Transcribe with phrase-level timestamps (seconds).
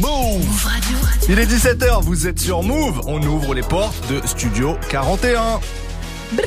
[0.00, 0.96] Move Radio.
[1.28, 3.02] Il est 17h, vous êtes sur Move.
[3.06, 5.60] On ouvre les portes de Studio 41.
[6.32, 6.38] Oui,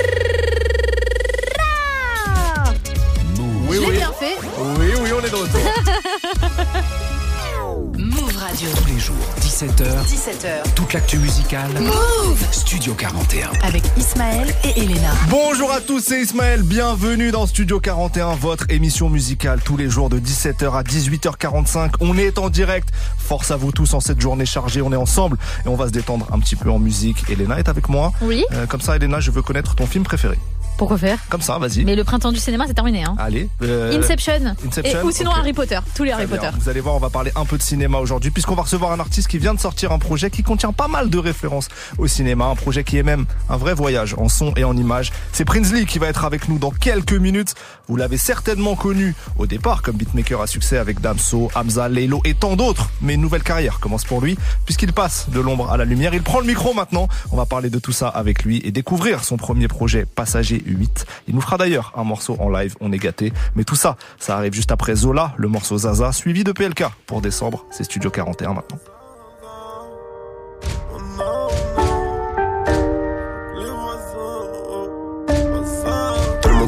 [9.64, 10.04] 17h.
[10.05, 10.73] 17h.
[10.75, 11.71] Toute l'actu musicale.
[11.80, 13.50] Move Studio 41.
[13.66, 15.12] Avec Ismaël et Elena.
[15.30, 16.63] Bonjour à tous, c'est Ismaël.
[16.63, 21.94] Bienvenue dans Studio 41, votre émission musicale tous les jours de 17h à 18h45.
[22.02, 22.89] On est en direct.
[23.17, 24.81] Force à vous tous en cette journée chargée.
[24.81, 27.23] On est ensemble et on va se détendre un petit peu en musique.
[27.30, 28.11] Elena est avec moi.
[28.22, 28.44] Oui.
[28.52, 30.38] Euh, comme ça, Elena, je veux connaître ton film préféré.
[30.77, 31.86] Pourquoi faire Comme ça, vas-y.
[31.86, 33.04] Mais le printemps du cinéma, c'est terminé.
[33.04, 33.16] Hein.
[33.20, 33.48] Allez.
[33.62, 34.55] euh, Inception.
[34.68, 35.31] Inception, Et- ou sinon.
[35.31, 35.80] Harry Potter.
[35.95, 36.50] Tous les Harry Potter.
[36.59, 39.00] Vous allez voir, on va parler un peu de cinéma aujourd'hui, puisqu'on va recevoir un
[39.00, 41.67] artiste qui vient de sortir un projet qui contient pas mal de références
[41.98, 45.12] au cinéma, un projet qui est même un vrai voyage en son et en images.
[45.31, 47.53] C'est Prinsley qui va être avec nous dans quelques minutes.
[47.88, 52.34] Vous l'avez certainement connu au départ comme beatmaker à succès avec Damso, Hamza, Leilo et
[52.34, 55.86] tant d'autres, mais une nouvelle carrière commence pour lui, puisqu'il passe de l'ombre à la
[55.86, 56.14] lumière.
[56.14, 57.08] Il prend le micro maintenant.
[57.31, 61.06] On va parler de tout ça avec lui et découvrir son premier projet Passager 8.
[61.28, 63.33] Il nous fera d'ailleurs un morceau en live, on est gâté.
[63.56, 67.22] Mais tout ça, ça arrive juste après Zola, le morceau Zaza, suivi de PLK pour
[67.22, 67.66] décembre.
[67.72, 68.92] C'est Studio 41 maintenant.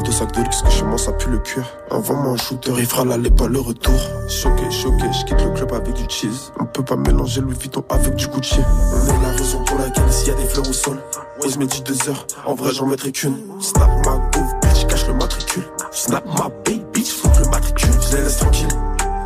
[0.06, 1.64] De sacs de luxe que chez moi ça pue le cuir.
[1.90, 3.98] Envoie-moi un shooter, il fera l'aller pas le retour.
[4.28, 6.52] Choqué, choqué, je quitte le club avec du cheese.
[6.60, 8.60] On peut pas mélanger Louis Vuitton avec du Gucci.
[8.60, 10.98] On est la raison pour laquelle s'il y a des fleurs au sol.
[11.42, 13.36] Ouais, je dit deux heures, en vrai j'en mettrai qu'une.
[13.60, 15.64] Snap ma gouve, bitch, cache le matricule.
[15.90, 17.90] Snap ma baby, bitch, que le matricule.
[18.08, 18.68] Je les laisse tranquilles,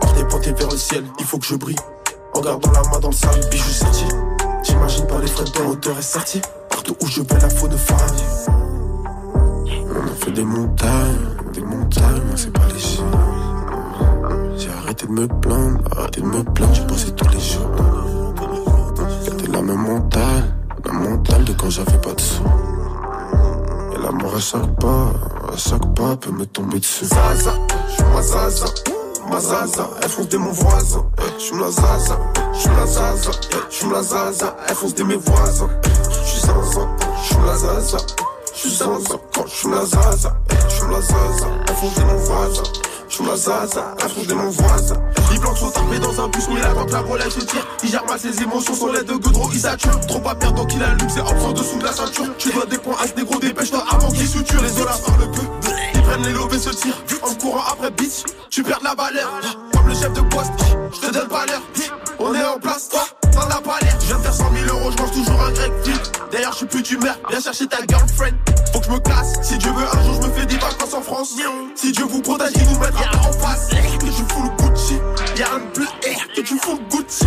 [0.02, 1.76] hors des pointées vers le ciel, il faut que je brille.
[2.34, 4.06] En gardant la main dans le sable, bijou sorti.
[4.62, 6.40] J'imagine pas les frais de moteur est sorti.
[6.70, 8.69] Partout où je vais, la faune femme.
[9.92, 11.18] On a fait des montagnes,
[11.52, 13.02] des montagnes, c'est pas léger.
[14.56, 17.70] J'ai arrêté de me plaindre, arrêté de me plaindre, j'ai bossé tous les jours.
[19.26, 22.44] Gardé la même mentale, la mentale de quand j'avais pas de sous.
[23.94, 25.12] Et la mort à chaque pas,
[25.52, 27.06] à chaque pas peut me tomber dessus.
[27.06, 27.52] Zaza,
[27.88, 28.66] j'suis ma zaza,
[29.28, 31.04] ma zaza, elle fonce des mon voisin.
[31.38, 32.18] J'suis la zaza,
[32.52, 33.30] j'suis la zaza,
[33.68, 35.68] j'suis la zaza, elle fonce des mes voisins.
[36.24, 36.88] J'suis zaza,
[37.24, 37.98] j'suis la zaza.
[38.62, 40.36] J'suis zaza quand j'suis la zaza,
[40.68, 42.62] j'suis la zaza, elle fonce des mon voisin.
[43.08, 44.96] J'suis la zaza, elle fonce des mon voisin.
[45.32, 47.88] Les blancs sont armés dans un bus, mais là quand la relève se tire, il
[47.88, 49.98] gère mal ses émotions, son lait de godreau, il sature.
[50.00, 52.26] Trop pas perdre donc il allume, c'est en dessous de la ceinture.
[52.36, 54.60] Tu dois des points à ce négro, dépêche-toi avant qu'il suture.
[54.60, 57.02] Les dollars parlent peu, ils prennent les lobes et se tirent.
[57.22, 59.40] En courant après bitch, tu perds la valeur.
[59.72, 60.52] Comme le chef de poste,
[60.92, 61.62] je te donne pas l'heure.
[62.22, 63.00] On est en place, toi,
[63.32, 63.96] t'en as pas l'air.
[63.98, 66.00] Je viens de faire 100 000 euros, je mange toujours un grec vide.
[66.30, 68.36] D'ailleurs, je suis plus d'humeur, viens chercher ta girlfriend.
[68.74, 70.92] Faut que je me casse, si Dieu veut un jour, je me fais des vacances
[70.92, 71.34] en France.
[71.74, 73.70] Si Dieu vous protège, il nous mettra pas en face.
[73.70, 74.98] Que tu fous le Gucci,
[75.38, 75.86] y'a un bleu
[76.36, 77.26] que tu fous le Gucci.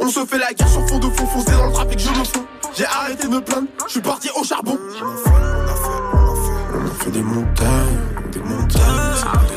[0.00, 2.24] On se fait la guerre sur fond de fond, foncé dans le trafic, je me
[2.24, 2.46] fous.
[2.74, 4.76] J'ai arrêté de me plaindre, je suis parti au charbon.
[4.76, 8.40] On a fait, on a fait, on a fait, on a fait des montagnes, des
[8.40, 9.56] montagnes,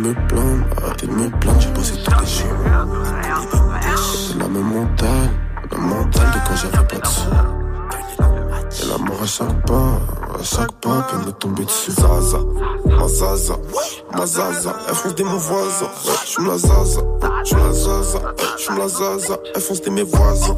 [0.00, 2.48] me plaindre, arrêtez de me plaindre, j'ai bossé tous les jours.
[4.28, 5.30] C'est la même mentale,
[5.70, 7.30] la mentale de quand j'avais pas de sous.
[8.82, 10.00] Et la mort à chaque pas,
[10.38, 11.90] à chaque pas peut me tomber dessus.
[11.92, 12.38] Zaza,
[12.86, 13.54] ma zaza,
[14.16, 15.86] ma zaza, elle fonce des mon voisin.
[16.06, 17.00] Ouais, j'suis la zaza,
[17.44, 18.18] j'suis la zaza,
[18.56, 20.56] j'suis la zaza, elle fonce des mes voisins.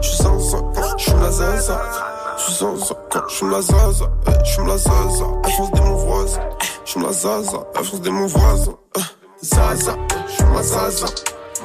[0.00, 0.58] J'suis zaza,
[0.96, 1.80] j'suis la zaza.
[2.38, 4.06] J'suis zaza, quand j'suis la zaza,
[4.44, 6.40] j'suis la zaza, elle fonce des mon voisin.
[6.90, 8.74] J'suis la zaza, elle fonce des mon voisin.
[9.40, 9.96] Zaza,
[10.26, 11.06] j'suis la zaza.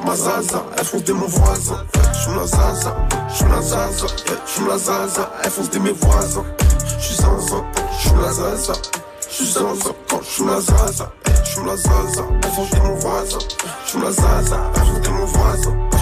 [0.06, 1.84] Ma zaza, elle fonce des mon voisin.
[2.13, 2.96] J'suis la zaza,
[3.34, 4.06] j'suis la zaza,
[4.46, 6.46] j'suis la zaza, elle fonce des mes voisins.
[7.00, 7.56] J'suis zaza,
[7.97, 8.74] j'suis la zaza,
[9.28, 11.12] j'suis zaza, quand j'suis la zaza,
[11.44, 13.40] j'suis la zaza, elle fonce des mon voisin.
[13.88, 15.94] J'suis la zaza, elle fonce des mon voisin.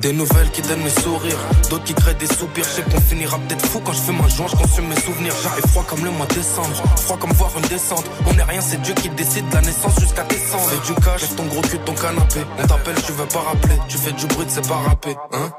[0.00, 1.36] Des nouvelles qui donnent le sourire,
[1.70, 2.64] d'autres qui créent des soupirs.
[2.64, 5.32] Je sais qu'on finira peut-être fou quand je fais ma joie, je consume mes souvenirs.
[5.42, 8.04] J'arrive froid comme le mois de décembre, froid comme voir une descente.
[8.26, 10.68] On est rien, c'est Dieu qui décide de la naissance jusqu'à descendre.
[10.68, 12.40] Fais du cash, ton gros cul, ton canapé.
[12.58, 13.74] On t'appelle, tu veux pas rappeler.
[13.88, 15.50] Tu fais du bruit, c'est pas rapper, hein.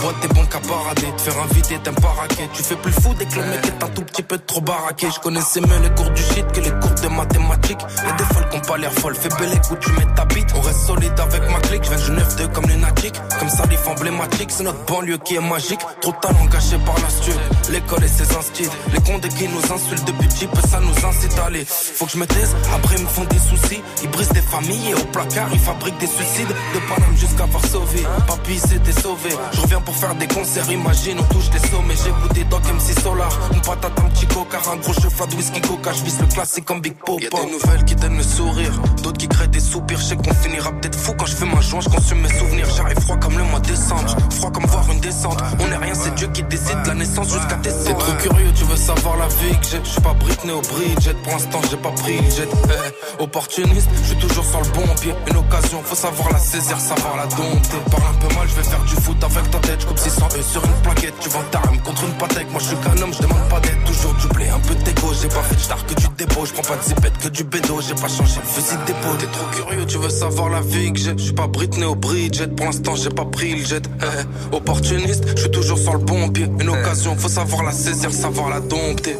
[0.00, 1.08] Boîte, t'es bon qu'à parader.
[1.16, 2.48] Te faire inviter, t'aimes pas raquer.
[2.52, 5.08] Tu fais plus fou dès que le mec est un tout petit peu trop baraqué.
[5.14, 7.82] Je connaissais mieux les cours du shit que les cours de mathématiques.
[8.04, 9.16] Y'a des folles qui ont pas l'air folles.
[9.16, 10.52] Fais belle écoute, tu mets ta bite.
[10.54, 11.84] On reste solide avec ma clique.
[11.84, 13.14] Je du 9-2 comme lunatique.
[13.38, 15.80] Comme ça, emblématique, c'est notre banlieue qui est magique.
[16.00, 17.34] Trop de talent gâché par la stud.
[17.70, 18.68] L'école et ses instits.
[18.92, 21.64] Les condés qui nous insultent depuis petit ça nous incite à aller.
[21.64, 23.82] Faut que je me taise, après ils me font des soucis.
[24.02, 26.48] Ils brisent des familles et au placard, ils fabriquent des suicides.
[26.48, 28.04] De Paname jusqu'à Varsovie.
[28.26, 29.30] Papy s'était sauvé.
[29.52, 31.94] Je reviens pour faire des concerts, imagine, on touche les sommets.
[32.04, 33.30] J'ai goûté Doc MC Solar.
[33.52, 35.92] Une patate, un petit coca, un gros chef de whisky coca.
[35.92, 37.20] Je vise le classique comme Big Pop.
[37.20, 38.72] Y'a des nouvelles qui donnent le sourire.
[39.02, 39.98] D'autres qui créent des soupirs.
[39.98, 41.80] Je sais qu'on finira peut-être fou quand je fais ma joie.
[41.80, 42.66] Je consume mes souvenirs.
[42.76, 44.16] J'arrive froid comme le mois décembre.
[44.30, 45.38] Froid comme voir une descente.
[45.58, 48.52] On est rien, c'est Dieu qui décide de la naissance jusqu'à tes T'es trop curieux,
[48.54, 49.80] tu veux savoir la vie que j'ai.
[49.82, 51.14] Je suis pas Britney au Bridget.
[51.24, 52.48] Pour l'instant, j'ai pas pris le jet.
[52.68, 55.14] Eh, opportuniste, je suis toujours sur le bon pied.
[55.30, 57.78] Une occasion, faut savoir la saisir, savoir la dompter.
[57.90, 59.75] Parle un peu mal, je vais faire du foot avec ta tête.
[59.78, 61.14] J'coupe 600 E sur une plaquette.
[61.20, 62.50] Tu vends ta rame contre une patek.
[62.50, 63.82] Moi, je suis qu'un homme, je demande pas d'aide.
[63.84, 65.12] Toujours du blé, un peu d'égo.
[65.20, 66.44] J'ai pas fait de star que du dépôt.
[66.44, 67.80] Je prends pas de zipette que du bédo.
[67.80, 69.16] J'ai pas changé le fusil de dépôt.
[69.18, 71.12] T'es trop curieux, tu veux savoir la vie que j'ai.
[71.16, 72.48] Je suis pas Britney au Bridget.
[72.48, 73.82] Pour l'instant, j'ai pas pris le jet.
[74.00, 76.46] Eh, opportuniste, je suis toujours sur le bon pied.
[76.60, 79.16] Une occasion, faut savoir la saisir, savoir la dompter.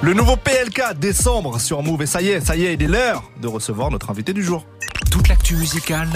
[0.00, 2.86] Le nouveau PLK décembre sur Move et ça y est, ça y est, il est
[2.86, 4.64] l'heure de recevoir notre invité du jour.
[5.10, 6.08] Toute l'actu musicale,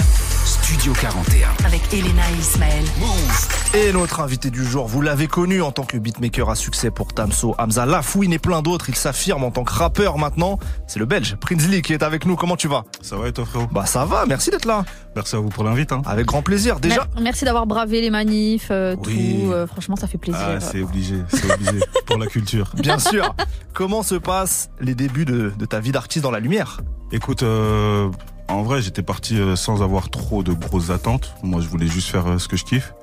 [0.72, 1.48] Studio 41.
[1.66, 2.84] Avec Elena et Ismaël.
[2.98, 3.48] Move.
[3.74, 7.12] Et notre invité du jour, vous l'avez connu en tant que beatmaker à succès pour
[7.12, 8.88] Tamso, Hamza Lafouine et plein d'autres.
[8.88, 10.58] Il s'affirme en tant que rappeur maintenant.
[10.86, 12.36] C'est le Belge, Prinsley, qui est avec nous.
[12.36, 12.84] Comment tu vas?
[13.02, 13.66] Ça va et toi frérot?
[13.70, 14.84] Bah ça va, merci d'être là.
[15.14, 15.92] Merci à vous pour l'invite.
[15.92, 16.00] Hein.
[16.06, 16.80] Avec grand plaisir.
[16.80, 19.40] Déjà, Mer- Merci d'avoir bravé les manifs, euh, Oui.
[19.44, 19.52] tout.
[19.52, 20.40] euh, franchement, ça fait plaisir.
[20.42, 22.70] Ah, c'est obligé, c'est obligé pour la culture.
[22.76, 23.34] bien sûr,
[23.74, 26.80] comment se passent les débuts de, de ta vie d'artiste dans la lumière?
[27.12, 28.08] Écoute, euh,
[28.52, 31.34] en vrai, j'étais parti euh, sans avoir trop de grosses attentes.
[31.42, 32.94] Moi, je voulais juste faire euh, ce que je kiffe.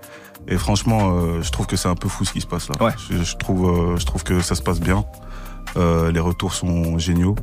[0.47, 2.75] Et franchement, euh, je trouve que c'est un peu fou ce qui se passe là.
[2.83, 2.93] Ouais.
[3.09, 5.05] Je, je trouve, euh, je trouve que ça se passe bien.
[5.77, 7.35] Euh, les retours sont géniaux.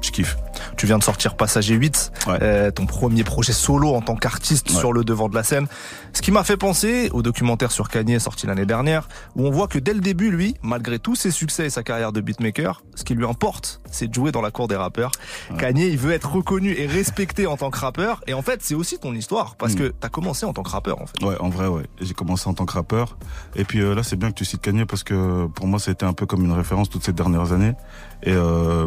[0.00, 0.36] Je kiffe.
[0.76, 2.38] Tu viens de sortir Passager 8, Ouais.
[2.42, 4.76] euh, ton premier projet solo en tant qu'artiste Ouais.
[4.78, 5.66] sur le devant de la scène.
[6.12, 9.68] Ce qui m'a fait penser au documentaire sur Kanye sorti l'année dernière, où on voit
[9.68, 13.04] que dès le début, lui, malgré tous ses succès et sa carrière de beatmaker, ce
[13.04, 15.12] qui lui importe, c'est de jouer dans la cour des rappeurs.
[15.50, 15.56] Ouais.
[15.58, 18.22] Kanye, il veut être reconnu et respecté en tant que rappeur.
[18.26, 19.78] Et en fait, c'est aussi ton histoire, parce Mm.
[19.78, 21.22] que t'as commencé en tant que rappeur, en fait.
[21.24, 21.84] Ouais, en vrai, ouais.
[22.00, 23.18] J'ai commencé en tant que rappeur.
[23.54, 26.06] Et puis euh, là, c'est bien que tu cites Kanye parce que pour moi, c'était
[26.06, 27.74] un peu comme une référence toutes ces dernières années.
[28.22, 28.86] Et euh,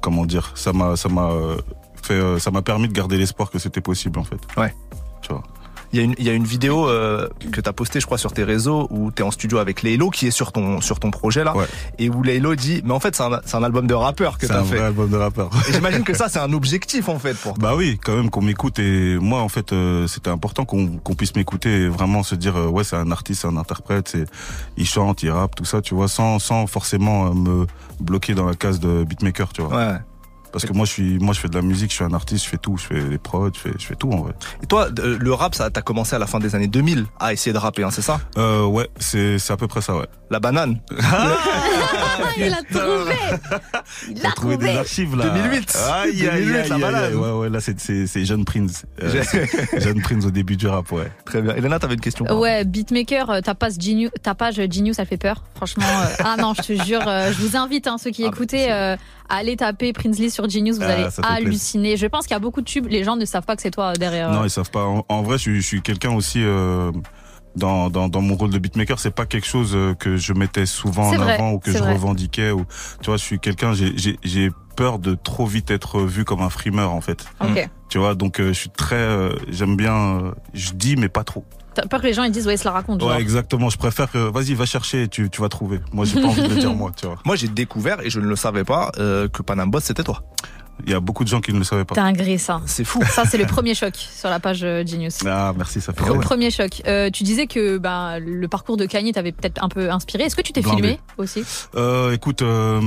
[0.00, 1.56] comment dire, ça m'a, ça m'a euh,
[2.02, 4.40] fait, euh, ça m'a permis de garder l'espoir que c'était possible en fait.
[4.56, 4.74] Ouais.
[5.22, 5.42] Tu vois.
[5.94, 8.18] Il y a une, il y a une vidéo euh, que t'as postée, je crois,
[8.18, 11.10] sur tes réseaux, où t'es en studio avec Laylo, qui est sur ton, sur ton
[11.10, 11.56] projet, là.
[11.56, 11.66] Ouais.
[11.98, 13.22] Et où Laylo dit, mais en fait, c'est
[13.54, 14.76] un, album de rappeur que C'est t'as un fait.
[14.76, 15.50] vrai album de rappeur.
[15.70, 17.62] J'imagine que ça, c'est un objectif, en fait, pour toi.
[17.62, 21.14] Bah oui, quand même qu'on m'écoute et moi en fait euh, c'était important qu'on qu'on
[21.14, 24.24] puisse m'écouter et vraiment se dire euh, ouais c'est un artiste, c'est un interprète, c'est
[24.76, 27.66] il chante, il rappe, tout ça, tu vois, sans sans forcément euh, me
[28.00, 29.76] bloquer dans la case de beatmaker, tu vois.
[29.76, 29.98] Ouais.
[30.54, 32.44] Parce que moi je suis moi je fais de la musique, je suis un artiste,
[32.44, 34.34] je fais tout, je fais les prods, je fais je fais tout en vrai.
[34.62, 37.52] Et toi, le rap, ça t'a commencé à la fin des années 2000 à essayer
[37.52, 38.20] de rapper, hein, c'est ça?
[38.38, 40.06] Euh ouais, c'est c'est à peu près ça ouais.
[40.30, 40.78] La banane.
[42.16, 43.12] Ah, il a trouvé
[44.08, 45.30] Il T'as a trouvé des archives là.
[45.30, 45.78] 2008.
[45.92, 47.04] Aïe aïe 2008, aïe, la aïe, balade.
[47.12, 47.14] aïe.
[47.14, 48.84] Ouais ouais, là c'est c'est c'est Jeune Prince.
[49.02, 49.22] Euh,
[49.78, 51.10] Jeune Prince au début du rap, ouais.
[51.26, 51.54] Très bien.
[51.56, 55.16] Elena, t'avais une question Ouais, beatmaker, euh, ta page Genius, ta page Genius, ça fait
[55.16, 55.42] peur.
[55.56, 58.28] Franchement, euh, ah non, je te jure, euh, je vous invite, hein, ceux qui Ah,
[58.28, 58.96] écoutez, euh,
[59.28, 61.96] à aller taper Prinsley sur Genius, vous Ah, allez halluciner.
[61.96, 63.70] Je pense qu'il y a beaucoup de tubes, les gens ne savent pas que c'est
[63.70, 64.30] toi euh, derrière.
[64.30, 64.84] Non, ils savent pas.
[64.84, 66.90] En, en vrai, je, suis- je suis quelqu'un aussi euh,
[67.56, 68.98] dans, dans dans mon rôle de beatmaker.
[68.98, 71.78] C'est pas quelque chose euh, que je mettais souvent en vrai, avant ou que je
[71.78, 71.92] vrai.
[71.92, 72.50] revendiquais.
[72.50, 72.64] Ou
[73.00, 73.72] tu vois, je suis quelqu'un.
[73.74, 77.24] J'ai peur de trop vite être vu comme un frimeur en fait.
[77.40, 77.68] Ok.
[77.88, 78.96] Tu vois, donc euh, je suis très.
[78.96, 79.94] euh, J'aime bien.
[79.94, 81.44] euh, je dis mais pas trop.
[81.74, 83.00] T'as peur que les gens ils disent, ouais, il se la raconte.
[83.00, 83.10] genre.
[83.10, 83.68] Ouais, exactement.
[83.70, 85.08] Je préfère que vas-y, va chercher.
[85.08, 85.80] Tu tu vas trouver.
[85.92, 86.92] Moi, j'ai pas envie de le dire moi.
[86.96, 87.16] Tu vois.
[87.24, 90.22] Moi, j'ai découvert, et je ne le savais pas, euh, que Panam Boss, c'était toi.
[90.84, 92.12] Il y a beaucoup de gens qui ne le savaient pas.
[92.12, 92.60] Gré, ça.
[92.66, 93.00] C'est fou.
[93.04, 95.18] Ça, c'est le premier choc sur la page euh, Genius.
[95.24, 96.04] Ah merci, ça fait.
[96.04, 96.18] Le ouais.
[96.18, 96.82] premier choc.
[96.88, 100.24] Euh, tu disais que bah, le parcours de Kanye t'avait peut-être un peu inspiré.
[100.24, 101.44] Est-ce que tu t'es filmé aussi?
[101.76, 102.80] Euh, écoute, euh,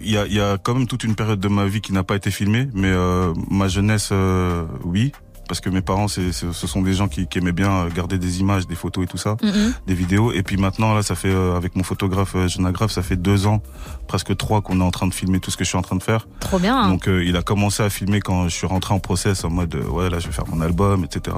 [0.00, 1.92] il y, a, il y a quand même toute une période de ma vie qui
[1.92, 5.10] n'a pas été filmée, mais euh, ma jeunesse, euh, oui.
[5.48, 8.18] Parce que mes parents, c'est, ce sont des gens qui, qui, aimaient bien euh, garder
[8.18, 9.74] des images, des photos et tout ça, Mhm.
[9.86, 10.32] des vidéos.
[10.32, 12.48] Et puis maintenant, là, ça fait euh, avec mon photographe euh,
[12.88, 13.62] ça fait deux ans,
[14.08, 15.96] presque trois, qu'on est en train de filmer tout ce que je suis en train
[15.96, 16.26] de faire.
[16.40, 16.88] Trop bien.
[16.88, 19.74] Donc euh, il a commencé à filmer quand je suis rentré en process en mode
[19.74, 21.36] ouais là je vais faire mon album, etc.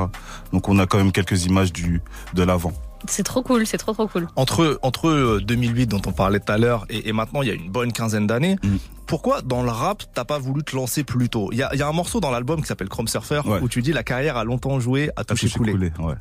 [0.52, 2.00] Donc on a quand même quelques images du
[2.34, 2.72] de l'avant.
[3.08, 4.28] C'est trop cool, c'est trop trop cool.
[4.36, 7.50] Entre, entre euh, 2008 dont on parlait tout à l'heure et, et maintenant il y
[7.50, 8.76] a une bonne quinzaine d'années, Mm.
[9.06, 11.48] pourquoi dans le rap t'as pas voulu te lancer plus tôt?
[11.52, 13.60] Il y a, il y a un morceau dans l'album qui s'appelle Chrome Surfer Ouais.
[13.62, 15.72] où tu dis la carrière a longtemps joué à toucher touché coulé.
[15.72, 16.14] coulé, ouais.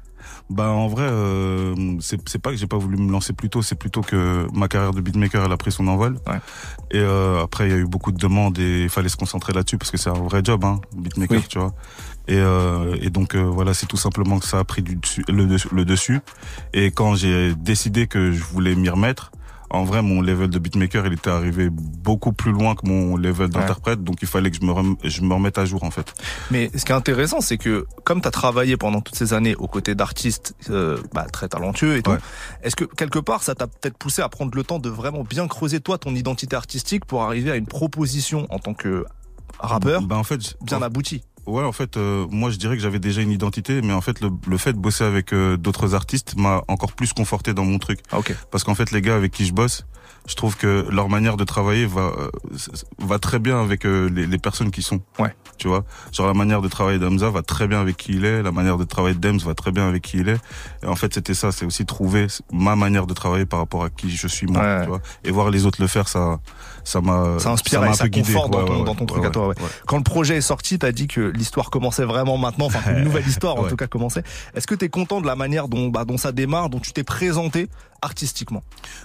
[0.49, 3.61] Bah en vrai, euh, c'est c'est pas que j'ai pas voulu me lancer plus tôt,
[3.61, 6.17] c'est plutôt que ma carrière de beatmaker elle a pris son envol.
[6.27, 6.39] Ouais.
[6.91, 9.53] Et euh, après il y a eu beaucoup de demandes et il fallait se concentrer
[9.53, 11.45] là-dessus parce que c'est un vrai job, hein, beatmaker, Oui.
[11.47, 11.73] tu vois.
[12.27, 15.23] Et, euh, et donc euh, voilà, c'est tout simplement que ça a pris du dessus,
[15.27, 16.19] le, dessus- le dessus.
[16.73, 19.31] Et quand j'ai décidé que je voulais m'y remettre,
[19.71, 23.49] en vrai mon level de beatmaker il était arrivé beaucoup plus loin que mon level
[23.49, 26.13] d'interprète, donc il fallait que je me, rem- je me remette à jour en fait.
[26.51, 29.55] Mais ce qui est intéressant, c'est que comme tu as travaillé pendant toutes ces années
[29.55, 32.17] aux côtés d'artistes euh, bah, très talentueux et tout, Ouais.
[32.63, 35.47] est-ce que quelque part ça t'a peut-être poussé à prendre le temps de vraiment bien
[35.47, 39.03] creuser toi ton identité artistique pour arriver à une proposition en tant que
[39.59, 41.23] rappeur Bah en fait, bien aboutie?
[41.45, 44.19] Ouais, en fait, euh, moi je dirais que j'avais déjà une identité, mais en fait
[44.21, 47.77] le, le fait de bosser avec euh, d'autres artistes m'a encore plus conforté dans mon
[47.77, 47.99] truc.
[48.11, 48.35] Ah, ok.
[48.51, 49.85] Parce qu'en fait, les gars avec qui je bosse,
[50.27, 52.29] je trouve que leur manière de travailler va euh,
[52.99, 55.01] va très bien avec euh, les, les personnes qui sont.
[55.19, 55.35] Ouais.
[55.57, 58.43] Tu vois, genre la manière de travailler d'Amza va très bien avec qui il est,
[58.43, 60.39] la manière de travailler d'Ems va très bien avec qui il est.
[60.83, 63.89] Et en fait, c'était ça, c'est aussi trouver ma manière de travailler par rapport à
[63.89, 64.61] qui je suis moi.
[64.61, 64.81] Ouais.
[64.81, 66.39] Tu vois, et voir les autres le faire, ça,
[66.85, 68.31] ça m'a, Ça inspire m'a et un ça peu guidé.
[68.33, 69.55] dans Ouais, ton- ouais, dans ton ouais, truc à ouais, toi, ouais.
[69.61, 69.69] ouais.
[69.87, 73.27] Quand le projet est sorti, t'as dit que l'histoire commençait vraiment maintenant, enfin une nouvelle
[73.27, 73.69] histoire en Ouais.
[73.69, 74.23] tout cas commençait.
[74.53, 77.03] Est-ce que t'es content de la manière dont, bah, dont ça démarre, dont tu t'es
[77.03, 77.67] présenté
[78.01, 78.63] artistiquement?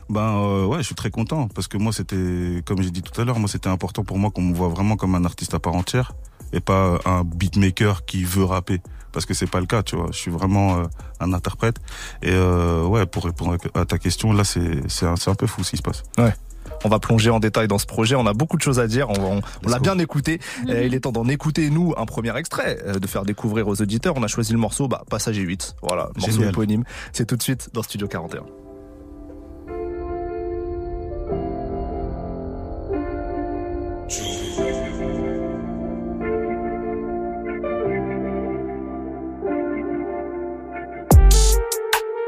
[0.08, 3.18] Ben euh, ouais, je suis très content parce que moi c'était, comme j'ai dit tout
[3.20, 5.58] à l'heure, moi c'était important pour moi qu'on me voit vraiment comme un artiste à
[5.58, 6.12] part entière
[6.52, 8.80] et pas un beatmaker qui veut rapper
[9.12, 10.08] parce que c'est pas le cas, tu vois.
[10.12, 10.84] Je suis vraiment euh,
[11.20, 11.76] un interprète
[12.22, 15.46] et euh, ouais, pour répondre à ta question, là c'est c'est un, c'est un peu
[15.46, 16.02] fou ce qui se passe.
[16.84, 18.14] On va plonger en détail dans ce projet.
[18.16, 19.10] On a beaucoup de choses à dire.
[19.10, 20.40] On, on- on Let's l'a bien écouté.
[20.68, 23.80] Euh, il est temps d'en écouter, nous, un premier extrait, euh, de faire découvrir aux
[23.82, 24.14] auditeurs.
[24.16, 25.76] On a choisi le morceau bah, Passager 8.
[25.82, 26.48] Voilà, morceau Génial.
[26.50, 26.84] éponyme.
[27.12, 28.42] C'est tout de suite dans Studio 41.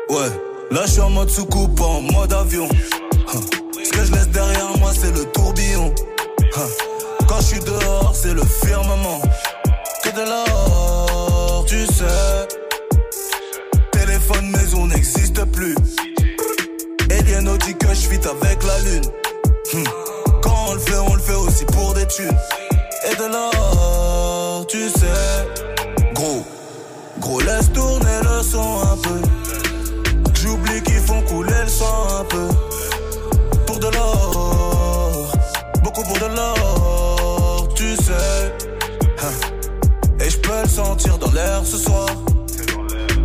[0.09, 0.29] Ouais,
[0.71, 2.69] là je suis en mode soucoupe, en mode avion.
[3.33, 5.95] Ce que je laisse derrière moi, c'est le tourbillon.
[7.29, 9.23] Quand je suis dehors, c'est le firmament.
[10.05, 12.49] Que de l'or, tu sais.
[13.93, 15.75] Téléphone maison n'existe plus.
[17.11, 19.05] Eliano dit que je avec la lune.
[19.75, 19.85] Hum.
[20.43, 22.39] Quand on le fait, on le fait aussi pour des thunes.
[23.11, 26.13] Et de l'or, tu sais.
[26.13, 26.45] Gros,
[27.19, 29.32] gros, laisse tourner le son un peu.
[40.69, 42.07] Sentir dans l'air ce soir.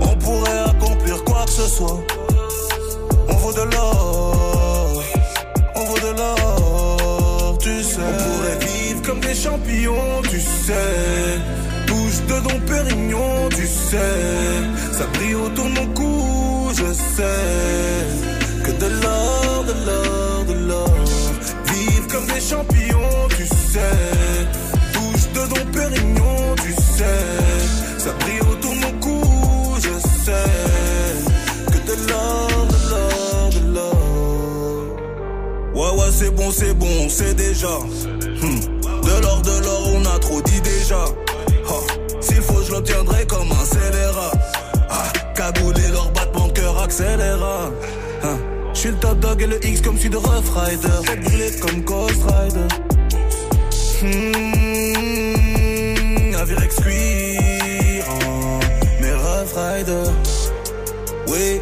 [0.02, 2.00] On pourrait accomplir quoi que ce soit.
[3.30, 5.04] On vaut de l'or,
[5.76, 8.00] on vaut de l'or, tu sais.
[8.02, 11.40] On pourrait vivre comme des champions, tu sais.
[11.86, 13.98] Touche de Don Pérignon, tu sais.
[14.92, 17.67] Ça brille autour de mon cou, je sais.
[37.18, 37.80] Sait déjà.
[38.42, 38.60] Hmm.
[39.02, 41.04] De l'or, de l'or, on a trop dit déjà.
[41.68, 41.74] Ah,
[42.22, 44.32] S'il faut, je l'obtiendrai comme un scélérat.
[44.90, 47.72] Ah, cagoulé, leur battement de cœur accéléra.
[48.24, 48.38] Ah,
[48.74, 51.00] Je suis le top dog et le X comme celui de Rough Rider.
[51.08, 52.68] Tête brûlée comme Ghost Rider.
[54.04, 55.38] Hmm,
[56.32, 58.04] navire cuir
[59.02, 60.08] mais Rough Rider.
[61.30, 61.60] Oui,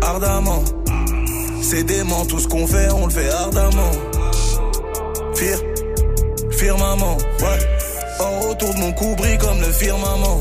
[0.00, 0.64] ardemment.
[1.60, 3.92] C'est dément, tout ce qu'on fait, on le fait ardemment.
[5.42, 5.58] Fir,
[6.52, 7.62] firmament, ouais.
[8.20, 10.40] En retour de mon cou brille comme le firmament.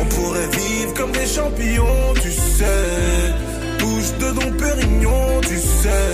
[0.00, 3.34] On pourrait vivre comme des champions, tu sais.
[3.78, 6.06] Touche de Don Pérignon, tu sais.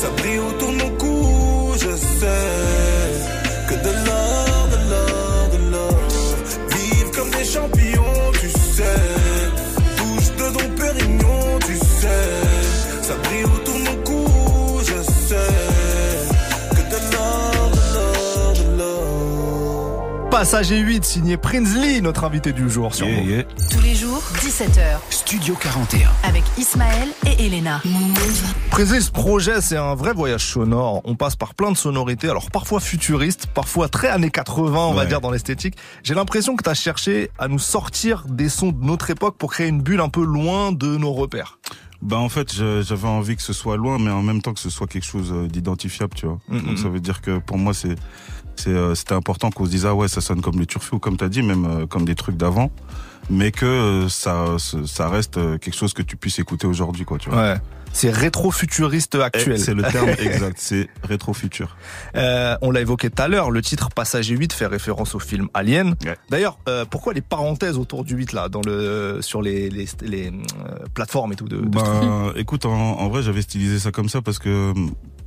[0.00, 2.48] Ça brille autour de mon cou, je sais.
[3.68, 6.00] Que de l'or, de l'or, de l'or.
[6.70, 9.19] Vivre comme des champions, tu sais.
[20.30, 23.42] Passager 8, signé Prinsley, notre invité du jour sur Yeah.
[23.70, 26.08] Tous les jours, 17h, Studio 41.
[26.22, 27.82] avec Ismaël et Elena.
[28.70, 31.00] Prinsley, ce projet, c'est un vrai voyage sonore.
[31.04, 35.04] On passe par plein de sonorités, alors parfois futuristes, parfois très années 80, on va
[35.04, 35.74] dire, dans l'esthétique.
[36.04, 39.50] J'ai l'impression que tu as cherché à nous sortir des sons de notre époque pour
[39.52, 41.58] créer une bulle un peu loin de nos repères.
[42.02, 44.70] Bah en fait, j'avais envie que ce soit loin, mais en même temps que ce
[44.70, 46.38] soit quelque chose euh, d'identifiable, tu vois.
[46.48, 47.94] Mm, Donc mm, ça veut dire que pour moi, c'est
[48.94, 51.28] c'était important qu'on se dise ah ouais, ça sonne comme les turfus ou comme t'as
[51.28, 52.70] dit, même euh, comme des trucs d'avant,
[53.28, 57.18] mais que euh, ça ça- reste euh, quelque chose que tu puisses écouter aujourd'hui, quoi,
[57.18, 57.40] tu vois.
[57.40, 57.56] Ouais.
[57.92, 59.58] C'est rétro-futuriste Et actuel.
[59.58, 61.76] C'est le terme exact, c'est rétro-futur.
[62.14, 65.48] Euh, on l'a évoqué tout à l'heure, le titre Passager 8 fait référence au film
[65.54, 65.96] Alien.
[66.04, 66.16] Ouais.
[66.30, 70.28] D'ailleurs, euh, pourquoi les parenthèses autour du 8 là, dans le, sur les, les, les,
[70.28, 74.08] euh, plateformes et tout de, de Ben, écoute, en, en vrai, j'avais stylisé ça comme
[74.08, 74.72] ça parce que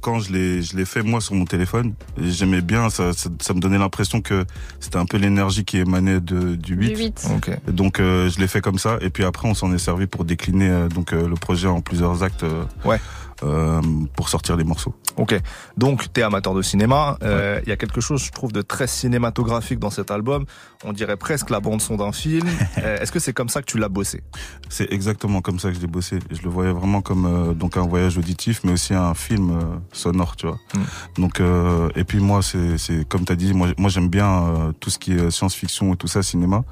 [0.04, 3.54] quand je l'ai, je l'ai fait moi sur mon téléphone, j'aimais bien, ça, ça, ça
[3.54, 4.46] me donnait l'impression que
[4.82, 6.88] c'était un peu l'énergie qui émanait de, du 8.
[6.94, 7.28] Du 8.
[7.38, 7.52] Ok.
[7.72, 10.26] Donc euh, je l'ai fait comme ça et puis après on s'en est servi pour
[10.26, 13.00] décliner euh, donc euh, le projet en plusieurs actes euh, Ouais.
[13.44, 13.82] euh,
[14.16, 14.94] pour sortir les morceaux.
[15.18, 15.40] Ok.
[15.78, 17.18] Donc, t'es amateur de cinéma.
[17.24, 20.46] Euh, Il y a quelque chose, je trouve, de très cinématographique dans cet album.
[20.86, 22.48] On dirait presque la bande son d'un film.
[22.80, 24.24] Euh, Est-ce que c'est comme ça que tu l'as bossé?
[24.68, 26.20] C'est exactement comme ça que je l'ai bossé.
[26.32, 29.64] Je le voyais vraiment comme euh, donc un voyage auditif, mais aussi un film euh,
[29.94, 30.58] sonore, tu vois.
[30.76, 31.22] Mm.
[31.22, 34.72] Donc euh, et puis moi c'est c'est comme t'as dit, moi moi j'aime bien euh,
[34.80, 36.64] tout ce qui est science-fiction et tout ça, cinéma.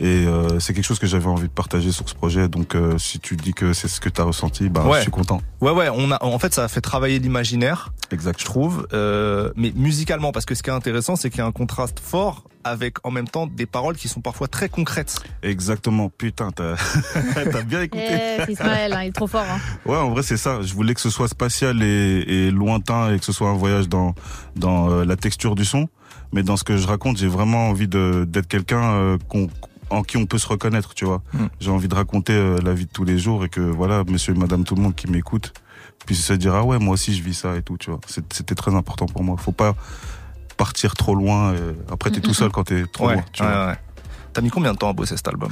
[0.00, 2.48] Et euh, c'est quelque chose que j'avais envie de partager sur ce projet.
[2.48, 4.96] Donc euh, si tu dis que c'est ce que t'as ressenti, bah Ouais.
[4.98, 5.40] je suis content.
[5.60, 5.88] Ouais, ouais.
[5.94, 8.40] On a, en fait, ça a fait travailler l'imaginaire, Exact.
[8.40, 8.86] je trouve.
[8.94, 12.00] Euh, mais musicalement, parce que ce qui est intéressant, c'est qu'il y a un contraste
[12.00, 15.16] fort avec, en même temps, des paroles qui sont parfois très concrètes.
[15.42, 16.08] Exactement.
[16.10, 16.74] Putain, t'as
[17.52, 18.04] t'as bien écouté.
[18.10, 19.44] Eh, c'est Ismaël, hein, il est trop fort.
[19.50, 19.58] Hein.
[19.86, 20.62] Ouais, en vrai, c'est ça.
[20.62, 23.88] Je voulais que ce soit spatial et, et lointain et que ce soit un voyage
[23.88, 24.14] dans,
[24.56, 25.88] dans euh, la texture du son.
[26.32, 29.50] Mais dans ce que je raconte, j'ai vraiment envie de- d'être quelqu'un euh, qu'on-
[29.90, 31.22] en qui on peut se reconnaître, tu vois.
[31.34, 31.38] Mm.
[31.60, 34.34] J'ai envie de raconter euh, la vie de tous les jours et que, voilà, monsieur
[34.34, 35.52] et madame tout le monde qui m'écoute
[36.06, 38.00] puisse se dire, ah ouais, moi aussi je vis ça et tout, tu vois.
[38.06, 39.36] C'était très important pour moi.
[39.36, 39.76] Faut pas
[40.62, 41.54] partir trop loin.
[41.54, 41.58] et
[41.90, 43.66] après, t'es tout seul quand t'es trop ouais, loin, tu ouais, vois.
[43.66, 43.78] ouais.
[44.32, 45.50] T'as mis combien de temps à bosser cet album?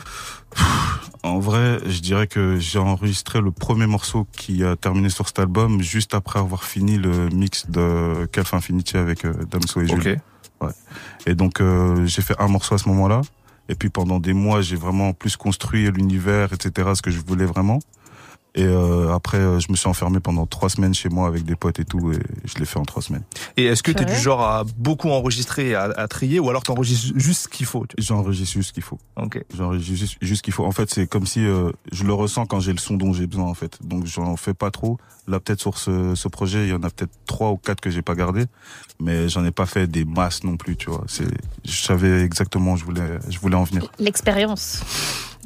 [1.23, 5.39] En vrai, je dirais que j'ai enregistré le premier morceau qui a terminé sur cet
[5.39, 10.21] album juste après avoir fini le mix de Calf Infinity avec euh, Damso et Jules.
[10.61, 10.71] Ok.
[11.27, 13.21] Et donc euh, j'ai fait un morceau à ce moment-là.
[13.69, 17.45] Et puis pendant des mois, j'ai vraiment plus construit l'univers, etc., ce que je voulais
[17.45, 17.81] vraiment.
[18.55, 21.55] Et euh, après, euh, je me suis enfermé pendant trois semaines chez moi avec des
[21.55, 23.23] potes et tout, et je l'ai fait en trois semaines.
[23.57, 24.17] Et est-ce que t'es Purée.
[24.17, 27.67] du genre à beaucoup enregistrer et à, à trier, ou alors t'enregistres juste ce qu'il
[27.67, 28.99] faut tu J'enregistre juste ce qu'il faut.
[29.17, 29.43] Ok.
[29.57, 30.65] J'enregistre juste, juste ce qu'il faut.
[30.65, 33.27] En fait, c'est comme si euh, je le ressens quand j'ai le son dont j'ai
[33.27, 33.79] besoin, en fait.
[33.83, 34.99] Donc, j'en fais pas trop.
[35.31, 37.89] Là, peut-être sur ce, ce projet, il y en a peut-être trois ou quatre que
[37.91, 38.45] j'ai pas gardé,
[38.99, 41.05] mais j'en ai pas fait des masses non plus, tu vois.
[41.07, 41.29] C'est,
[41.65, 43.85] je savais exactement où je voulais, je voulais en venir.
[44.01, 44.83] L'expérience.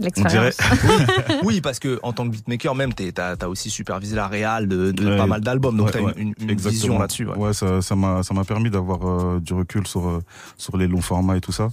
[0.00, 0.46] On dirait.
[0.46, 0.56] L'expérience.
[1.44, 4.90] Oui, parce que en tant que beatmaker, même t'as as aussi supervisé la réal de,
[4.90, 5.16] de Ouais.
[5.16, 6.14] pas mal d'albums, donc Ouais, t'as ouais.
[6.16, 7.26] une, une vision là-dessus.
[7.26, 7.36] Ouais.
[7.36, 10.20] Ouais, ça, ça m'a, ça m'a permis d'avoir euh, du recul sur euh,
[10.56, 11.68] sur les longs formats et tout ça.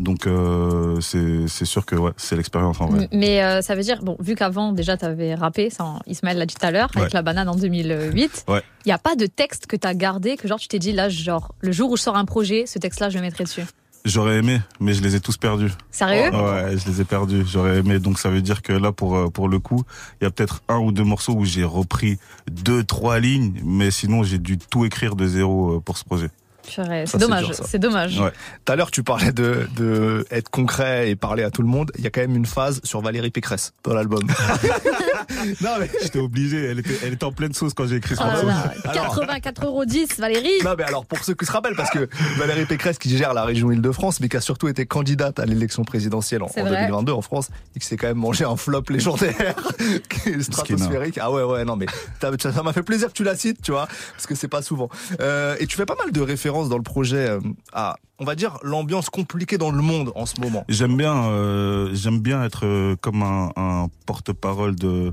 [0.00, 3.08] Donc, euh, c'est, c'est sûr que ouais, c'est l'expérience en vrai.
[3.12, 6.46] Mais euh, ça veut dire, bon, vu qu'avant déjà tu avais rappé, ça, Ismaël l'a
[6.46, 8.62] dit tout à l'heure, avec la banane en 2008, il Ouais.
[8.86, 11.08] n'y a pas de texte que tu as gardé, que genre tu t'es dit, là,
[11.08, 13.62] genre, le jour où je sors un projet, ce texte-là, je le mettrai dessus?
[14.04, 15.70] J'aurais aimé, mais je les ai tous perdus.
[15.90, 16.28] Sérieux?
[16.30, 17.42] Ouais, je les ai perdus.
[17.50, 17.98] J'aurais aimé.
[17.98, 19.82] Donc ça veut dire que là, pour euh, pour le coup,
[20.20, 22.18] il y a peut-être un ou deux morceaux où j'ai repris
[22.50, 26.28] deux, trois lignes, mais sinon j'ai dû tout écrire de zéro euh, pour ce projet.
[26.66, 28.16] C'est dommage, c'est dommage.
[28.64, 31.92] Tout à l'heure, tu parlais de, de être concret et parler à tout le monde.
[31.98, 34.22] Il y a quand même une phase sur Valérie Pécresse dans l'album.
[35.60, 36.64] non mais J'étais obligé.
[36.64, 38.46] Elle était elle était en pleine sauce quand j'ai écrit ce Oh là morceau.
[38.48, 39.16] là, Alors.
[39.16, 39.84] 84,10 euros,
[40.18, 42.08] Valérie Non, mais alors, pour ceux qui se rappellent, parce que
[42.38, 45.84] Valérie Pécresse, qui gère la région Île-de-France, mais qui a surtout été candidate à l'élection
[45.84, 46.80] présidentielle en, C'est en vrai.
[46.82, 49.54] 2022 en France, et qui s'est quand même mangé un flop légendaire,
[50.08, 51.18] qui est stratosphérique.
[51.20, 51.86] Ah ouais, ouais, non, mais
[52.20, 54.88] ça m'a fait plaisir que tu la cites, tu vois, parce que c'est pas souvent.
[55.20, 57.40] Euh, et tu fais pas mal de références dans le projet euh,
[57.72, 60.64] à, on va dire, l'ambiance compliquée dans le monde en ce moment.
[60.68, 65.12] J'aime bien, euh, j'aime bien être euh, comme un, un porte-parole de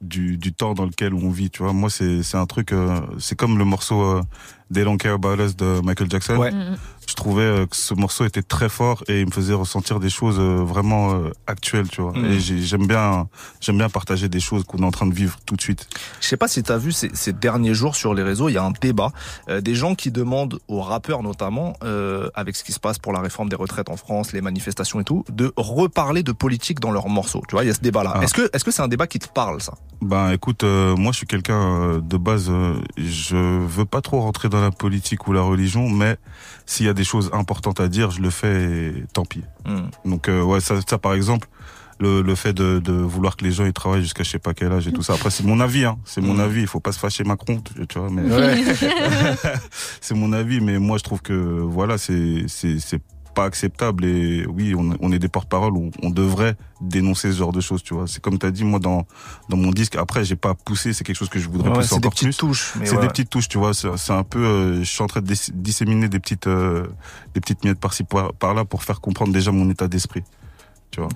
[0.00, 1.50] du, du temps dans lequel on vit.
[1.50, 4.22] Tu vois, moi c'est c'est un truc, euh, c'est comme le morceau euh,
[4.72, 6.36] They Don't Care About Us de Michael Jackson.
[6.36, 6.50] Ouais.
[6.52, 6.76] Mhm.
[7.08, 10.10] Je trouvais euh, que ce morceau était très fort et il me faisait ressentir des
[10.10, 11.88] choses euh, vraiment euh, actuelles.
[11.88, 12.24] Tu vois, Mhm.
[12.26, 13.28] et j'ai- j'aime bien,
[13.60, 15.88] j'aime bien partager des choses qu'on est en train de vivre tout de suite.
[16.20, 18.58] Je sais pas si t'as vu ces, ces derniers jours sur les réseaux, il y
[18.58, 19.10] a un débat,
[19.48, 23.12] euh, des gens qui demandent aux rappeurs notamment, euh, avec ce qui se passe pour
[23.12, 26.92] la réforme des retraites en France, les manifestations et tout, de reparler de politique dans
[26.92, 27.42] leurs morceaux.
[27.48, 28.12] Tu vois, il y a ce débat-là.
[28.14, 28.22] Ah.
[28.22, 29.74] Est-ce que est-ce que c'est un débat qui te parle ça?
[30.02, 34.20] Ben écoute, euh, moi je suis quelqu'un euh, de base, euh, je veux pas trop
[34.20, 36.16] rentrer dans la politique ou la religion, mais
[36.64, 39.42] s'il y a des choses importantes à dire, je le fais et tant pis.
[39.66, 39.88] Hmm.
[40.10, 41.48] Donc euh, ouais, ça, ça par exemple,
[41.98, 44.54] le, le fait de, de vouloir que les gens ils travaillent jusqu'à je sais pas
[44.54, 45.12] quel âge et tout ça.
[45.12, 45.98] Après c'est mon avis, hein.
[46.06, 46.40] C'est mon Mm.
[46.40, 46.60] avis.
[46.62, 48.08] Il faut pas se fâcher Macron, tu, vois.
[48.10, 48.64] Mais Ouais.
[50.00, 53.02] c'est mon avis, mais moi je trouve que voilà, c'est c'est c'est
[53.34, 57.52] pas acceptable et oui, on, on est des porte-parole où on devrait dénoncer ce genre
[57.52, 58.06] de choses, tu vois.
[58.06, 59.06] C'est comme tu as dit moi dans
[59.48, 59.96] dans mon disque.
[59.96, 62.10] Après, j'ai pas poussé, c'est quelque chose que je voudrais Ouais, pousser c'est des encore
[62.12, 62.36] petites plus.
[62.36, 62.74] touches.
[62.78, 63.02] mais C'est ouais.
[63.02, 63.72] des petites touches, tu vois.
[63.74, 66.86] C'est un peu, euh, je suis en train de dis- disséminer des petites, euh,
[67.34, 70.22] des petites miettes par-ci par, par là pour faire comprendre déjà mon état d'esprit.
[70.90, 71.08] Tu vois.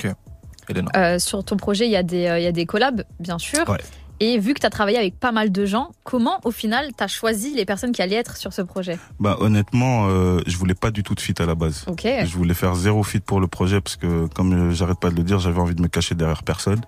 [0.68, 0.90] Elena.
[0.96, 3.38] Euh, sur ton projet, il y, a des, euh, il y a des collabs, bien
[3.38, 3.68] sûr.
[3.68, 3.78] Ouais.
[4.20, 7.02] Et vu que tu as travaillé avec pas mal de gens, comment au final tu
[7.02, 8.98] as choisi les personnes qui allaient être sur ce projet?
[9.18, 11.84] Bah honnêtement, euh, je voulais pas du tout de feat à la base.
[11.88, 12.04] Ok.
[12.04, 15.16] Je voulais faire zéro feat pour le projet parce que, comme euh, j'arrête pas de
[15.16, 16.80] le dire, j'avais envie de me cacher derrière personne.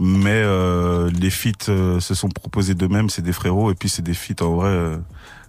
[0.00, 4.02] Mais euh, les feats euh, se sont proposés d'eux-mêmes, c'est des frérots, et puis c'est
[4.02, 4.96] des feats en vrai euh,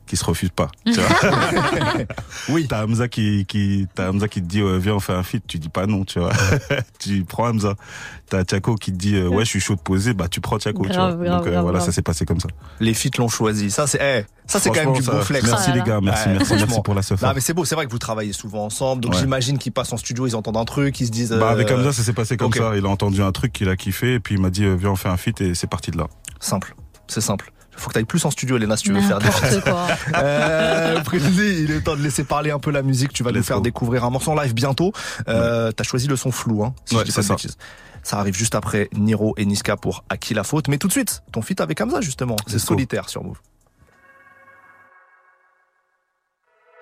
[0.10, 0.67] qui se refusent pas.
[0.86, 1.30] tu vois.
[2.50, 2.65] Oui.
[2.67, 5.43] T'as Hamza qui, qui, t'as Hamza qui te dit ouais, viens on fait un feat,
[5.48, 6.32] tu dis pas non, tu vois.
[7.00, 7.76] tu prends Hamza.
[8.28, 10.58] T'as Tiako qui te dit euh, ouais je suis chaud de poser, bah tu prends
[10.58, 10.95] Tiako, tu vois.
[10.95, 11.86] Grave, grave, Donc euh, grave, voilà, grave.
[11.88, 12.48] ça s'est passé comme ça.
[12.80, 13.69] Les feats l'ont choisi.
[13.72, 15.45] Ça, c'est, eh, ça, c'est quand même du beau flex.
[15.45, 17.22] Merci Ah là les gars, merci, Ouais, merci, pour la seuf.
[17.22, 19.19] Non, mais c'est beau, c'est vrai que vous travaillez souvent ensemble, donc Ouais.
[19.19, 21.32] j'imagine qu'ils passent en studio, ils entendent un truc, ils se disent.
[21.32, 22.72] Bah avec euh, Hamza ça s'est passé comme ça.
[22.76, 24.89] Il a entendu un truc qu'il a kiffé et puis il m'a dit euh, viens
[24.91, 26.08] on fait un feat et c'est parti de là.
[26.39, 26.76] Simple,
[27.08, 27.52] c'est simple.
[27.80, 29.88] Faut que t'ailles plus en studio, Elena, si tu veux faire des N'importe quoi.
[30.15, 33.13] Euh, il est temps de laisser parler un peu la musique.
[33.13, 33.62] Tu vas nous faire go.
[33.63, 34.92] découvrir un morceau en live bientôt.
[35.28, 37.34] Euh, T'as choisi le son flou, hein, si Ouais, je dis pas ça.
[37.36, 37.58] bêtises.
[38.04, 40.68] Ça arrive juste après Niro et Niska pour À qui la faute.
[40.68, 42.36] Mais tout de suite, ton feat avec Hamza, justement.
[42.48, 43.38] C'est solitaire sur Move.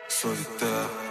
[0.08, 1.07] Solitaire.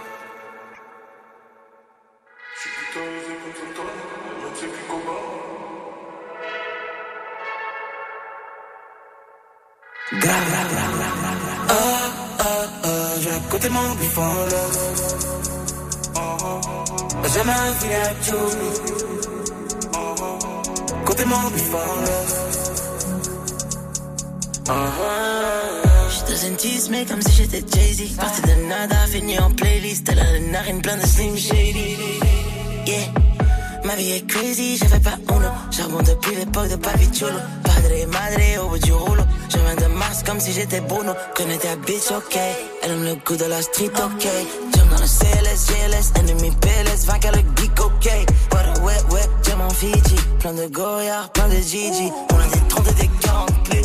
[10.09, 10.19] J'ai
[13.29, 14.63] à côté mon bifon là
[17.33, 18.13] Jamais un filet à
[21.05, 21.77] Côté mon bifon
[26.09, 28.15] J'suis dans une tease, mais comme si j'étais Jay-Z.
[28.15, 30.07] Parti de nada, fini en playlist.
[30.09, 31.97] Elle a les narines pleines de Slim Shady.
[32.85, 33.36] Yeah.
[33.83, 35.47] Ma vie est crazy, j'avais pas uno.
[35.71, 37.37] Charbon depuis l'époque de Papi Chulo.
[37.63, 39.23] Padre madre au bout du rouleau.
[39.49, 41.13] Je viens de Mars comme si j'étais Bruno.
[41.35, 42.37] Connais ta bitch, ok.
[42.83, 44.27] Elle aime le goût de la street, ok.
[44.75, 48.09] Jump dans le CLS, GLS, ennemi PLS, vainqueur le geek, ok.
[48.51, 50.15] What ouais, ouais, j'aime en Fiji.
[50.39, 52.11] Plein de Goyard, plein de Gigi.
[52.33, 53.81] On a des 30 et des 40 clés.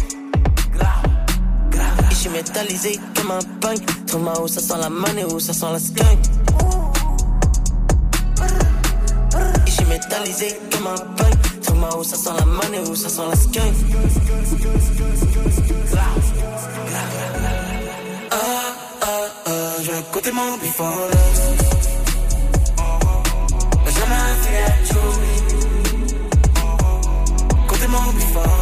[2.11, 4.07] Et j'suis métallisé comme un punk.
[4.07, 6.19] Trouve-moi où ça sent la money, où ça sent la skunk.
[9.93, 11.61] Métallisé comme un punk.
[11.63, 13.75] Trouve-moi où ça sent la money, où ça sent la skunk.
[18.31, 18.37] Ah
[19.03, 19.07] ah
[19.47, 19.51] ah
[19.83, 21.23] J'ai à côté mon là
[23.97, 24.85] Jamais un filet à
[27.69, 28.62] Côté mon bifon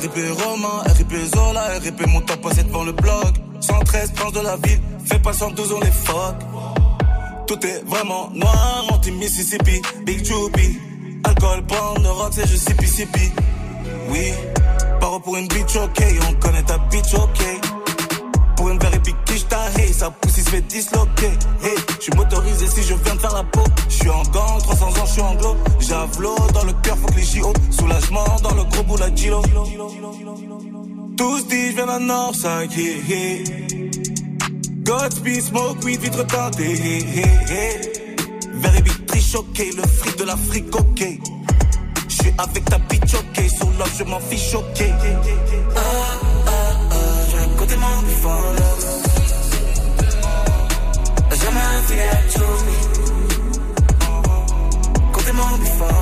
[0.00, 3.34] RIP Romain, RIP Zola, RIP mon top passé devant le bloc.
[3.60, 6.36] 113 planches de la ville, fais pas 112 on les fuck
[7.48, 10.78] Tout est vraiment noir, anti-Mississippi, Big Choupy
[11.24, 13.32] Alcool, de rock, c'est juste sippy sippy
[14.10, 14.32] Oui,
[15.00, 17.77] paro pour une bitch ok, on connaît ta bitch ok
[18.68, 18.88] pour
[19.86, 21.32] une sa pousse se fait disloquer.
[21.62, 23.64] Hey, je suis motorisé si je viens de faire la peau.
[23.88, 25.56] Je suis en gant, 300 ans, je suis anglo.
[25.80, 27.52] Javelot dans le cœur, faut que les JO.
[27.70, 29.42] Soulagement dans le gros bout, la Gilo.
[31.16, 33.44] Tous disent, je viens d'un Northside, hey, hey.
[34.82, 37.98] Godspeed, smoke weed, vitre teintée, hey, hey, hey.
[39.34, 41.04] Ok, le fric de l'Afrique, ok.
[42.08, 43.44] Je suis avec ta bitch, ok,
[43.78, 44.84] l'offre, je m'en fiche, ok.
[45.76, 46.37] Ah,
[47.76, 48.70] mon bifon, là.
[51.30, 52.22] Jamais un filet à
[55.12, 55.94] Côté mon bifon,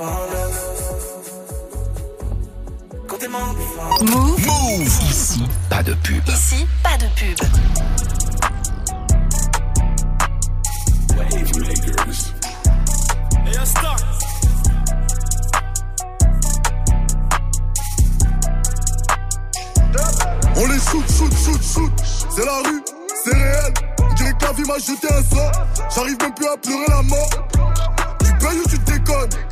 [0.00, 0.06] Move.
[4.00, 4.88] Move.
[5.10, 6.26] Ici, pas de pub.
[6.26, 7.38] Ici, pas de pub.
[20.56, 21.92] On les shoot, shoot, shoot, shoot.
[22.30, 22.82] C'est la rue,
[23.22, 23.74] c'est réel.
[23.98, 24.32] On dirait
[24.66, 25.52] m'a jeté un sort.
[25.94, 27.69] J'arrive même plus à pleurer la mort.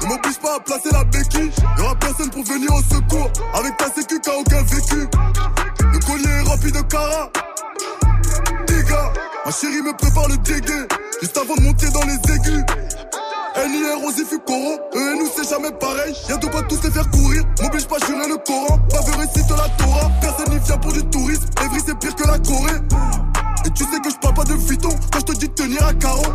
[0.02, 1.50] Ne m'oblige pas à placer la béquille.
[1.76, 3.30] Y'aura personne pour venir au secours.
[3.54, 5.08] Avec ta sécu, t'as aucun vécu.
[5.92, 7.30] Le collier est rempli de cara.
[8.66, 9.08] Dégâts,
[9.44, 10.86] ma chérie me prépare le dégué.
[11.20, 12.64] Juste avant de monter dans les aigus.
[13.66, 16.14] NIR, Rosy, Fucoro, eux et nous c'est jamais pareil.
[16.28, 18.78] Y'a de quoi tous les faire courir, m'oblige pas à jurer le Coran.
[18.88, 21.44] Pas récite la Torah, personne n'y vient pour du tourisme.
[21.64, 23.27] Evry c'est pire que la Corée.
[23.74, 26.32] Tu sais que je parle pas de Vuitton quand je te dis tenir à carreau.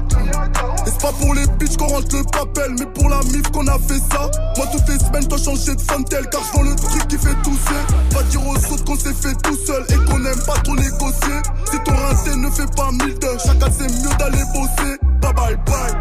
[0.85, 3.67] Et c'est pas pour les bitches qu'on rentre le papel, mais pour la mif qu'on
[3.67, 4.29] a fait ça.
[4.55, 7.35] Moi toutes les semaines, toi changer de fantel, car je vends le truc qui fait
[7.43, 7.81] tousser.
[8.13, 11.41] Pas dire aux autres qu'on s'est fait tout seul et qu'on aime pas trop négocier.
[11.71, 14.97] Si ton rincé ne fait pas mille de chacun c'est mieux d'aller bosser.
[15.21, 15.93] Bye bye bye.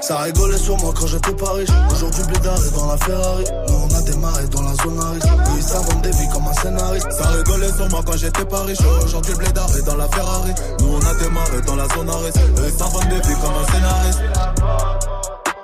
[0.00, 1.68] Ça rigolait sur moi quand j'étais pas riche.
[1.92, 3.44] Aujourd'hui, Blédard est dans la Ferrari.
[3.68, 5.26] Nous, on a démarré dans la zone à risque.
[5.26, 7.12] Eux, ils s'inventent des vies comme un scénariste.
[7.12, 8.78] Ça rigolait sur moi quand j'étais pas riche.
[9.04, 10.54] Aujourd'hui, Blédard est dans la Ferrari.
[10.80, 12.38] Nous, on a démarré dans la zone à risque.
[12.58, 14.20] Eux, ils s'inventent des vies comme un scénariste.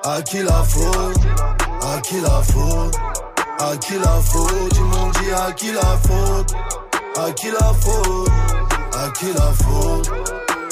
[0.05, 1.17] À qui la faute?
[1.83, 2.95] À qui la faute?
[3.59, 4.73] À qui la faute?
[4.75, 6.55] Ils m'ont dit à qui la faute?
[7.17, 8.31] À qui la faute?
[8.93, 10.13] À qui la faute?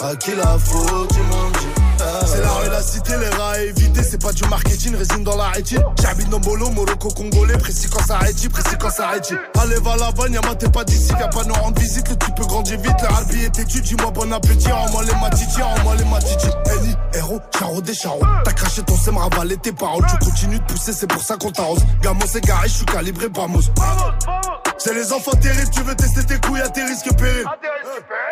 [0.02, 1.10] À qui la faute?
[1.16, 1.83] Ils m'ont dit
[2.26, 5.36] c'est la rue, la cité, les rats à éviter, c'est pas du marketing, résine dans
[5.36, 5.82] la rétine.
[6.00, 9.32] J'habite dans Bolo, Morocco, Congolais, précis quand ça arrête, précis quand ça arrête.
[9.60, 12.76] Allez, va là-bas, Nyama, t'es pas d'ici, viens pas nous rendre visite, le type grandit
[12.76, 16.48] vite, le harbi est têtu, dis-moi bon appétit, en moi les matiti, moi les matiti.
[16.76, 20.64] Eni, héros, charo des charros, t'as craché ton sème, ravalé tes paroles, tu continues de
[20.64, 21.84] pousser, c'est pour ça qu'on t'arrose.
[22.02, 23.70] Gamon, c'est garé, je suis calibré, mousse.
[24.84, 27.46] C'est les enfants terribles, tu veux tester tes couilles à tes risques périls.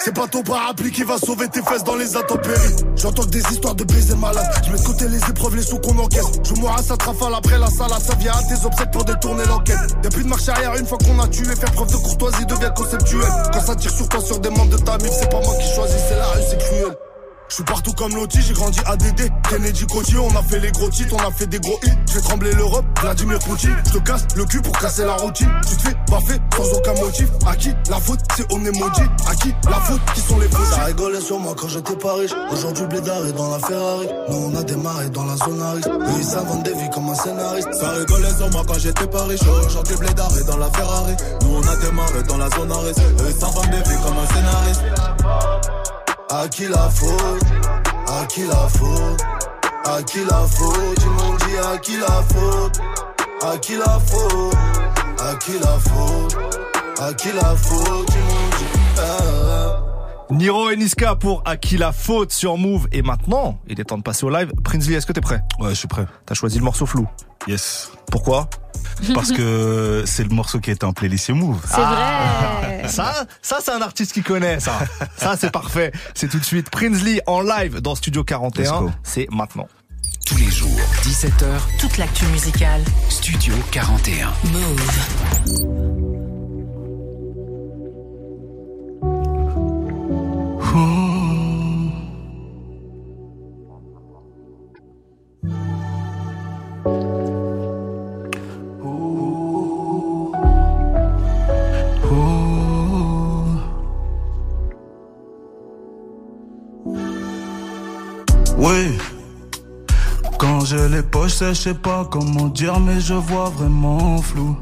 [0.00, 2.76] C'est pas ton parapluie qui va sauver tes fesses dans les intempéries.
[2.94, 4.44] J'entends des histoires de baiser malade.
[4.66, 6.26] Je mets de côté les épreuves, les sous qu'on encaisse.
[6.44, 9.46] Je mourrai à sa trafale après la salle, ça vient à tes obsèques pour détourner
[9.46, 9.78] l'enquête.
[10.04, 11.56] Y'a plus de marche arrière une fois qu'on a tué.
[11.56, 13.32] Faire preuve de courtoisie devient conceptuel.
[13.50, 15.74] Quand ça tire sur toi, sur des membres de ta mif, c'est pas moi qui
[15.74, 16.94] choisis, c'est la rue, c'est cruel.
[17.52, 20.72] Je suis partout comme Loti, j'ai grandi à DD, Kennedy Coty, on a fait les
[20.72, 21.90] gros titres, on a fait des gros hits.
[22.06, 23.76] Je fais trembler l'Europe, Vladimir Poutine.
[23.88, 25.50] Je te casse le cul pour casser la routine.
[25.68, 27.28] Tu te fais baffer sans aucun motif.
[27.46, 29.02] À qui la faute, c'est on est maudit.
[29.28, 32.14] À qui la faute, qui sont les faux Ça rigolait sur moi quand j'étais pas
[32.14, 32.30] riche.
[32.52, 34.08] Aujourd'hui, Blédard est dans la Ferrari.
[34.30, 35.88] Nous, on a démarré dans la zone à risque.
[35.88, 37.68] Eux, ils des vies comme un scénariste.
[37.74, 39.42] Ça rigolait sur moi quand j'étais pas riche.
[39.66, 41.16] Aujourd'hui, Blédard est dans la Ferrari.
[41.42, 42.98] Nous, on a démarré dans la zone à risque.
[42.98, 44.82] Eux, ils des vies comme un scénariste.
[46.34, 47.44] À qui la faute?
[48.08, 49.20] À qui la faute?
[49.84, 50.98] À qui la faute?
[51.02, 52.80] Ils m'ont dit à qui la faute?
[53.42, 54.54] À qui la faute?
[55.18, 56.38] À qui la faute?
[56.98, 58.08] À qui la faute?
[58.14, 58.64] Ils m'ont dit
[58.98, 59.51] ah.
[60.32, 62.88] Niro et Niska pour À qui la faute sur Move.
[62.92, 64.50] Et maintenant, il est temps de passer au live.
[64.64, 65.42] Prinsley, est-ce que t'es prêt?
[65.58, 66.06] Ouais, je suis prêt.
[66.26, 67.06] T'as choisi le morceau flou.
[67.46, 67.90] Yes.
[68.10, 68.48] Pourquoi?
[69.14, 71.60] Parce que c'est le morceau qui était en playlist Move.
[71.66, 72.88] C'est vrai.
[72.88, 74.72] Ça, ça c'est un artiste qui connaît ça.
[75.16, 75.92] Ça c'est parfait.
[76.14, 78.80] C'est tout de suite Prinsley en live dans Studio Let's 41.
[78.80, 78.90] go.
[79.02, 79.68] C'est maintenant.
[80.26, 80.70] Tous les jours,
[81.02, 82.82] 17h, Toute l'actu musicale.
[83.08, 84.32] Studio 41.
[84.52, 86.01] Move.
[111.54, 114.56] Je sais pas comment dire, mais je vois vraiment flou.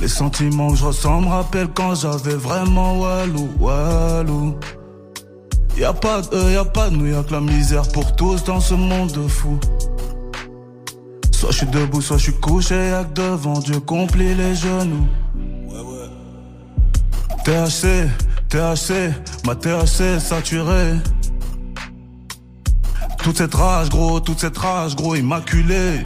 [0.00, 4.54] Les sentiments que je ressens me rappellent quand j'avais vraiment walou, walou.
[5.76, 8.60] Y'a pas de eux, y'a pas de nous, y'a que la misère pour tous dans
[8.60, 9.58] ce monde de fou.
[11.30, 14.54] Soit je suis debout, soit je suis couché, y'a que devant Dieu qu'on plie les
[14.54, 15.06] genoux.
[17.44, 18.08] THC,
[18.48, 19.12] THC,
[19.44, 20.94] ma THC saturée.
[23.22, 26.02] Toute cette rage, gros, toute cette rage, gros, immaculée.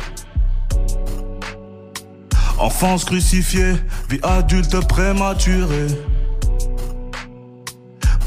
[2.58, 3.74] Enfance crucifiée,
[4.08, 5.88] vie adulte prématurée.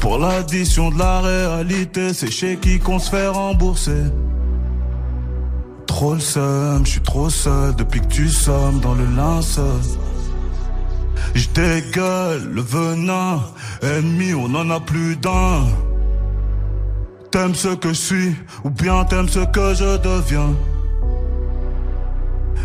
[0.00, 4.02] Pour l'addition de la réalité, c'est chez qui qu'on se fait rembourser.
[5.86, 9.80] Trop le seum, je suis trop seul depuis que tu sommes dans le linceul.
[11.34, 13.40] Je dégueule le venin,
[13.82, 15.66] ennemi, on en a plus d'un.
[17.30, 18.34] T'aimes ce que je suis,
[18.64, 20.54] ou bien t'aimes ce que je deviens.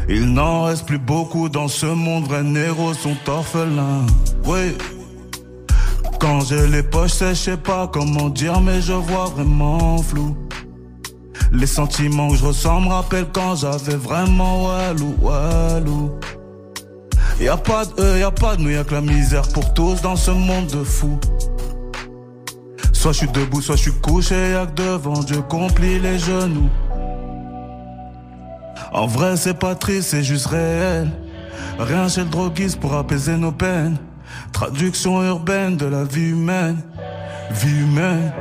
[0.07, 4.05] Il n'en reste plus beaucoup dans ce monde, vrais néros sont orphelins.
[4.45, 4.75] Oui,
[6.19, 10.35] Quand j'ai les poches je sais pas comment dire, mais je vois vraiment flou.
[11.51, 16.11] Les sentiments que je ressens me rappellent quand j'avais vraiment walou, walou.
[17.39, 19.47] Y a pas de eux, y a pas de nous, y a que la misère
[19.49, 21.19] pour tous dans ce monde de fous.
[22.93, 26.69] Soit je suis debout, soit je suis couché, y'a que devant Dieu complie les genoux.
[28.93, 31.11] En vrai, c'est pas triste, c'est juste réel.
[31.77, 33.97] Rien chez le droguiste pour apaiser nos peines.
[34.55, 36.81] Traduction urbaine de la vie humaine.
[37.51, 38.31] Vie humaine.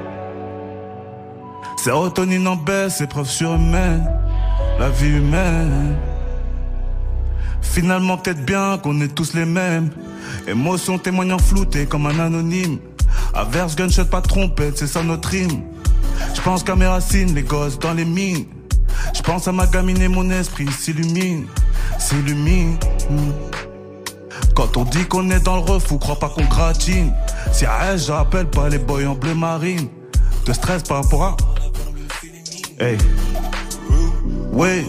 [1.76, 4.08] Sérotonine en baisse, épreuve surhumaine.
[4.78, 5.96] La vie humaine.
[7.60, 9.90] Finalement, peut-être bien qu'on est tous les mêmes.
[10.46, 12.78] Émotion témoignant flouté comme un anonyme.
[13.34, 15.62] Averse, gunshot, pas trompette, c'est ça notre rime.
[16.32, 18.44] Je pense qu'à mes racines, les gosses dans les mines.
[19.16, 21.46] Je pense à ma gamine et mon esprit s'illumine,
[21.98, 22.78] s'illumine.
[24.54, 27.12] Quand on dit qu'on est dans le refou, crois pas qu'on gratine.
[27.52, 29.88] Si à je rappelle pas les boys en bleu marine.
[30.46, 31.36] De stress par rapport à.
[32.78, 32.98] Hey.
[34.52, 34.86] Oui.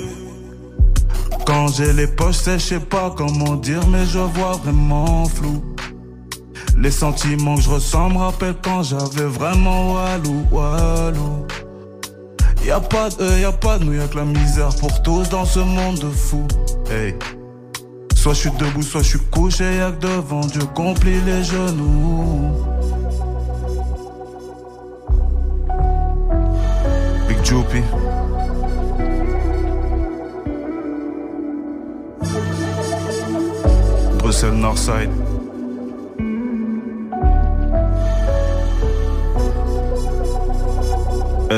[1.46, 5.64] Quand j'ai les poches je sais pas comment dire, mais je vois vraiment flou.
[6.78, 11.48] Les sentiments que je ressens me rappellent quand j'avais vraiment walou, walou.
[12.66, 15.60] Y'a pas de y'a pas de nous, y'a que la misère pour tous dans ce
[15.60, 16.46] monde de fou.
[16.90, 17.16] Hey.
[18.26, 22.56] Soit je suis debout, soit je suis couché, y'a devant Dieu complie les genoux.
[27.28, 27.84] Big Joopy.
[34.18, 35.12] Bruxelles Northside.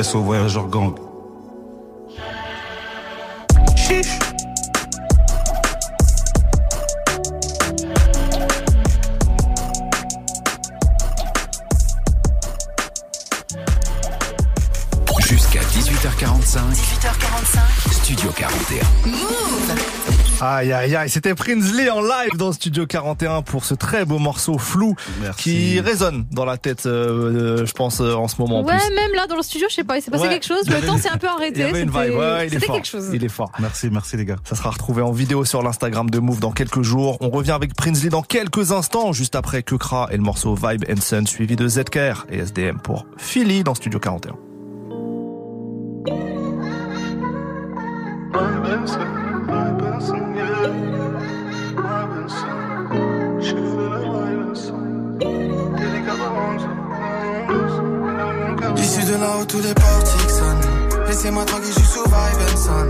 [0.02, 0.92] SO Voyageur Gang.
[3.74, 4.27] Chiche.
[16.48, 16.60] 18h45.
[16.72, 17.92] 18h45.
[17.92, 18.80] Studio 41.
[20.40, 24.56] Aïe aïe aïe, c'était Prinsley en live dans Studio 41 pour ce très beau morceau
[24.56, 25.42] flou Merci.
[25.42, 28.60] qui résonne dans la tête, euh, euh, je pense, euh, en ce moment.
[28.60, 28.94] en Ouais, plus.
[28.94, 30.30] même là dans le studio, je sais pas, il s'est passé Ouais.
[30.30, 30.66] quelque chose.
[30.70, 31.66] Le temps s'est un peu arrêté.
[31.66, 32.14] C'était- vibe, ouais, il
[32.46, 32.76] est C'était fort.
[32.76, 33.10] quelque chose.
[33.12, 33.52] Il est fort.
[33.58, 34.36] Merci, merci les gars.
[34.44, 37.18] Ça sera retrouvé en vidéo sur l'Instagram de Move dans quelques jours.
[37.20, 41.02] On revient avec Prinsley dans quelques instants, juste après Kukra et le morceau Vibe and
[41.02, 44.32] Sun, suivi de ZKR et SDM pour Philly dans Studio 41.
[58.76, 61.06] Issu de là où tous les portiques sonnent.
[61.06, 62.88] Laissez-moi tranquille, je suis sous son.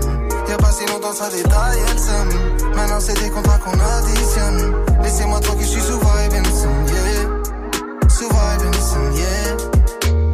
[0.49, 2.27] Y'a pas si longtemps ça détaille and son.
[2.75, 4.75] Maintenant c'est des contrats qu'on additionne.
[5.01, 7.29] Laissez-moi tranquille, je suis sous yeah.
[8.09, 8.63] Sous vibe
[9.15, 9.57] yeah.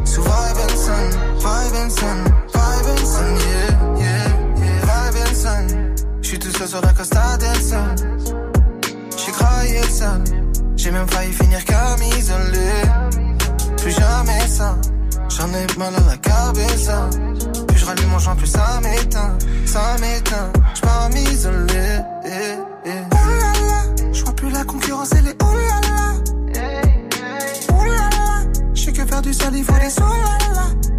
[0.04, 0.56] Sous vibe
[1.38, 1.76] vibe
[3.38, 3.95] yeah,
[5.46, 5.66] son.
[6.22, 7.94] Je suis tout seul sur la Costa del Sol.
[9.16, 10.24] J'ai craillé le sol.
[10.76, 12.72] J'ai même failli finir comme isolé.
[13.78, 14.76] Plus jamais ça.
[15.28, 17.08] J'en ai mal à la cabeza.
[17.68, 19.36] Plus je mon joint, plus ça m'éteint.
[19.64, 20.52] Ça m'éteint.
[20.74, 21.98] J'pars m'isoler.
[22.24, 22.90] Eh, eh.
[23.12, 24.12] Oh.
[24.12, 26.14] J'vois plus la concurrence, elle est oh là là.
[27.72, 27.84] Oh.
[28.74, 30.95] J'sais que faire du sale, il faut des là.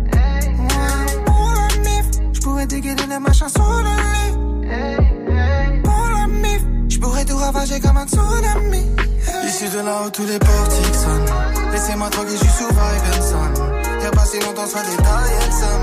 [2.58, 4.34] J'pourrais dégainer sous le lit.
[5.84, 8.84] Pour la mif, j'pourrais tout ravager comme un tsunami.
[9.46, 11.26] Issu de là où tous les portiques sonnent.
[11.72, 13.54] Laissez-moi tranquille, j'suis sous vibe and son.
[14.02, 15.82] Y'a pas si longtemps, ça détaille and son.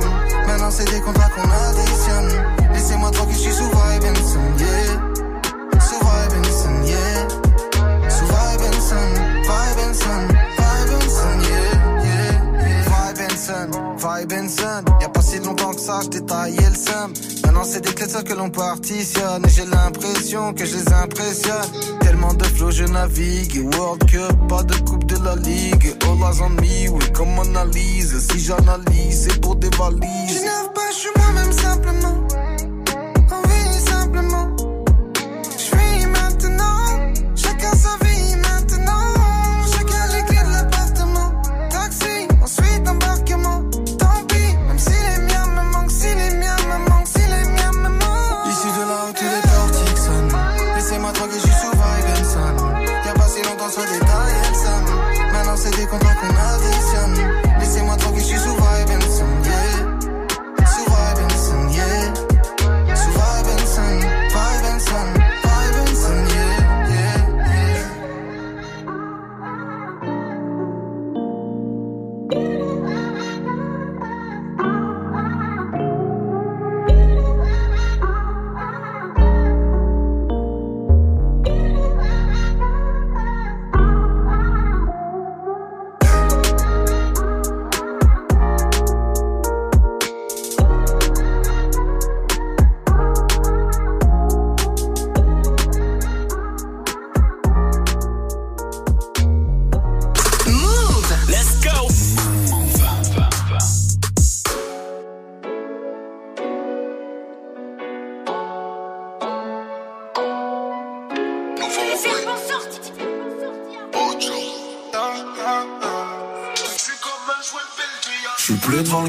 [0.49, 2.33] Maintenant, c'est des contrats qu'on additionne.
[2.73, 4.99] Laissez-moi tranquille, j'suis sous vibe and son, yeah.
[5.81, 7.29] Sous vibe and son, yeah.
[8.11, 9.09] Sous vibe and son,
[9.45, 10.27] vibe and son,
[10.59, 12.33] vibe and son, yeah, yeah,
[12.67, 12.83] yeah.
[12.89, 13.69] Vibe and son,
[14.05, 14.85] vibe and son.
[15.01, 17.13] Y'a pas si longtemps que ça, j'détaillais le seum.
[17.45, 19.45] Maintenant, c'est des clés que l'on partitionne.
[19.47, 21.69] Et j'ai l'impression que je les impressionne.
[22.01, 23.67] Tellement de flow, je navigue.
[23.75, 25.97] World Cup, pas de coupe de la ligue.
[26.05, 28.19] All eyes on me, oui, comme analyse.
[28.29, 30.29] Si j'analyse, c'est pour des valises.
[30.29, 32.34] J'énerve pas, je suis moi-même simplement.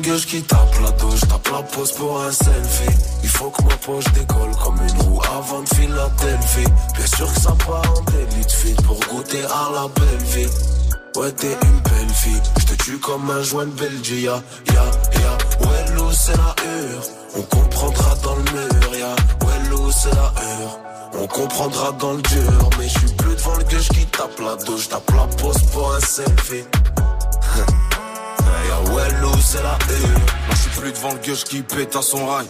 [0.06, 2.95] Qui tape la douche, tape la pose pour un selfie.
[3.24, 6.72] Il faut que ma poche décolle comme une roue avant de Philadelphie.
[6.95, 10.47] Bien sûr que ça part en délit de pour goûter à la belle vie.
[11.16, 14.26] Ouais, t'es une belle fille, j'te tue comme un joint de Belgique.
[14.26, 17.01] Ya, ya, ya, ouais, l'eau c'est la hure.
[17.38, 19.10] On comprendra dans le mur, ya,
[19.47, 20.80] ouais, l'eau c'est la hure.
[21.20, 24.56] On comprendra dans le dur, mais je suis plus devant le gueule qui tape la
[24.66, 26.64] douche, tape la pose pour un selfie.
[29.47, 30.20] C'est la hure.
[30.47, 32.47] Moi je suis plus devant le gueule qui pète à son rail.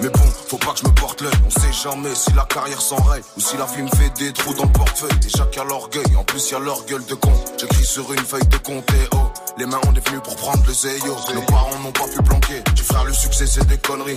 [0.00, 1.32] Mais bon, faut pas que je me porte l'œil.
[1.46, 4.54] On sait jamais si la carrière s'enraye ou si la vie me fait des trous
[4.54, 5.18] dans le portefeuille.
[5.20, 7.32] Déjà qu'il y a l'orgueil, en plus y a leur gueule de con.
[7.60, 9.30] J'écris sur une feuille de compte et oh.
[9.58, 11.16] Les mains on est venus pour prendre le zéyo.
[11.34, 12.62] Nos parents n'ont pas pu planquer.
[12.76, 14.14] Tu frère, le succès c'est des conneries.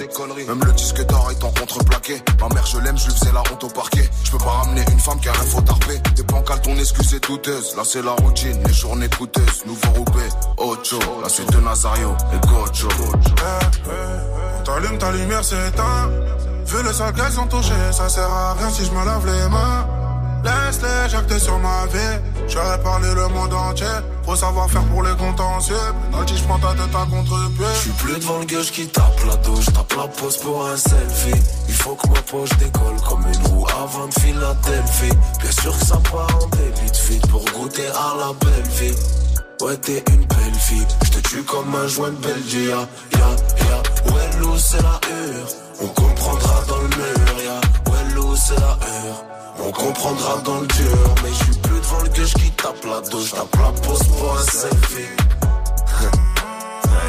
[0.47, 2.21] Même le disque d'or est en contreplaqué.
[2.39, 4.07] Ma mère, je l'aime, je lui faisais la honte au parquet.
[4.23, 5.99] Je peux pas ramener une femme qui a rien faut tarper.
[6.15, 7.75] Des bancales, ton excuse est douteuse.
[7.75, 9.65] Là c'est la routine, les journées coûteuses.
[9.65, 10.99] Nouveau roupé, Ocho.
[11.23, 12.89] Là c'est de Nazario et Gocho.
[14.59, 16.09] On t'allume, ta lumière s'éteint.
[16.67, 19.49] Vu le sale qu'elles ont touché, ça sert à rien si je me lave les
[19.49, 20.00] mains.
[20.43, 22.19] Laisse-les jacter sur ma vie.
[22.47, 23.85] J'aurais parlé le monde entier.
[24.25, 25.75] Faut savoir faire pour les contentieux.
[26.11, 27.65] Penalty, je prends ta tête à contre-pied.
[27.75, 31.41] J'suis plus devant le gueule qui tape la douche, tape la pose pour un selfie.
[31.67, 35.17] Il faut que ma poche décolle comme une roue avant de Philadelphie.
[35.41, 38.95] Bien sûr que ça part en délit de feed pour goûter à la belle vie.
[39.61, 42.69] Ouais, t'es une belle fille, j'te tue comme un joint de Belgique.
[42.69, 42.87] Ya,
[43.19, 43.27] ya,
[43.69, 45.47] ya, ouais, l'eau c'est la hure?
[45.83, 47.91] On comprendra dans le mur, ya.
[47.91, 49.23] Ouais, l'eau c'est la hure?
[49.63, 53.01] On comprendra dans le dur, mais je suis plus devant le gueule qui tape la
[53.09, 55.05] douche, tape la pose pour un selfie.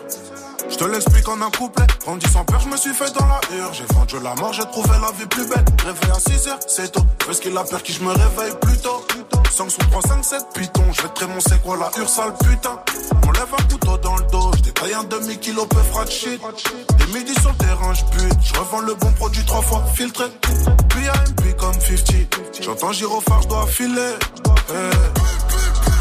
[0.72, 1.86] Je te l'explique en un couplet.
[1.99, 3.74] Grandi sans peur, je me suis fait dans la hure.
[3.74, 5.65] J'ai vendu la mort, j'ai trouvé la vie plus belle.
[5.86, 7.05] Réveil à 6 heures, c'est tôt.
[7.26, 9.05] Parce qu'il a peur qui je me réveille plus tôt?
[9.51, 10.91] 5 sous 3, 5, 7 pitons.
[10.93, 12.80] Je vais te c'est quoi la hure, sale putain.
[13.28, 14.51] On lève un couteau dans le dos.
[14.55, 16.41] Je détaille un demi-kilo, peu frat shit.
[16.97, 18.39] Des midi sur le terrain, je bute.
[18.41, 20.26] Je revends le bon produit trois fois filtré.
[20.89, 22.61] Puis AMP comme 50.
[22.61, 24.15] J'entends gyrophare, je filer.
[24.69, 24.74] Eh.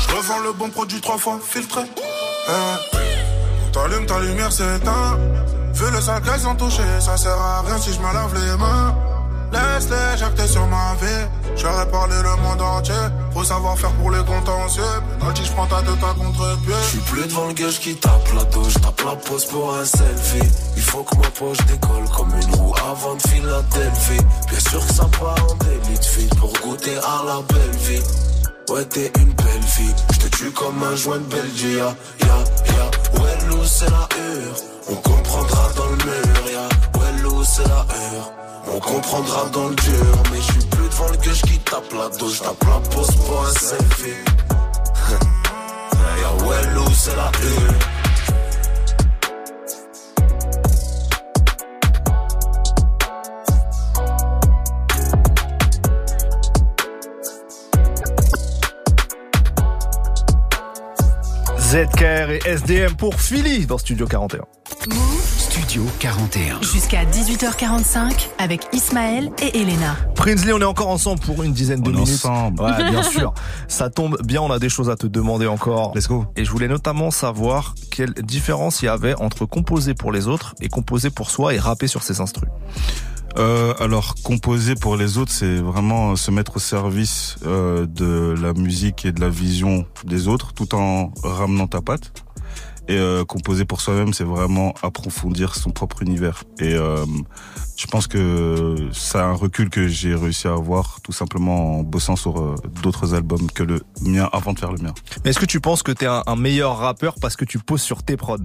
[0.01, 1.83] Je revends le bon produit trois fois filtré.
[2.49, 3.10] Eh.
[3.73, 5.18] T'allumes ta lumière s'éteint.
[5.75, 8.57] Vu le sale qu'elles ont touché, ça sert à rien si je me lave les
[8.57, 8.95] mains.
[9.53, 11.27] Laisse-les jacter sur ma vie.
[11.57, 12.95] J'aurais parlé le monde entier.
[13.33, 14.83] Faut savoir faire pour les contentieux.
[15.18, 16.75] Penalty, je prends ta tête à contre-pied.
[16.89, 20.49] J'suis plus devant le gueule qui tape la douche, tape la pose pour un selfie.
[20.77, 24.25] Il faut que ma poche décolle comme une roue avant de Philadelphie.
[24.49, 28.03] Bien sûr que ça part en délit de feed pour goûter à la belle vie.
[28.68, 31.77] Ouais, t'es une belle fille, j'te tue comme un joint de Belgique.
[31.77, 32.29] Ya,
[32.68, 32.91] ya,
[33.49, 34.55] l'eau c'est la hure.
[34.91, 36.68] On comprendra dans le mur.
[36.95, 38.33] Ouais, l'eau c'est la hure.
[38.73, 42.09] On comprendra dans le dur, mais je suis plus devant le gueule qui tape la
[42.16, 44.25] douche, tape la pose pour un selfie.
[46.47, 47.99] Ouais, l'eau c'est la hure.
[61.71, 64.41] ZKR et SDM pour Philly dans Studio 41.
[65.39, 66.61] Studio 41.
[66.62, 69.95] Jusqu'à 18h45 avec Ismaël et Elena.
[70.16, 72.25] Prinsley, on est encore ensemble pour une dizaine de On est minutes.
[72.25, 72.61] ensemble.
[72.61, 73.33] Ouais, bien sûr.
[73.68, 75.93] Ça tombe bien, on a des choses à te demander encore.
[75.95, 76.27] Let's go.
[76.35, 80.57] Et je voulais notamment savoir quelle différence il y avait entre composer pour les autres
[80.61, 82.49] et composer pour soi et rapper sur ses instrus.
[83.39, 88.53] Euh, alors, composer pour les autres, c'est vraiment se mettre au service euh, de la
[88.53, 92.12] musique et de la vision des autres, tout en ramenant ta patte.
[92.89, 96.43] Et euh, composer pour soi-même, c'est vraiment approfondir son propre univers.
[96.59, 97.05] Et euh,
[97.76, 102.16] je pense que c'est un recul que j'ai réussi à avoir, tout simplement en bossant
[102.16, 104.93] sur euh, d'autres albums que le mien avant de faire le mien.
[105.24, 107.83] Mais est-ce que tu penses que t'es un, un meilleur rappeur parce que tu poses
[107.83, 108.39] sur tes prods?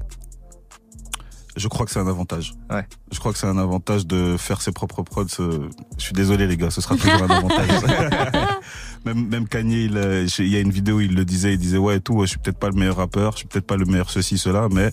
[1.57, 2.53] Je crois que c'est un avantage.
[2.69, 2.85] Ouais.
[3.11, 5.25] Je crois que c'est un avantage de faire ses propres prods.
[5.39, 7.69] euh, Je suis désolé les gars, ce sera toujours un avantage.
[9.05, 11.77] même même Kanye, il, euh, il y a une vidéo, il le disait, il disait
[11.77, 13.85] ouais et tout, je suis peut-être pas le meilleur rappeur, je suis peut-être pas le
[13.85, 14.91] meilleur ceci cela, mais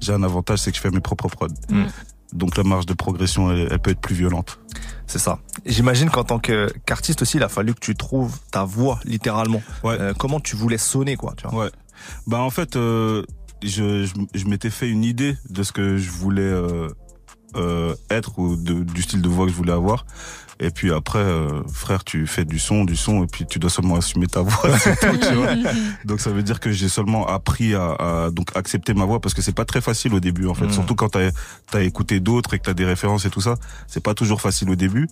[0.00, 1.48] j'ai un avantage, c'est que je fais mes propres prods.
[1.70, 1.84] Mm.
[2.34, 4.58] Donc la marge de progression, elle, elle peut être plus violente.
[5.06, 5.38] C'est ça.
[5.66, 9.62] J'imagine qu'en tant qu'artiste aussi, il a fallu que tu trouves ta voix littéralement.
[9.84, 9.96] Ouais.
[10.00, 11.70] Euh, comment tu voulais sonner quoi, tu vois Ouais.
[12.26, 13.22] Bah en fait, euh,
[13.62, 16.88] je, je, je m'étais fait une idée de ce que je voulais euh,
[17.56, 20.06] euh, être ou de, du style de voix que je voulais avoir.
[20.60, 23.70] Et puis après, euh, frère, tu fais du son, du son, et puis tu dois
[23.70, 25.54] seulement assumer ta voix, tout, tu vois.
[26.04, 29.34] Donc ça veut dire que j'ai seulement appris à, à, donc accepter ma voix parce
[29.34, 30.66] que c'est pas très facile au début en fait.
[30.66, 30.72] Mhm.
[30.72, 31.30] Surtout quand t'as
[31.72, 33.56] as écouté d'autres et que t'as des références et tout ça,
[33.88, 35.08] c'est pas toujours facile au début.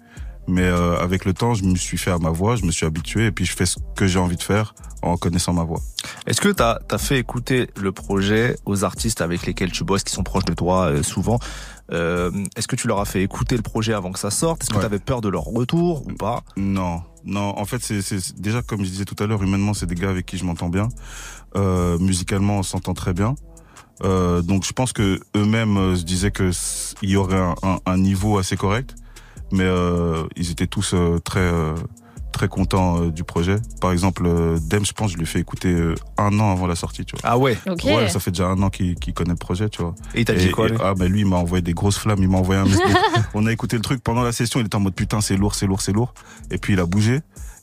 [0.46, 2.86] Mais euh, avec le temps, je me suis fait à ma voix, je me suis
[2.86, 5.80] habitué et puis je fais ce que j'ai envie de faire en connaissant ma voix.
[6.26, 10.12] Est-ce que tu as, fait écouter le projet aux artistes avec lesquels tu bosses, qui
[10.12, 11.38] sont proches de toi euh, souvent
[11.92, 14.62] euh, Est-ce que tu leur as fait écouter le projet avant que ça sorte?
[14.62, 16.42] Est-ce que tu avais peur de leur retour ou pas?
[16.56, 17.56] Non, non.
[17.58, 20.26] En fait, c'est déjà comme je disais tout à l'heure, humainement, c'est des gars avec
[20.26, 20.88] qui je m'entends bien.
[21.56, 23.34] Euh, musicalement, on s'entend très bien.
[24.02, 26.50] Euh, donc je pense que eux-mêmes euh, se disaient que
[27.02, 28.94] il y aurait un, un, un, niveau assez correct,
[29.52, 31.74] mais euh, ils étaient tous euh, très euh,
[32.32, 33.56] très contents du projet.
[33.80, 34.22] Par exemple,
[34.68, 35.76] Dem, je pense, je lui ai fait écouter
[36.16, 37.28] un an avant la sortie, tu vois.
[37.28, 37.58] Ah ouais.
[37.66, 37.92] Okay.
[37.92, 39.96] Ouais, ça fait déjà un an qu'il connaît le projet, tu vois.
[40.14, 42.22] Et il t'a dit quoi lui Ah ben lui, il m'a envoyé des grosses flammes,
[42.22, 42.94] il m'a envoyé un message.
[43.34, 45.56] On a écouté le truc pendant la session, il était en mode putain, c'est lourd,
[45.56, 46.14] c'est lourd, c'est lourd.
[46.52, 47.20] Et puis il a bougé.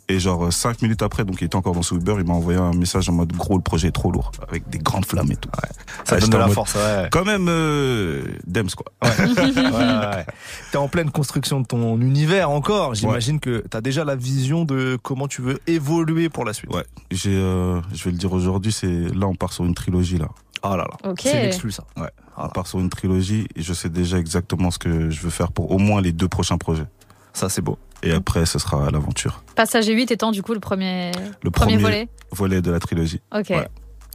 [0.09, 2.57] Et genre cinq minutes après, donc il était encore dans son Uber, il m'a envoyé
[2.57, 5.35] un message en mode gros, le projet est trop lourd, avec des grandes flammes et
[5.35, 5.49] tout.
[5.49, 5.69] Ouais.
[6.05, 7.09] Ça donne de la force, ouais.
[7.11, 8.85] Quand même, euh, Dems quoi.
[9.03, 9.43] Ouais.
[9.53, 10.25] ouais, ouais.
[10.71, 12.95] T'es en pleine construction de ton univers encore.
[12.95, 16.73] J'imagine que t'as déjà la vision de comment tu veux évoluer pour la suite.
[16.73, 16.85] Ouais.
[17.11, 20.29] J'ai, euh, je vais le dire aujourd'hui, c'est là on part sur une trilogie là.
[20.63, 21.11] Oh là là.
[21.11, 21.29] Okay.
[21.29, 21.83] C'est l'exclu ça.
[21.97, 22.09] Ouais.
[22.37, 25.51] On part sur une trilogie et je sais déjà exactement ce que je veux faire
[25.51, 26.85] pour au moins les deux prochains projets.
[27.33, 27.77] Ça c'est beau.
[28.03, 29.43] Et après, ce sera l'aventure.
[29.55, 32.07] Passager 8 étant du coup le premier, le premier, volet.
[32.31, 33.21] volet de la trilogie.
[33.35, 33.49] Ok.
[33.49, 33.67] Ouais.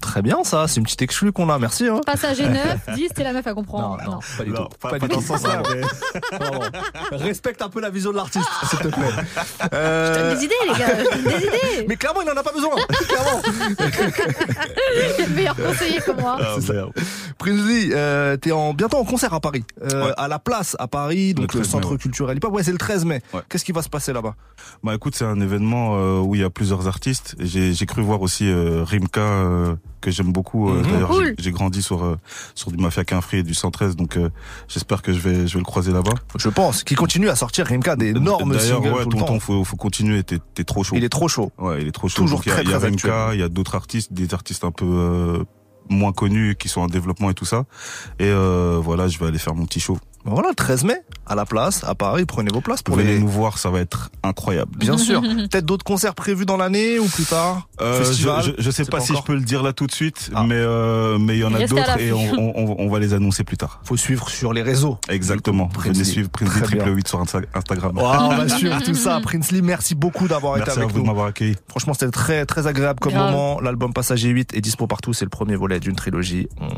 [0.03, 1.87] Très bien ça, c'est une petite exclue qu'on a, merci.
[1.89, 2.01] Hein.
[2.05, 3.97] Passager 9, 10, t'es la meuf à comprendre.
[4.05, 4.69] Non, non, pas du Non, tout.
[4.81, 5.23] pas- Pas, pas du tout.
[6.39, 6.61] Pardon.
[7.13, 9.01] Respecte un peu la vision de l'artiste, s'il te plaît.
[9.63, 11.87] Je Euh, donne des idées, les gars, je donne des idées.
[11.89, 12.75] Mais clairement, il n'en a pas besoin.
[13.09, 13.43] clairement.
[15.17, 16.39] Quel meilleur conseiller que moi.
[16.41, 16.57] Ah.
[17.39, 20.13] Prinsley, euh, t'es en, bientôt en concert à Paris, euh, Ouais.
[20.17, 21.99] à la place à Paris, donc Le le, 13 mai, centre ouais.
[21.99, 22.53] culturel hip-hop.
[22.53, 23.23] Ouais, c'est le 13 mai.
[23.33, 23.41] Ouais.
[23.49, 24.35] Qu'est-ce qui va se passer là-bas?
[24.83, 27.35] Bah écoute, c'est un événement euh, où il y a plusieurs artistes.
[27.39, 30.69] J'ai j'ai cru voir aussi euh, Rimka euh, que j'aime beaucoup.
[30.69, 30.93] euh, Mhm.
[30.93, 31.35] D'ailleurs, Cool.
[31.39, 32.19] j'ai- grandi sur euh,
[32.55, 34.29] sur du Mafia Quinfree et du 113, donc euh,
[34.69, 36.13] j'espère que je vais je vais le croiser là-bas.
[36.37, 39.39] Je pense qu'il continue à sortir Rimka d'énormes D'ailleurs, singles ouais, tout le temps.
[39.41, 40.23] faut faut continuer.
[40.23, 40.95] T'es t'es trop chaud.
[40.97, 41.53] Il est trop chaud.
[41.59, 42.23] Ouais, il est trop chaud.
[42.23, 43.75] Toujours Donc, il y a- très, il y a, très Rimka, il y a d'autres
[43.75, 45.45] artistes, des artistes un peu euh,
[45.89, 47.65] moins connus qui sont en développement et tout ça.
[48.19, 49.99] Et euh, voilà, je vais aller faire mon petit show.
[50.25, 50.95] Ben Voilà, le 13 mai,
[51.27, 53.19] à la place, à Paris, prenez vos places pour Venez les...
[53.19, 54.71] nous voir, ça va être incroyable.
[54.77, 55.21] Bien sûr.
[55.21, 58.85] Peut-être d'autres concerts prévus dans l'année ou plus tard Euh, je, Festival je, je sais
[58.85, 60.45] pas pas si je peux le dire là tout de suite, Ah.
[60.47, 63.43] mais euh, mais il y en a d'autres et on, on, on va les annoncer
[63.43, 63.81] plus tard.
[63.83, 64.97] Faut suivre sur les réseaux.
[65.09, 65.67] Exactement.
[65.67, 66.05] Prince Venez Lee.
[66.05, 66.93] suivre Prince Très triple bien.
[66.93, 67.97] 8 sur Insta- Instagram.
[67.99, 69.19] Wow, on va suivre tout ça.
[69.25, 71.07] Princely, merci beaucoup d'avoir été Merci à avec vous de nous.
[71.11, 71.57] m'avoir accueilli.
[71.67, 73.33] Franchement, c'était très très agréable comme Grave.
[73.33, 73.61] moment.
[73.61, 75.13] L'album Passager 8 est dispo partout.
[75.15, 76.49] C'est le premier volet d'une trilogie.
[76.61, 76.69] On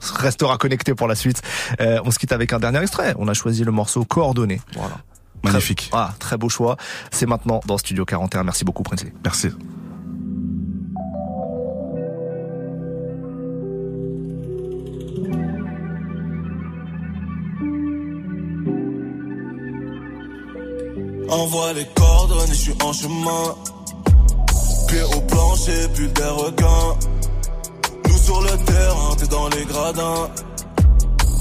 [0.00, 1.42] restera connecté pour la suite.
[1.80, 3.14] Euh, on se quitte avec un dernier extrait.
[3.18, 4.60] On a choisi le morceau Coordonnées.
[4.74, 4.98] Voilà.
[5.44, 5.90] Magnifique.
[5.92, 6.76] Ah, très beau choix.
[7.10, 8.44] C'est maintenant dans Studio 41.
[8.44, 9.12] Merci beaucoup, Princely.
[9.24, 9.48] Merci.
[21.30, 23.54] Envoie les coordonnées, je suis en chemin.
[24.88, 27.17] Pied au plancher, pull des requins.
[28.28, 30.28] Sur le terrain, t'es dans les gradins.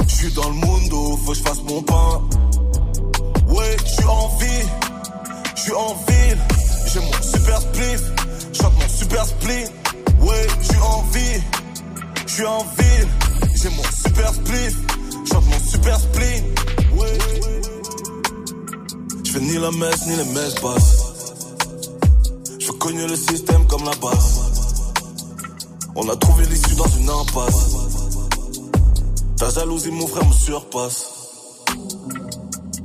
[0.07, 2.21] Je suis dans le mundo, faut que je fasse mon pain.
[3.49, 4.65] Ouais, je suis en vie,
[5.53, 6.37] je suis en ville.
[6.93, 8.01] J'ai mon super spliff,
[8.53, 9.65] chante mon super split.
[10.21, 11.41] Ouais, je suis en vie,
[12.25, 13.07] je suis en ville.
[13.53, 14.75] J'ai mon super spliff,
[15.29, 16.41] chante mon super split.
[16.95, 17.17] Ouais.
[19.25, 21.03] Je fais ni la messe ni les messes basses.
[22.59, 24.46] Je connais le système comme la base.
[25.99, 27.75] On a trouvé l'issue dans une impasse.
[29.35, 31.07] Ta jalousie, mon frère, me surpasse.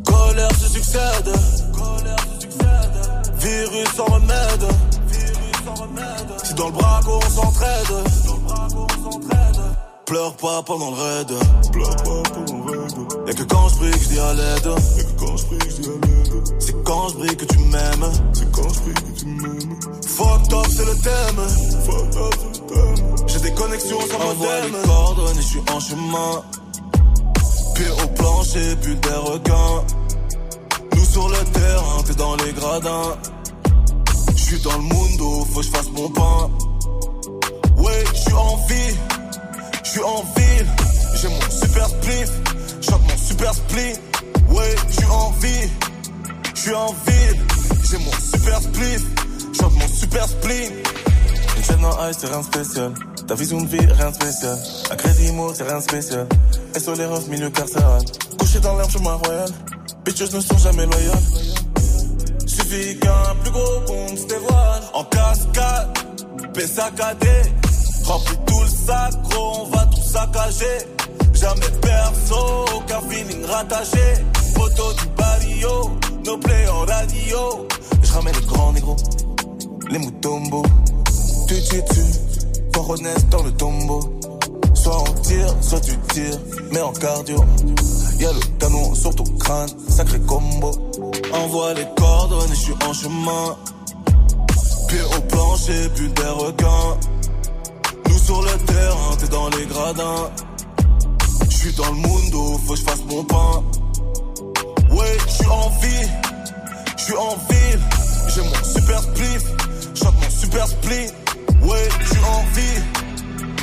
[0.06, 1.30] Colère se succède.
[3.36, 4.64] Virus sans remède.
[6.42, 8.12] Si dans le braco on s'entraide.
[10.06, 11.28] Pleure pas pendant le raid.
[11.72, 12.92] Pleure pas pendant le raid.
[13.26, 14.64] Y'a que quand je prie que je dis à l'aide.
[14.96, 16.12] Y'a que quand je prie que je dis à l'aide.
[16.58, 18.12] C'est quand je brille que tu m'aimes.
[18.32, 19.78] C'est quand je prie que tu m'aimes.
[20.06, 21.40] Fucked up, c'est le thème.
[21.86, 23.26] Fucked up, c'est le thème.
[23.26, 24.72] J'ai des connexions sans modem.
[24.72, 26.42] les coordonnées, je suis en chemin.
[27.74, 29.84] Pied au plancher, pull des requins.
[30.94, 33.16] Nous sur le terrain, t'es dans les gradins.
[34.36, 36.50] Je suis dans le mundo, faut que je fasse mon pain.
[37.78, 38.94] Ouais, je suis en vie,
[39.92, 40.66] suis en ville.
[41.20, 42.30] J'ai mon super spliff,
[42.80, 43.94] chante mon super split.
[44.48, 45.70] Ouais, suis en vie,
[46.54, 47.40] je suis en ville.
[47.90, 49.02] J'ai mon super spliff,
[49.60, 50.70] chante mon super split.
[51.56, 52.94] Une chaîne en ice, c'est rien de spécial.
[53.28, 54.58] Ta vision de vie, rien de spécial.
[54.90, 56.26] Un crédit c'est rien de spécial.
[56.74, 58.02] Et sur les refs, milieu carcéral.
[58.38, 59.48] Couché dans l'herbe, chemin royal.
[60.04, 61.22] Bitches ne sont jamais loyales.
[62.46, 64.82] Suffit qu'un plus gros compte se dévoile.
[64.94, 65.88] En cascade,
[66.54, 67.61] paix.
[68.04, 70.78] Remplis tout le sac, on va tout saccager.
[71.32, 74.14] Jamais perso, aucun feeling rattaché.
[74.54, 75.90] Photo du barrio,
[76.24, 77.66] no play en radio.
[78.02, 78.96] Je ramène les grands négros,
[79.90, 80.62] les moutombo.
[81.48, 82.00] Tu tue.
[82.74, 84.00] Faut renaître dans le tombeau.
[84.74, 86.38] Soit on tire, soit tu tires,
[86.72, 87.44] mais en cardio.
[88.18, 90.70] Y'a le canon sur ton crâne, sacré combo.
[91.32, 93.56] Envoie les coordonnées, je suis en chemin.
[94.88, 96.96] Pied au plancher, plus des requins.
[98.24, 100.30] Sur le terrain, t'es dans les gradins.
[101.50, 103.64] Je suis dans le mundo, faut que je fasse mon pain.
[104.90, 106.08] Ouais, je suis en vie,
[106.96, 107.80] je suis en ville.
[108.34, 109.42] J'ai mon super spliff,
[109.94, 111.10] chante mon super split.
[111.62, 112.82] Ouais, je suis en vie,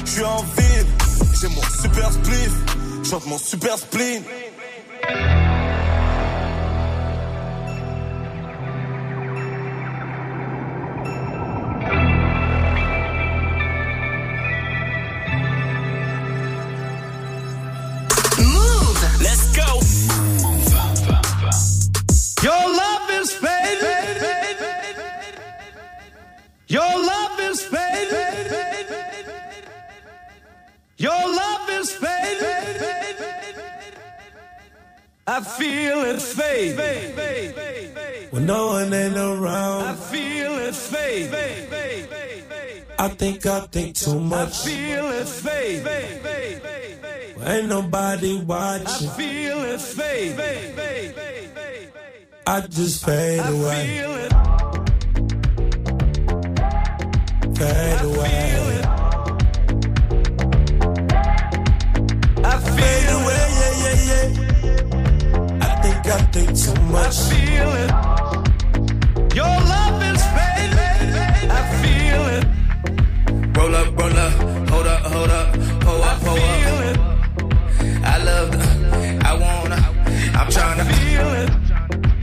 [0.05, 0.87] je suis en ville.
[1.41, 2.51] J'ai mon super spliff,
[3.09, 4.23] chante mon super spleen.
[36.49, 38.31] Fade.
[38.31, 41.33] When no one ain't around, I feel it fade.
[42.99, 44.49] I think I think too much.
[44.49, 45.87] I feel it fade.
[47.41, 49.09] Ain't nobody watching.
[49.09, 50.39] I feel it fade.
[52.45, 54.31] I just fade I away, feel it.
[57.57, 58.35] fade away.
[62.43, 63.21] I Fade feel it.
[63.21, 64.38] away, yeah, yeah, yeah.
[66.11, 67.17] I think I think too I much.
[67.29, 67.89] feel it.
[69.35, 71.51] Your love is fading.
[71.51, 72.45] I feel it.
[73.57, 74.33] Roll up, roll up,
[74.69, 75.47] hold up, hold up,
[75.81, 76.85] pull I up, pull feel up.
[76.89, 76.97] it.
[78.03, 78.65] I love the,
[79.25, 79.79] I wanna,
[80.39, 80.85] I'm tryna.
[80.97, 81.49] Feel it.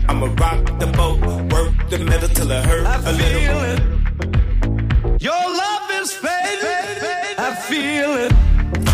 [0.08, 1.20] I'ma rock the boat,
[1.52, 3.40] work the middle till it hurt I a little.
[3.40, 5.22] feel it.
[5.22, 7.38] Your love is fading.
[7.38, 8.32] I feel it.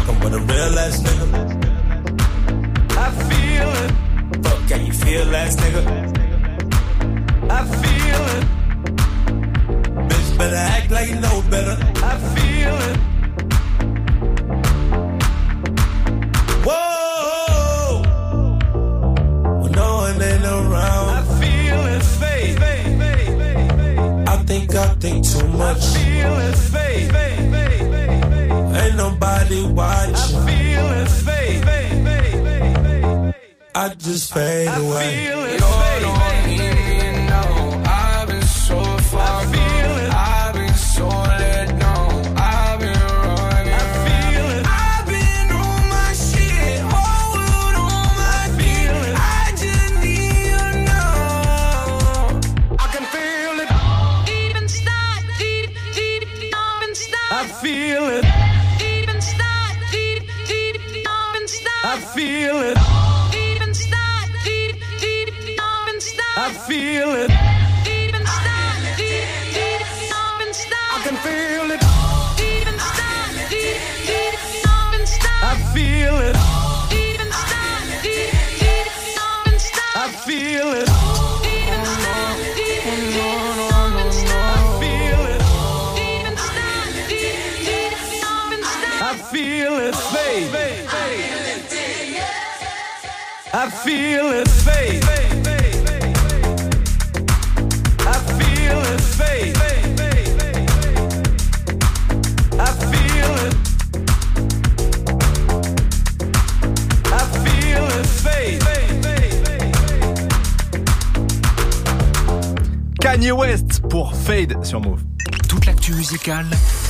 [0.09, 1.41] I'm with a real ass nigga.
[2.99, 3.93] I feel it.
[4.73, 5.83] Can you feel ass nigga?
[7.51, 8.45] I feel it.
[10.09, 11.77] Bitch, better act like you know better.
[12.03, 12.97] I feel it.
[16.67, 18.03] Whoa!
[19.61, 22.03] When no one ain't I feel it.
[24.27, 25.83] I think I think too much.
[25.83, 27.15] I feel it fade.
[28.81, 30.15] Ain't nobody watching.
[30.15, 31.33] I feel it fade.
[33.75, 35.27] I just fade I away.
[35.27, 36.22] feel it fade.
[93.65, 95.05] I feel it fade.
[98.01, 99.57] I feel it fade.
[102.59, 103.55] I feel it.
[107.13, 108.63] I feel it fade.
[113.01, 115.05] Kanye West pour Fade sur Move.
[115.49, 116.47] Toute l'actu musicale,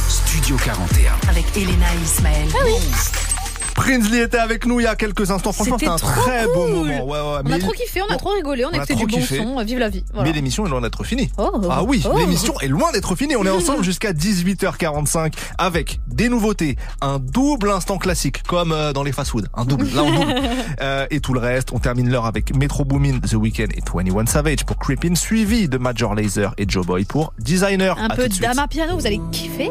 [0.09, 1.13] Studio 41.
[1.29, 2.49] Avec Elena et Ismaël.
[3.83, 5.53] Prinsley était avec nous il y a quelques instants.
[5.53, 6.83] Franchement, c'était un très beau moment.
[7.05, 8.75] Ouais, ouais, On mais a il- trop kiffé, on a trop rigolé, on on a
[8.75, 9.37] a écouté du bon kiffé.
[9.39, 9.63] son.
[9.65, 10.05] Vive la vie.
[10.13, 10.29] Voilà.
[10.29, 11.31] Mais l'émission est loin d'être finie.
[11.39, 11.51] Oh.
[11.71, 12.17] Ah oui, Oh.
[12.19, 13.35] l'émission est loin d'être finie.
[13.37, 19.03] On est ensemble jusqu'à 18h45 avec des nouveautés, un double instant classique comme euh, dans
[19.03, 20.35] les fast-food, un double, là on double.
[20.81, 24.27] Euh, et tout le reste, on termine l'heure avec Metro Boomin, The Weeknd et 21
[24.27, 27.97] Savage pour Creepin, suivi de Major Lazer et Joe Boy pour Designer.
[27.99, 29.71] Un À peu d'ama piano, vous allez kiffer.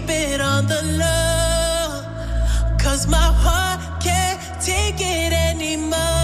[0.00, 2.02] keep it on the low.
[2.78, 6.17] Cause my heart can't take it anymore.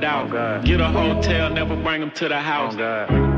[0.00, 2.74] Get a hotel, never bring them to the house.
[2.78, 3.29] Oh,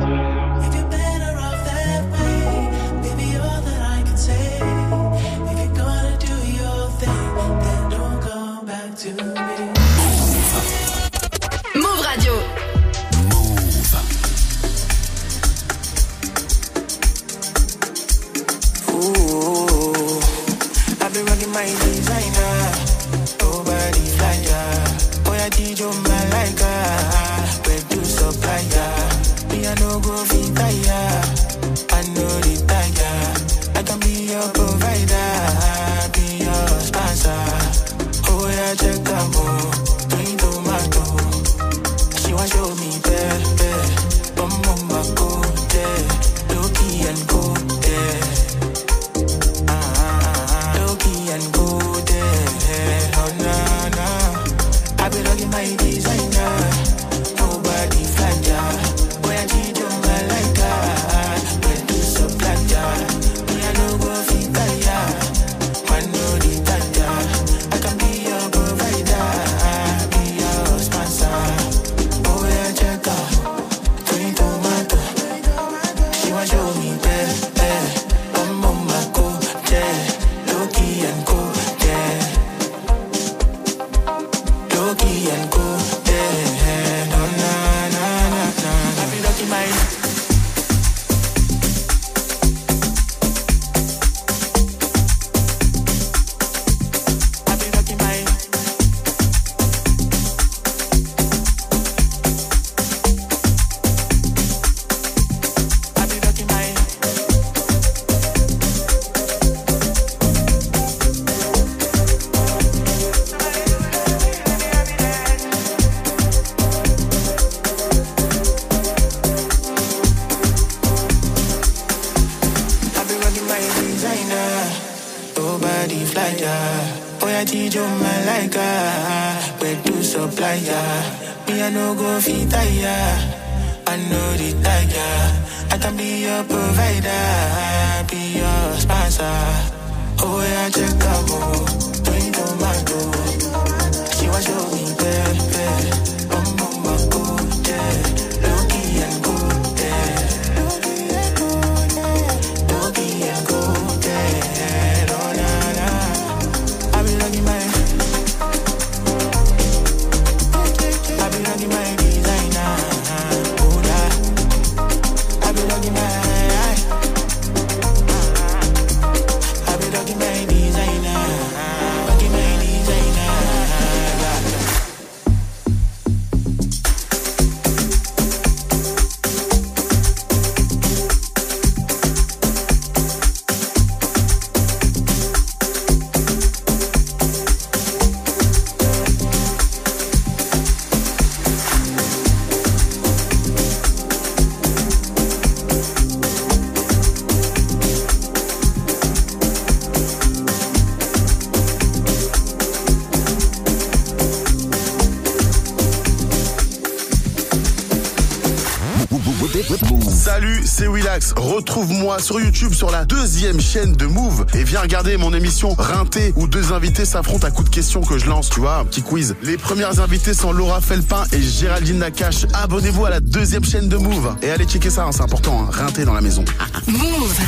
[211.36, 216.32] Retrouve-moi sur YouTube sur la deuxième chaîne de Move et viens regarder mon émission Rinté
[216.36, 219.02] où deux invités s'affrontent à coups de questions que je lance, tu vois, un petit
[219.02, 219.34] quiz.
[219.42, 222.46] Les premières invitées sont Laura Felpin et Géraldine Nakache.
[222.54, 225.70] Abonnez-vous à la deuxième chaîne de Move et allez checker ça, hein, c'est important, hein.
[225.70, 226.46] Rinté dans la maison.
[226.86, 227.40] Move.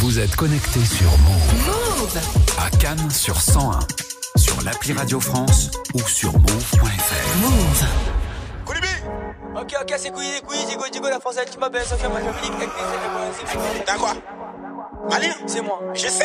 [0.00, 1.66] Vous êtes connecté sur Move.
[1.66, 2.18] Move.
[2.58, 3.78] À Cannes sur 101.
[4.36, 7.40] Sur l'appli Radio France ou sur move.fr.
[7.40, 8.07] Move.
[10.04, 14.12] Les couilles, Digo, Digo, la française, tu m'appelles, Sophia, moi, Dominique, avec les T'as quoi
[15.10, 15.80] Malien C'est moi.
[15.94, 16.24] Je sais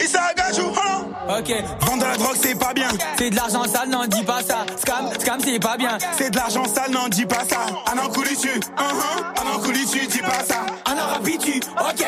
[0.00, 1.06] Issa Gajou, hein
[1.38, 1.52] Ok.
[1.86, 2.88] Vendre de la drogue, c'est pas bien.
[3.18, 4.64] C'est de l'argent sale, n'en dis pas ça.
[4.78, 5.98] Scam, scam, c'est pas bien.
[6.16, 7.58] C'est de l'argent sale, n'en dis pas ça.
[7.92, 9.42] Un an couli tu, uh -huh.
[9.42, 10.64] un an couli tu, dis pas ça.
[10.86, 12.06] Un an rapide, tu, ok.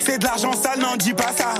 [0.00, 1.59] C'est de l'argent sale, n'en dis pas ça.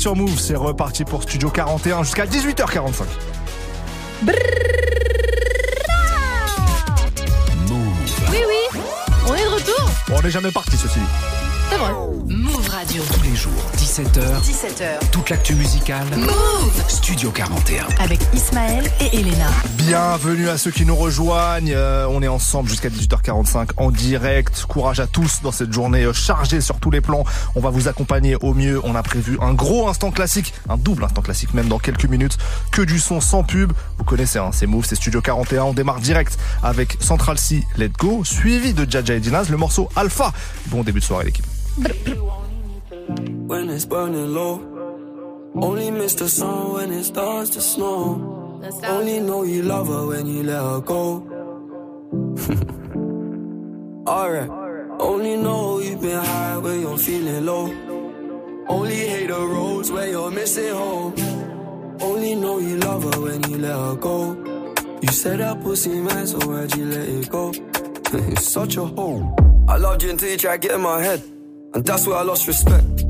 [0.00, 3.02] Êtes sur Move, c'est reparti pour Studio 41 jusqu'à 18h45.
[8.30, 8.80] Oui, oui.
[9.28, 9.90] On est de retour.
[10.08, 11.04] Bon, on n'est jamais parti ceci dit.
[11.68, 11.92] C'est vrai.
[12.90, 13.04] Radio.
[13.12, 14.40] Tous les jours, 17h.
[14.42, 15.10] 17h.
[15.12, 16.08] Toute l'actu musicale.
[16.16, 16.84] Move.
[16.88, 17.86] Studio 41.
[18.00, 19.46] Avec Ismaël et Elena.
[19.74, 21.72] Bienvenue à ceux qui nous rejoignent.
[21.72, 24.64] Euh, on est ensemble jusqu'à 18h45 en direct.
[24.68, 27.22] Courage à tous dans cette journée euh, chargée sur tous les plans.
[27.54, 28.80] On va vous accompagner au mieux.
[28.82, 32.38] On a prévu un gros instant classique, un double instant classique même dans quelques minutes.
[32.72, 33.72] Que du son sans pub.
[33.98, 35.62] Vous connaissez, hein, c'est Move, c'est Studio 41.
[35.62, 39.88] On démarre direct avec Central C, Let Go, suivi de Jaja et Dinaz, le morceau
[39.94, 40.32] Alpha.
[40.66, 41.46] Bon début de soirée l'équipe.
[43.90, 44.54] Burning low.
[45.56, 48.60] Only miss the sun when it starts to snow.
[48.84, 51.26] Only know you love her when you let her go.
[54.06, 54.50] Alright.
[55.00, 57.66] Only know you've been high when you're feeling low.
[58.68, 61.14] Only hate the roads where you're missing home.
[62.00, 64.36] Only know you love her when you let her go.
[65.02, 67.52] You said that pussy man, so why'd you let it go?
[68.12, 69.34] it's such a hole.
[69.68, 71.22] I loved you until you tried getting my head.
[71.74, 73.09] And that's where I lost respect.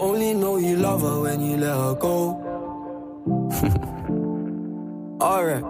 [0.00, 2.44] Only know you love her when you let her go.
[5.20, 5.64] Alright.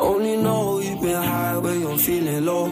[0.00, 2.66] Only know you've been high when you're feeling low.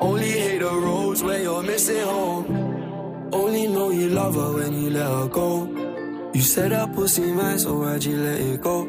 [0.00, 3.28] Only hate the roads where you're missing home.
[3.32, 5.68] Only know you love her when you let her go.
[6.32, 8.88] You said that pussy man, so why'd you let it go?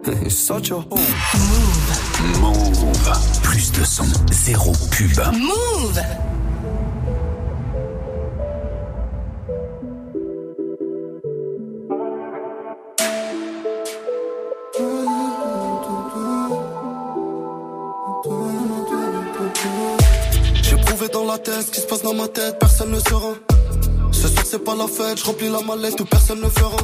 [0.04, 0.98] it's such a hole.
[2.40, 2.78] Move.
[3.42, 5.34] Plus de son, zéro pub.
[5.34, 6.27] Move
[21.44, 23.34] ce qui se passe dans ma tête, personne ne saura.
[24.12, 26.76] Ce soir c'est pas la fête, je remplis la mallette où personne ne fera.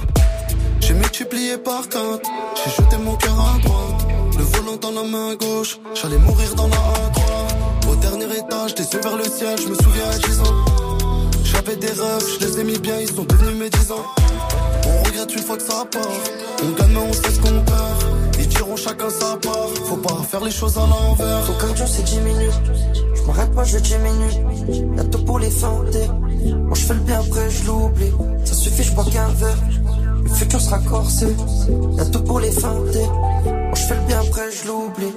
[0.80, 4.07] J'ai multiplié par quatre, j'ai jeté mon cœur à droite.
[4.36, 7.90] Le volant dans la main gauche, j'allais mourir dans la A3.
[7.90, 10.64] Au dernier étage, des yeux vers le ciel, je me souviens à 10 ans.
[11.44, 14.05] J'avais des rêves, je les ai mis bien, ils sont devenus mes 10 ans.
[14.86, 16.02] On regrette une fois que ça part.
[16.62, 18.38] On gagne mais on sait ce qu'on perd.
[18.38, 19.68] Ils diront chacun sa part.
[19.86, 21.46] Faut pas faire les choses à l'envers.
[21.46, 23.13] Ton cardio c'est 10 minutes.
[23.26, 24.96] M'arrête pas, je diminue.
[24.96, 25.50] Y'a tout pour les.
[25.50, 28.12] Moi je fais le bien après, je l'oublie.
[28.44, 29.58] Ça suffit, je bois qu'un verre.
[30.22, 31.26] Le futur sera corsé.
[31.96, 33.06] Y'a tout pour les feinter.
[33.44, 35.14] Moi je fais le bien après, je l'oublie.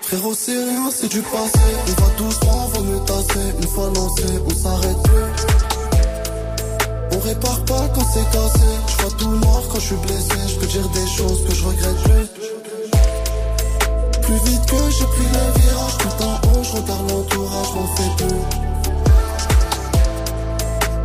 [0.00, 1.58] Frérot, c'est rien, c'est du passé.
[1.88, 3.46] On va droit, vaut mieux tasser.
[3.60, 4.96] Une fois lancé, on s'arrête.
[7.12, 8.68] On répare pas quand c'est cassé.
[8.88, 10.34] Je vois tout noir quand je suis blessé.
[10.48, 12.55] Je peux dire des choses que je regrette plus.
[14.26, 18.10] Plus vite que j'ai pris le virage, tout en haut, je regarde l'entourage, m'en fais
[18.16, 18.40] plus.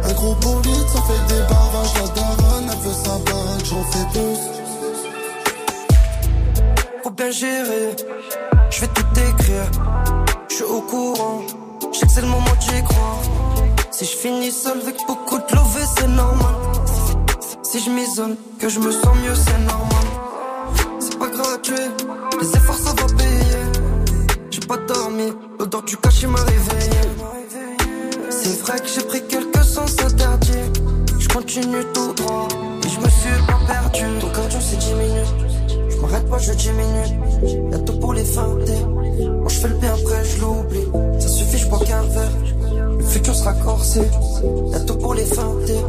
[0.10, 1.94] Un gros bolide, ça fait des barrages.
[2.02, 4.40] La daronne, elle veut sa baraque, j'en fais plus.
[7.04, 7.96] Faut bien gérer.
[8.72, 9.70] Je vais tout écrire.
[10.50, 11.42] Je suis au courant.
[11.94, 13.22] Je sais que c'est le moment d'y croire.
[13.92, 16.56] Si je finis seul avec beaucoup de love, c'est normal.
[17.62, 20.08] Si je m'isole, que je me sens mieux, c'est normal.
[22.42, 23.62] Les efforts, ça va payer.
[24.50, 25.32] J'ai pas dormi.
[25.60, 27.02] L'odeur du cachet m'a réveillé.
[28.30, 30.72] C'est vrai que j'ai pris quelques sens interdits.
[31.18, 32.48] Je continue tout droit.
[32.84, 34.04] Et je me suis pas perdu.
[34.20, 35.36] Ton cardio, c'est 10 minutes.
[35.90, 37.72] Je m'arrête pas, je diminue.
[37.72, 38.86] Y'a tout pour les feinter.
[38.86, 41.22] Moi je fais le bien après, je l'oublie.
[41.22, 42.98] Ça suffit, je bois qu'un verre.
[42.98, 44.02] Le futur sera corsé.
[44.72, 45.80] Y'a tout pour les feinter.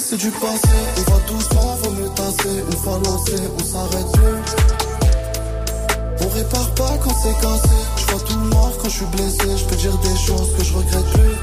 [0.00, 0.68] C'est du passé.
[0.96, 2.64] On va doucement, vaut mieux tasser.
[2.70, 4.40] Une fois lancé, on s'arrête plus.
[6.22, 7.76] On répare pas quand c'est cassé.
[7.98, 9.56] Je vois tout noir quand je suis blessé.
[9.58, 11.36] Je peux dire des choses que je regrette plus.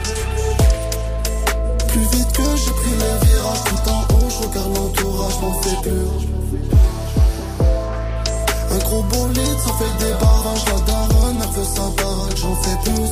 [1.89, 5.77] Plus vite que j'ai pris les virages, tout en haut, je regarde l'entourage, m'en fais
[5.83, 6.09] plus.
[8.71, 10.65] Un gros bolide, ça fait des barrages.
[10.65, 13.09] La daronne, veut sa baraque, j'en fais plus.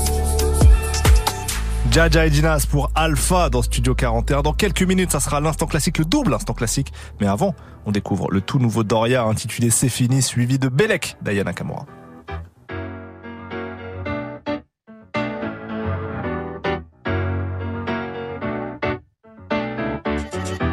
[1.94, 4.42] Jaja et Dinas pour Alpha dans Studio 41.
[4.42, 6.92] Dans quelques minutes, ça sera l'instant classique, le double instant classique.
[7.22, 7.54] Mais avant,
[7.86, 11.86] on découvre le tout nouveau Doria intitulé C'est fini, suivi de Belek d'Ayana Kamura.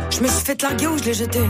[0.08, 1.40] Je me suis fait larguer ou je l'ai jeté?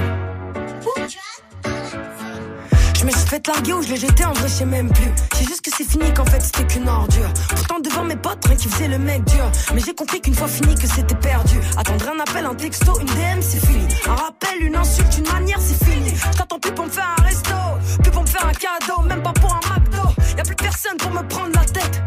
[3.31, 5.09] Suis fait larguer ou je l'ai jeté, en vrai, je sais même plus.
[5.39, 7.33] J'ai juste que c'est fini, qu'en fait, c'était qu'une ordure.
[7.51, 9.49] Pourtant, devant mes potes, rien qui faisait le mec dur.
[9.73, 11.61] Mais j'ai compris qu'une fois fini, que c'était perdu.
[11.77, 13.87] Attendre un appel, un texto, une DM, c'est fini.
[14.09, 16.13] Un rappel, une insulte, une manière, c'est fini.
[16.13, 17.55] Je t'attends plus pour me faire un resto,
[18.03, 20.09] plus pour me faire un cadeau, même pas pour un McDo.
[20.37, 22.03] Y a plus personne pour me prendre la tête.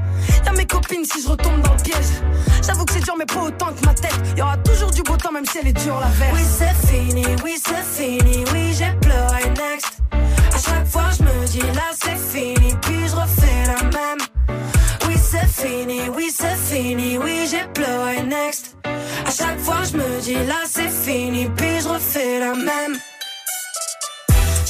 [0.46, 2.20] Y'a mes copines si je retombe dans le piège.
[2.68, 4.20] J'avoue que c'est dur, mais pas autant que ma tête.
[4.36, 6.34] Y aura toujours du beau temps, même si elle est dure la verse.
[6.34, 10.04] Oui, c'est fini, oui, c'est fini, oui, j'ai pleuré next.
[10.66, 14.20] Chaque fois, je me dis là, c'est fini, puis je refais la même.
[15.08, 18.76] Oui, c'est fini, oui, c'est fini, oui, j'ai pleuré next.
[18.86, 22.98] À chaque fois, je me dis là, c'est fini, puis je refais la même.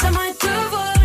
[0.01, 1.02] J'aimerais te voir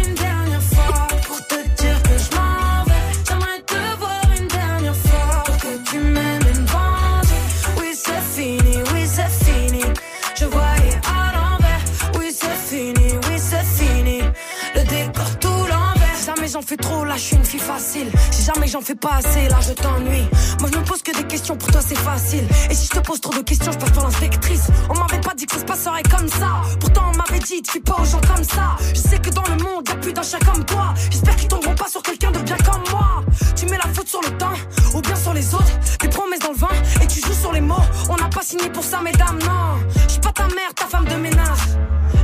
[16.69, 18.11] fais trop, là je suis une fille facile.
[18.31, 20.29] Si jamais j'en fais pas assez, là je t'ennuie.
[20.61, 22.47] Moi je me pose que des questions, pour toi c'est facile.
[22.69, 24.66] Et si je te pose trop de questions, je passe pour l'inspectrice.
[24.91, 26.61] On m'avait pas dit que ça se passerait comme ça.
[26.79, 28.77] Pourtant on m'avait dit, tu fais pas aux gens comme ça.
[28.95, 30.93] Je sais que dans le monde, y'a plus d'un chat comme toi.
[31.11, 33.25] J'espère qu'ils tomberont pas sur quelqu'un de bien comme moi.
[33.57, 34.59] Tu mets la faute sur le temps,
[34.95, 35.79] ou bien sur les autres.
[36.01, 37.87] Des promesses dans le vin, et tu joues sur les mots.
[38.11, 39.79] On n'a pas signé pour ça, mesdames, non.
[40.07, 41.79] Je suis pas ta mère, ta femme de ménage.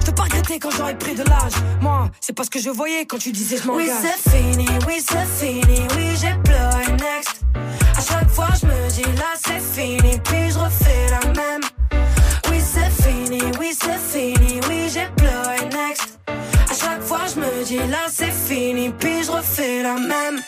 [0.05, 1.55] Je peux pas regretter quand j'aurais pris de l'âge.
[1.81, 4.11] Moi, c'est pas ce que je voyais quand tu disais je Oui, m'engage.
[4.23, 7.41] c'est fini, oui, c'est fini, oui, j'ai pleuré next.
[7.97, 11.63] À chaque fois, je me dis là, c'est fini, puis je refais la même.
[12.51, 16.19] Oui, c'est fini, oui, c'est fini, oui, j'ai pleuré next.
[16.29, 20.41] À chaque fois, je me dis là, c'est fini, puis je refais la même.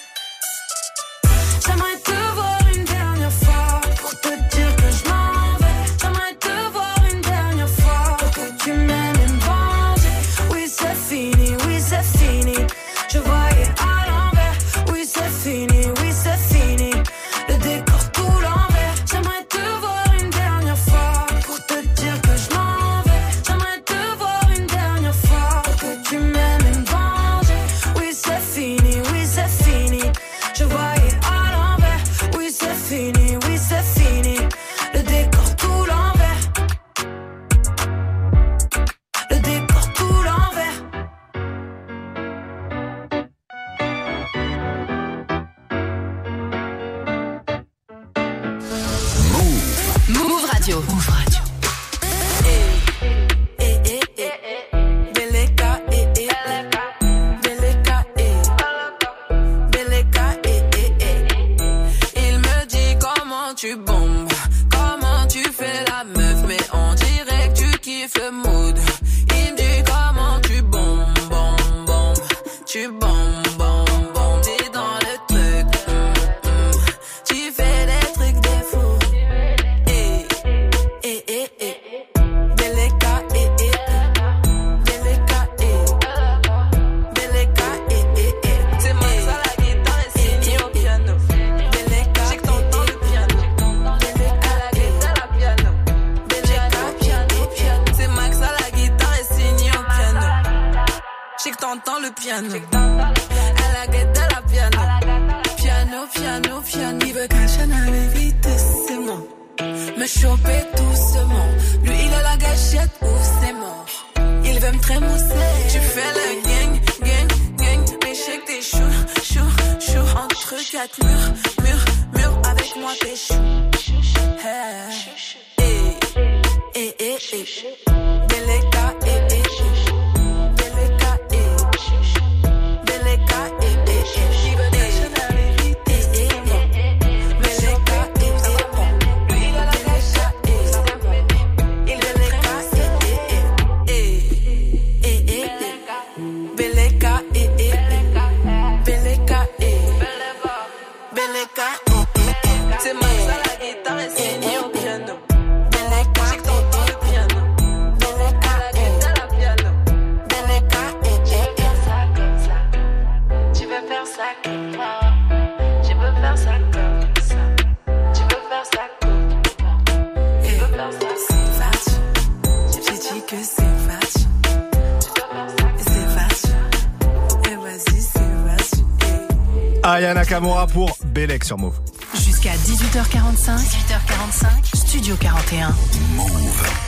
[181.46, 181.78] Sur Move.
[182.14, 185.72] Jusqu'à 18h45, 18h45, Studio 41.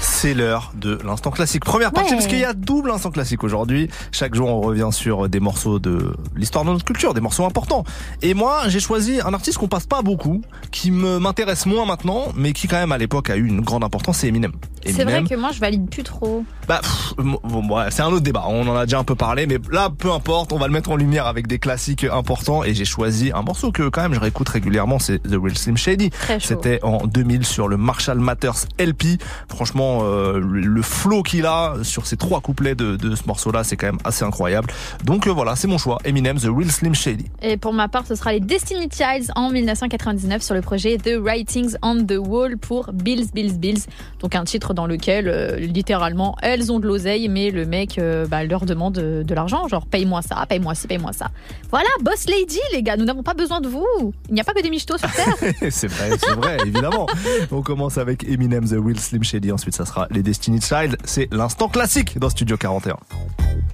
[0.00, 1.64] C'est l'heure de l'instant classique.
[1.64, 2.16] Première partie, Ouais.
[2.16, 3.88] parce qu'il y a double instant classique aujourd'hui.
[4.10, 7.84] Chaque jour, on revient sur des morceaux de l'histoire de notre culture, des morceaux importants.
[8.20, 12.24] Et moi, j'ai choisi un artiste qu'on passe pas beaucoup, qui me m'intéresse moins maintenant,
[12.34, 14.52] mais qui quand même à l'époque a eu une grande importance, c'est Eminem.
[14.84, 16.44] C'est vrai que moi, je valide plus trop.
[16.66, 18.44] bah, pff, bon, ouais, c'est un autre débat.
[18.46, 20.52] On en a déjà un peu parlé, mais là, peu importe.
[20.52, 22.64] On va le mettre en lumière avec des classiques importants.
[22.64, 24.98] Et j'ai choisi un morceau que quand même je réécoute régulièrement.
[24.98, 26.10] C'est The Real Slim Shady.
[26.38, 29.20] C'était en 2000 sur le Marshall Matters LP.
[29.48, 33.64] Franchement, euh, le le flow qu'il a sur ces trois couplets de, de ce morceau-là,
[33.64, 34.70] c'est quand même assez incroyable.
[35.04, 35.98] Donc euh, voilà, c'est mon choix.
[36.04, 37.24] Eminem, The Real Slim Shady.
[37.42, 41.16] Et pour ma part, ce sera les Destiny Childs en 1999 sur le projet The
[41.18, 43.80] Writings on the Wall pour Bills, Bills, Bills.
[44.20, 48.26] Donc un titre dans lequel, euh, littéralement, elles ont de l'oseille, mais le mec euh,
[48.26, 49.66] bah, leur demande de, de l'argent.
[49.68, 51.28] Genre, paye-moi ça, paye-moi ci, paye-moi ça.
[51.70, 54.12] Voilà, Boss Lady, les gars, nous n'avons pas besoin de vous.
[54.28, 55.34] Il n'y a pas que des michetots sur Terre.
[55.70, 57.06] c'est vrai, c'est vrai, évidemment.
[57.50, 59.52] On commence avec Eminem, The Real Slim Shady.
[59.52, 60.96] Ensuite, ça sera les Destiny Child.
[61.04, 62.96] C'est l'instant classique dans Studio 41.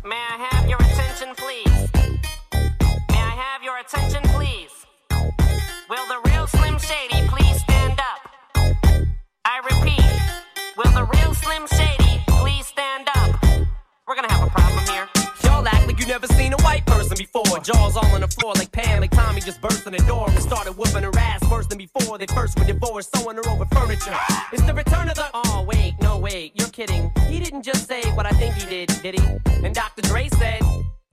[0.05, 1.90] May I have your attention, please?
[3.11, 4.70] May I have your attention, please?
[5.89, 6.23] Will the
[14.15, 15.09] We're gonna have a problem here.
[15.43, 17.59] Y'all act like you never seen a white person before.
[17.65, 20.39] Jaws all on the floor like Pam, like Tommy just burst in the door and
[20.41, 22.16] started whooping her ass worse than before.
[22.16, 24.15] They first were divorced, sewing her over furniture.
[24.53, 25.27] It's the return of the.
[25.35, 27.11] Oh, wait, no, wait, you're kidding.
[27.28, 29.27] He didn't just say what I think he did, did he?
[29.66, 30.03] And Dr.
[30.03, 30.62] Dre said,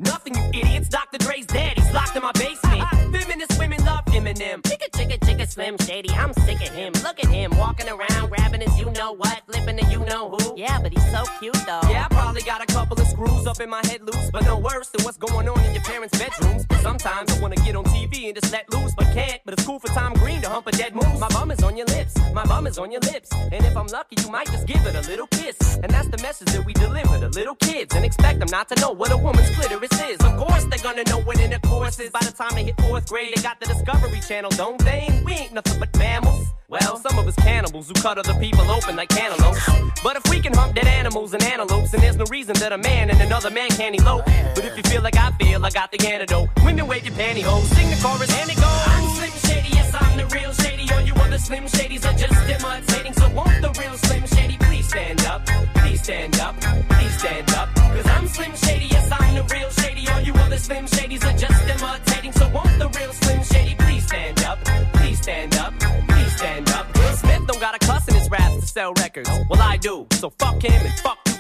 [0.02, 0.90] Nothing, you idiots.
[0.90, 1.20] Dr.
[1.20, 1.78] Dre's dead.
[1.78, 2.82] He's locked in my basement.
[3.16, 4.62] Feminist women love Eminem.
[4.64, 6.94] Chicka, chicka, chicka, Slim Shady, I'm sick of him.
[7.04, 10.58] Look at him walking around, grabbing his you know what, flipping the you know who.
[10.58, 11.82] Yeah, but he's so cute though.
[11.90, 14.88] Yeah, probably got a couple of screws up in my head loose, but no worse
[14.88, 16.66] than what's going on in your parents' bedrooms.
[16.82, 19.42] Sometimes I wanna get on TV and just let loose, but can't.
[19.44, 21.20] But it's cool for Tom Green to hump a dead moose.
[21.20, 23.88] My bum is on your lips, my bum is on your lips, and if I'm
[23.88, 25.58] lucky, you might just give it a little kiss.
[25.84, 28.80] And that's the message that we deliver to little kids, and expect them not to
[28.80, 30.18] know what a woman's clitoris is.
[30.22, 32.12] Of course, they're gonna know what intercourse is.
[32.12, 35.22] By the time they hit fourth grade, they got the Discovery Channel, don't they?
[35.26, 36.48] We ain't nothing but mammals.
[36.72, 39.60] Well, some of us cannibals who cut other people open like cantaloupes.
[40.02, 42.78] But if we can hump dead animals and antelopes, then there's no reason that a
[42.78, 44.26] man and another man can't elope.
[44.54, 46.50] But if you feel like I feel, I got the antidote.
[46.64, 48.84] Women wave your pantyhose, sing the chorus, and it goes.
[48.94, 50.86] I'm Slim Shady, yes, I'm the real Shady.
[50.94, 53.14] All you other Slim Shadys are just imitating.
[53.14, 55.46] So won't the real Slim Shady please stand up?
[55.82, 57.74] Please stand up, please stand up.
[57.74, 60.08] Cause I'm Slim Shady, yes, I'm the real Shady.
[60.10, 62.34] All you other Slim Shadys are just imitating.
[62.34, 64.60] So won't the real Slim Shady please stand up?
[64.94, 65.74] Please stand up,
[66.08, 66.86] please stand up.
[66.96, 69.30] Will Smith don't got a cuss in his raps to sell records.
[69.50, 70.06] Well, I do.
[70.12, 71.31] So fuck him and fuck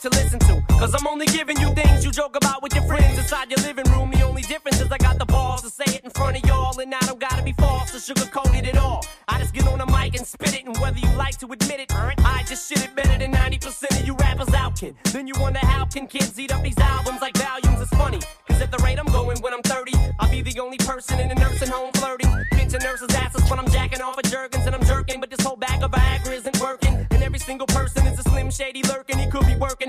[0.00, 0.62] to listen to.
[0.78, 3.84] Cause I'm only giving you things you joke about with your friends inside your living
[3.92, 4.10] room.
[4.10, 6.78] The only difference is I got the balls to say it in front of y'all.
[6.80, 9.04] And I don't gotta be false or sugarcoated at all.
[9.28, 10.64] I just get on the mic and spit it.
[10.64, 14.06] And whether you like to admit it, I just shit it better than 90% of
[14.06, 14.94] you rappers out, kid.
[15.12, 17.80] Then you wonder how can kids eat up these albums like volumes?
[17.82, 18.20] It's funny.
[18.48, 21.30] Cause at the rate I'm going when I'm 30, I'll be the only person in
[21.30, 22.30] a nursing home flirting.
[22.52, 25.20] Pinching nurses' asses when I'm jacking off of Jergens and I'm jerking.
[25.20, 27.06] But this whole bag of Viagra isn't working.
[27.10, 29.18] And every single person is a slim shady lurking.
[29.18, 29.79] He could be working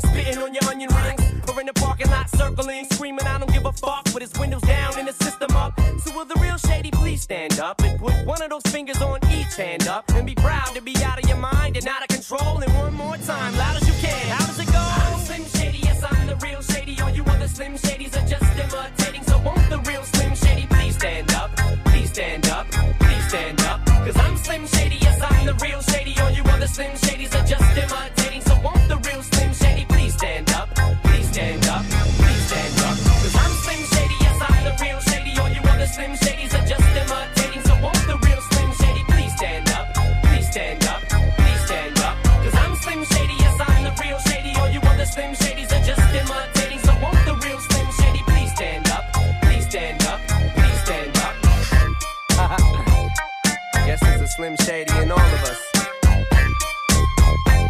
[0.00, 1.22] King, spitting on your onion rings.
[1.48, 4.04] Or in the parking lot circling, screaming, I don't give a fuck.
[4.14, 5.78] With his windows down and his system up.
[6.04, 9.18] So will the real shady please stand up and put one of those fingers on
[9.30, 12.08] each hand up and be proud to be out of your mind and out of
[12.08, 12.58] control.
[12.58, 13.76] And one more time, loud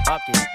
[0.09, 0.48] Fuck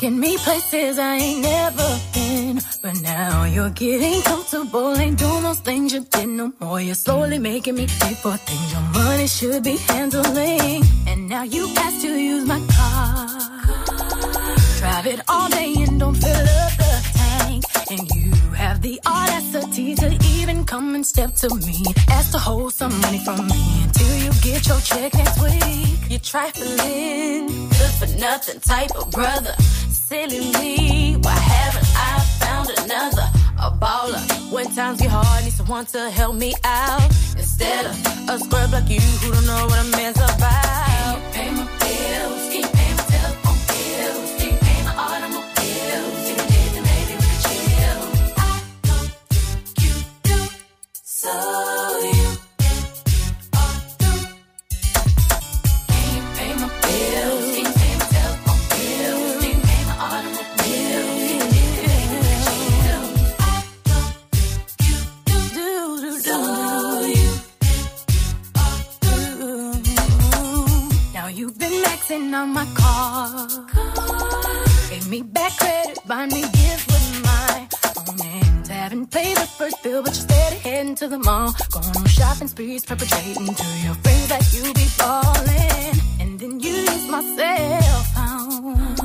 [0.00, 2.58] Taking me places I ain't never been.
[2.80, 4.96] But now you're getting comfortable.
[4.96, 6.80] Ain't doing those things you did no more.
[6.80, 10.84] You're slowly making me pay for things your money should be handling.
[11.06, 13.28] And now you ask to use my car.
[14.78, 17.64] Drive it all day and don't fill up the tank.
[17.90, 20.08] And you have the audacity to
[20.70, 21.82] come and step to me.
[22.08, 25.98] Ask to hold some money from me until you get your check next week.
[26.08, 29.52] You're trifling, good for nothing type of brother.
[30.08, 33.26] Silly me, why haven't I found another?
[33.58, 34.52] A baller.
[34.52, 37.10] When times get hard, need someone to help me out.
[37.36, 37.94] Instead of
[38.28, 41.18] a scrub like you who don't know what a man's about.
[41.32, 41.79] Can you pay my
[51.22, 52.14] can
[56.14, 56.68] you pay my
[57.28, 57.60] help
[72.40, 73.46] on my car.
[74.88, 77.69] Gave me back credit, buy me gifts with my.
[78.90, 81.54] Haven't paid the first bill, but you're steady heading to the mall.
[81.70, 85.94] Going on shopping sprees, perpetrating to your friends that you be falling.
[86.18, 88.96] And then you use my cell phone.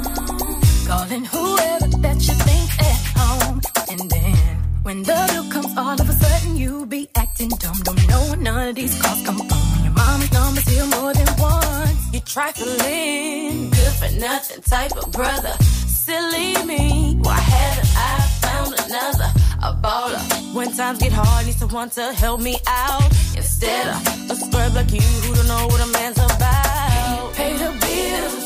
[0.87, 3.61] Calling whoever that you think at home.
[3.91, 7.77] And then when the bill comes, all of a sudden you be acting dumb.
[7.83, 9.83] Don't know where none of these calls come from.
[9.83, 12.11] Your mama's number's here more than once.
[12.11, 15.53] You trifling, good for nothing type of brother.
[16.05, 19.31] Silly me, why haven't I found another?
[19.63, 20.53] A baller.
[20.53, 23.09] When times get hard, need someone to help me out.
[23.35, 27.33] Instead of a scrub like you who don't know what a man's about.
[27.33, 28.44] Pay the bills,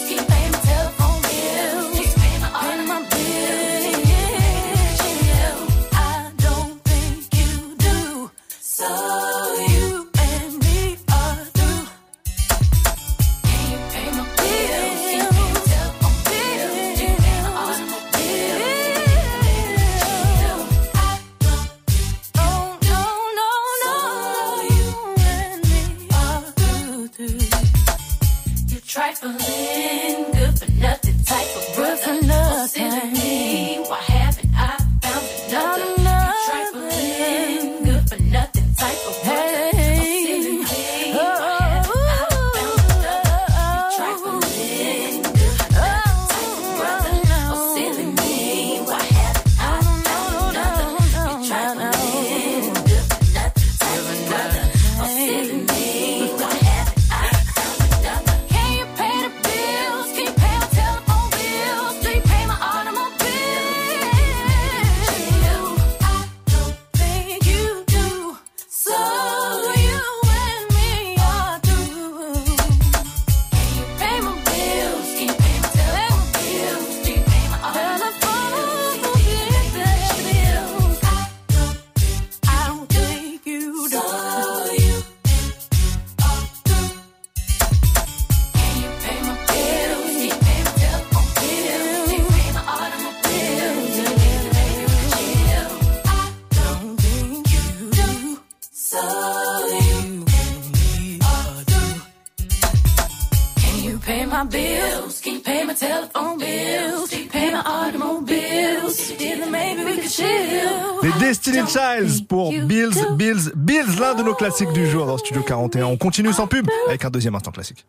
[111.69, 115.85] Childs pour Bills, Bills, Bills, l'un de nos classiques du jour dans Studio 41.
[115.85, 117.85] On continue sans pub avec un deuxième instant classique.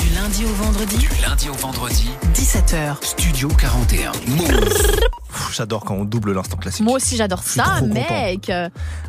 [0.00, 0.96] Du lundi au vendredi.
[0.98, 2.96] Du lundi au vendredi, 17h.
[3.02, 4.12] Studio 41.
[4.26, 5.21] Move.
[5.52, 6.84] J'adore quand on double l'instant classique.
[6.84, 7.94] Moi aussi, j'adore ça, content.
[7.94, 8.50] mec.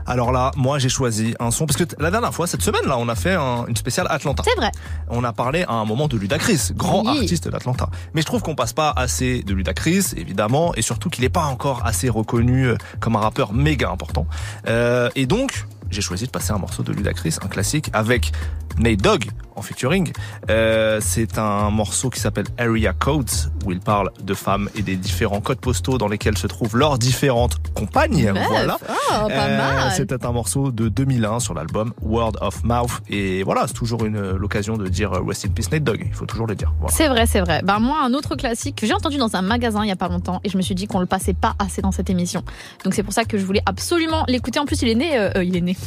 [0.06, 2.98] Alors là, moi j'ai choisi un son parce que la dernière fois, cette semaine là,
[2.98, 4.44] on a fait un- une spéciale Atlanta.
[4.46, 4.72] C'est vrai.
[5.10, 7.20] On a parlé à un moment de Ludacris, grand Oui.
[7.20, 7.90] artiste d'Atlanta.
[8.14, 11.44] Mais je trouve qu'on passe pas assez de Ludacris, évidemment, et surtout qu'il est pas
[11.46, 14.26] encore assez reconnu euh, comme un rappeur méga important.
[14.68, 18.32] Euh, et donc, j'ai choisi de passer un morceau de Ludacris, un classique, avec
[18.78, 19.26] Nate Dogg
[19.56, 20.12] en featuring.
[20.50, 23.30] Euh, c'est un morceau qui s'appelle Area Codes,
[23.66, 26.98] où il parle de femmes et des différents codes postaux dans lesquels se trouvent leurs
[26.98, 28.32] différentes compagnes.
[28.32, 28.48] Meuf.
[28.48, 28.78] Voilà.
[28.82, 29.90] Oh, Euh.
[29.96, 33.02] C'était un morceau de 2001 sur l'album Word of Mouth.
[33.10, 36.04] Et voilà, c'est toujours une l'occasion de dire euh, Rest in Peace Nate Dogg.
[36.06, 36.74] Il faut toujours le dire.
[36.80, 36.96] Voilà.
[36.96, 37.62] C'est vrai, c'est vrai.
[37.64, 40.08] Ben moi, un autre classique que j'ai entendu dans un magasin il y a pas
[40.08, 42.44] longtemps et je me suis dit qu'on le passait pas assez dans cette émission.
[42.84, 44.60] Donc c'est pour ça que je voulais absolument l'écouter.
[44.60, 45.78] En plus, il est né, euh, euh, il est né,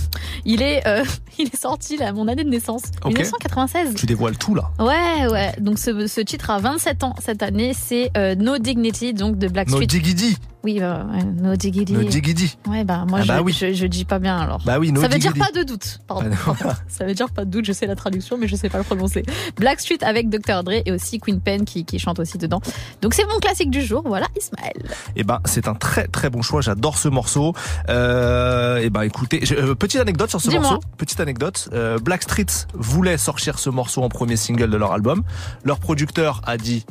[0.44, 1.04] il est, euh,
[1.38, 3.12] il est sorti là, mon année de naissance, Ok.
[3.12, 3.94] 1996.
[3.94, 4.70] Tu dévoiles tout là.
[4.78, 5.52] Ouais, ouais.
[5.60, 7.72] Donc ce, ce titre a 27 ans cette année.
[7.74, 9.86] C'est euh, No Dignity, donc de No Blackstreet.
[9.86, 10.36] Diggity.
[10.64, 11.92] oui, ouais, No Diggity.
[11.92, 12.56] No Diggity.
[12.68, 13.52] Ouais, bah moi Ah je, bah oui.
[13.52, 14.60] je, je dis pas bien alors.
[14.64, 16.00] Bah oui, no Ça veut dire pas de doute.
[16.06, 16.30] Pardon.
[16.46, 16.70] Ah, non.
[16.88, 17.64] Ça veut dire pas de doute.
[17.64, 19.22] Je sais la traduction, mais je sais pas le prononcer.
[19.56, 22.60] Blackstreet avec Dr Dre et aussi Queen Pen qui, qui chante aussi dedans.
[23.02, 24.02] Donc c'est mon classique du jour.
[24.04, 24.72] Voilà, Ismaël.
[25.14, 26.60] Eh ben, c'est un très très bon choix.
[26.60, 27.54] J'adore ce morceau.
[27.88, 30.80] Euh, eh ben, écoutez, je- euh, petite anecdote sur ce morceau.
[30.98, 31.68] Petite anecdote.
[31.72, 35.22] Euh, Blackstreet voulait sortir ce morceau en premier single de leur album.
[35.64, 36.84] Leur producteur a dit.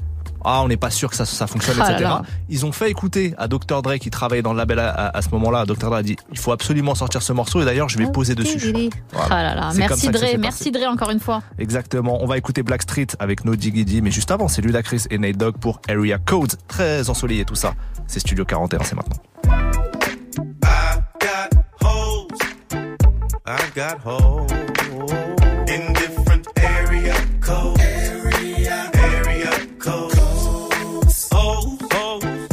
[0.47, 2.03] Ah, on n'est pas sûr que ça, ça fonctionne, Ah etc.
[2.03, 2.21] là.
[2.49, 3.81] Ils ont fait écouter à Dr.
[3.81, 5.65] Dre qui travaillait dans le label à, à- à ce moment-là.
[5.65, 5.89] Dr.
[5.89, 8.59] Dre a dit il faut absolument sortir ce morceau et d'ailleurs je vais poser dessus.
[9.11, 9.27] Voilà.
[9.31, 10.37] Ah là Merci Dre.
[10.37, 11.41] Merci Dre encore une fois.
[11.57, 12.21] Exactement.
[12.21, 15.57] On va écouter Blackstreet avec No Diggity, mais juste avant, c'est Ludacris et Nate Dogg
[15.57, 16.53] pour Area Codes.
[16.67, 17.73] Très ensoleillé tout ça.
[18.05, 19.17] C'est Studio 41, c'est maintenant.
[23.47, 23.99] I got
[27.49, 27.79] area.
[27.79, 31.29] Area, area codes.
[31.31, 32.47] Hoes, hoes,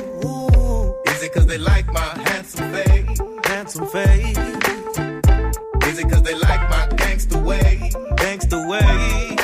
[1.09, 3.21] Is it cause they like my handsome face?
[3.45, 4.39] Handsome face.
[5.89, 7.91] Is it cause they like my gangster way?
[8.17, 9.44] Gangster way.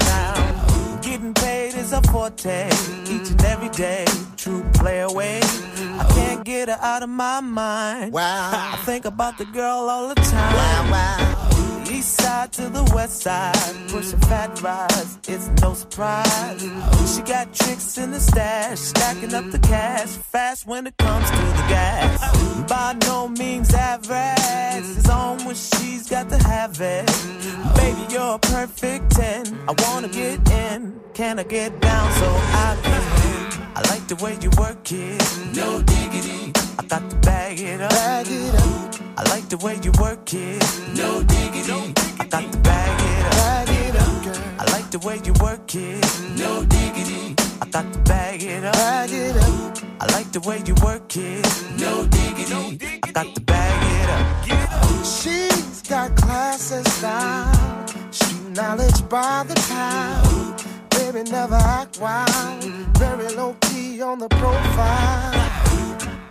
[2.11, 2.67] forte,
[3.05, 4.05] each and every day.
[4.35, 5.39] True play away.
[5.41, 8.13] I can't get her out of my mind.
[8.13, 8.71] Wow.
[8.73, 10.53] I think about the girl all the time.
[10.55, 11.87] Wow, wow.
[11.89, 13.53] East side to the west side,
[13.89, 16.61] pushing fat rides, it's no surprise.
[17.13, 21.35] She got tricks in the stash, stacking up the cash, fast when it comes to
[21.35, 22.67] the gas.
[22.69, 27.10] By no means average, it's on when she's got to have it.
[28.31, 32.27] You're a perfect 10, I wanna get in, can I get down so
[32.65, 33.67] I can win?
[33.75, 35.21] I like the way you work it,
[35.53, 36.53] no diggity.
[36.79, 37.89] I got to bag it up.
[37.89, 38.95] Bag it up.
[39.17, 40.63] I like the way you work it.
[40.95, 41.93] No diggity.
[42.21, 43.31] I got to bag it up.
[43.33, 44.43] Bag it up, girl.
[44.59, 46.05] I like the way you work it.
[46.39, 47.35] No diggity.
[47.61, 48.73] I got to bag it up.
[48.75, 49.77] Bag it up.
[49.99, 51.45] I like the way you work it.
[51.77, 52.79] No diggity.
[53.03, 55.05] I got to bag it up.
[55.05, 55.50] She's
[55.91, 60.65] got class and style, street knowledge by the pound.
[60.91, 62.63] Baby, never act wild,
[62.97, 65.33] very low key on the profile.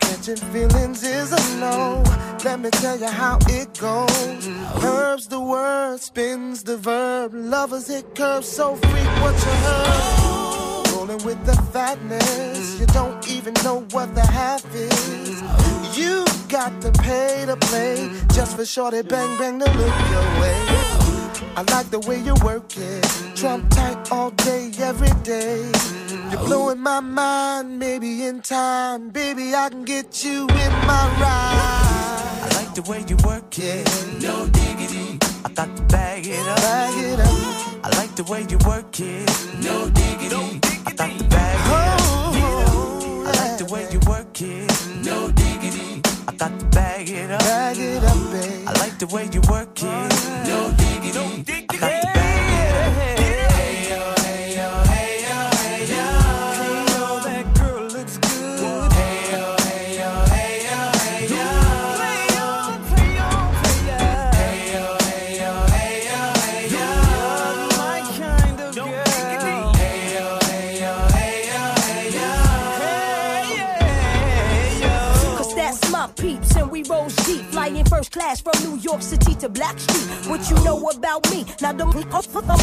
[0.00, 2.02] Catching feelings is a no.
[2.42, 4.48] Let me tell you how it goes.
[4.82, 7.34] Herbs the word, spins the verb.
[7.34, 10.88] Lovers hit curves so freak what you heard.
[10.94, 15.42] Rolling with the fatness, you don't even know what the half is.
[15.98, 20.56] You got to pay to play just for shorty bang bang to look your way.
[21.56, 23.04] I like the way you work it,
[23.36, 25.70] trump tight all day, every day.
[26.30, 32.40] You're blowing my mind, maybe in time, baby I can get you in my ride.
[32.42, 33.86] I like the way you work it.
[34.20, 35.18] No diggity.
[35.44, 36.56] I got to bag it up.
[36.56, 37.84] Bag it up.
[37.84, 39.30] I like the way you work it.
[39.62, 40.60] No diggity.
[40.86, 41.89] I got to bag it up.
[46.40, 47.40] Got to bag it up.
[47.40, 48.66] Bag it up, babe.
[48.66, 50.48] I like the way you work it.
[50.48, 50.79] No
[78.10, 80.28] class from New York City to Black Street.
[80.28, 81.46] What you know about me?
[81.62, 81.90] Now don't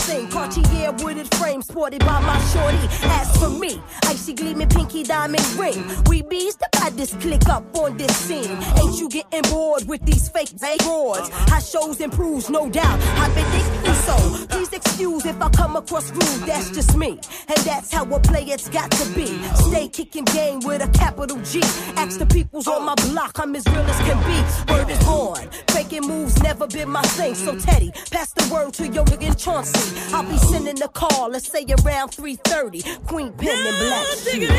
[0.07, 2.77] thing, Cartier wooded frame sported by my shorty.
[3.19, 5.83] As for me, icy gleaming pinky diamond ring.
[6.07, 6.67] We bees the
[6.97, 8.57] this click up on this scene.
[8.79, 11.29] Ain't you getting bored with these fake broads?
[11.51, 12.99] High shows improves, no doubt.
[13.19, 14.45] I've been thinking so.
[14.47, 16.47] Please excuse if I come across rude.
[16.47, 19.27] That's just me, and that's how a player's got to be.
[19.69, 21.61] Stay kicking game with a capital G.
[21.95, 24.73] Ask the peoples on my block, I'm as real as can be.
[24.73, 25.49] Word is born.
[25.69, 27.35] Faking moves never been my thing.
[27.35, 29.79] So Teddy, pass the word to your nigga Chauncey.
[30.13, 32.83] I'll be sending a call, let's say around 3:30.
[33.07, 34.49] Queen Pen and Black Shoes.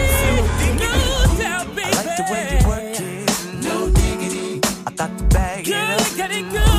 [1.80, 3.64] I like the way you work it.
[3.64, 4.60] No diggity.
[4.86, 6.16] I got to bag it up.
[6.16, 6.77] Get it going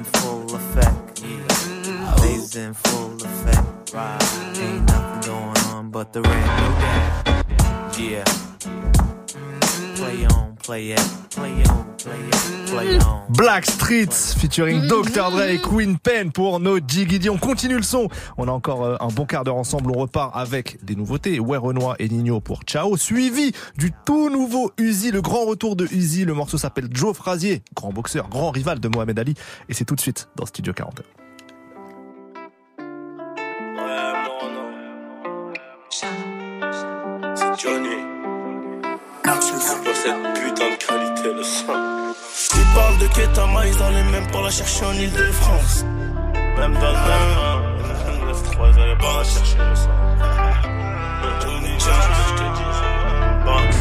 [0.00, 1.22] in full effect.
[1.22, 2.14] Yeah.
[2.16, 3.92] Blaze in full effect.
[3.92, 4.56] Right.
[4.56, 6.46] Ain't nothing going on but the red.
[7.98, 8.24] Yeah.
[8.24, 9.94] Mm-hmm.
[9.96, 11.19] Play on, play it.
[13.30, 15.30] Black Streets featuring Dr.
[15.30, 18.08] Dre et Queen Pen pour nos Jiggy On continue le son.
[18.38, 19.90] On a encore euh, un bon quart d'heure ensemble.
[19.90, 21.40] On repart avec des nouveautés.
[21.40, 22.96] Ouais Renoir et Nino pour Ciao.
[22.96, 26.24] Suivi du tout nouveau Uzi, le grand retour de Uzi.
[26.24, 29.34] Le morceau s'appelle Joe Frazier, grand boxeur, grand rival de Mohamed Ali.
[29.68, 31.02] Et c'est tout de suite dans Studio 40.
[35.90, 36.06] C'est
[37.58, 37.96] Johnny.
[39.50, 40.49] C'est pour cette
[42.70, 45.84] Ils parlent de Ketama, ils allaient même pas la chercher en Ile-de-France.
[46.56, 46.98] Même dans le
[48.32, 49.88] 9-3, ils allaient pas la chercher le son.
[51.42, 52.68] Johnny, je te dis.
[53.44, 53.76] Box.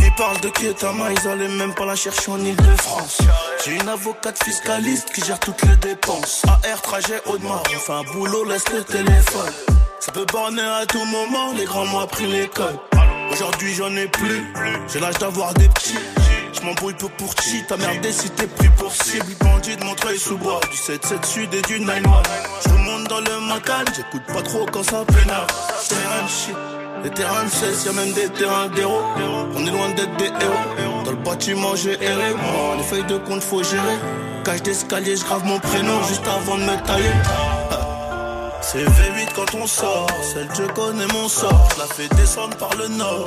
[0.00, 3.18] Ils parlent de Ketama, ils allaient même pas la chercher en Ile-de-France.
[3.64, 6.42] J'ai une avocate fiscaliste qui gère toutes les dépenses.
[6.46, 9.52] AR, trajet, Audemars, on fait un boulot, laisse le téléphone.
[9.98, 12.78] Ça peut borner à tout moment, les grands m'ont appris l'école.
[13.32, 14.54] Aujourd'hui j'en ai plus,
[14.86, 15.98] j'ai l'âge d'avoir des petits.
[16.52, 19.26] Je m'embrouille peu pour chi, ta merde si t'es plus pour cible.
[19.40, 22.02] Bandit de Montreuil sous bois, du 7-7 sud et du 9-1.
[22.64, 25.46] Je remonte dans le macan, j'écoute pas trop quand ça pénale.
[25.88, 26.56] Terrain shit,
[27.04, 29.02] les terrains de 16, y'a même des terrains d'héros.
[29.54, 31.02] On est loin d'être des héros.
[31.04, 33.98] Dans le bâtiment j'ai erré, moi les feuilles de compte faut gérer.
[34.44, 37.12] Cage d'escalier, je grave mon prénom juste avant de me tailler.
[38.60, 42.74] C'est V8 quand on sort, celle je connais mon sort, je la fais descendre par
[42.76, 43.26] le nord.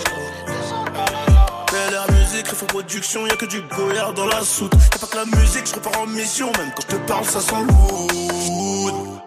[2.41, 4.73] Musique, faut production, y'a que du goyard dans la soute.
[4.73, 7.39] Y'a pas que la musique, je repars en mission, même quand je te parle, ça
[7.39, 9.21] sent lourd.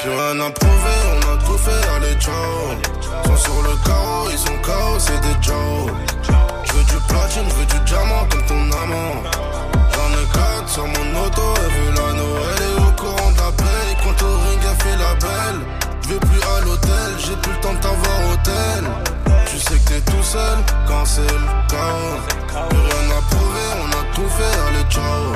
[0.00, 3.26] Plus rien à prouver, on a tout fait, allez ciao.
[3.26, 5.92] Sont sur le carreau, ils sont KO, c'est des Joe
[6.64, 9.22] Je veux du platine, je veux du diamant comme ton amant.
[9.92, 13.52] J'en ai quatre sur mon auto, et vu l'anneau Elle est au courant de la
[13.52, 15.60] paye, quand au ring elle fait la belle.
[16.00, 19.17] Je vais plus à l'hôtel, j'ai plus le temps de t'avoir hôtel
[19.58, 23.88] Tu sais que t'es tout seul, quand c'est le chaos Plus rien à prouver, on
[23.90, 25.34] a tout fait, allez ciao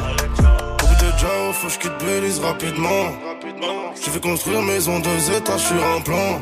[0.81, 3.11] Au bout de Jao, faut que je quitte Belize rapidement
[4.05, 6.41] j'ai fait construire maison deux étages sur un plan.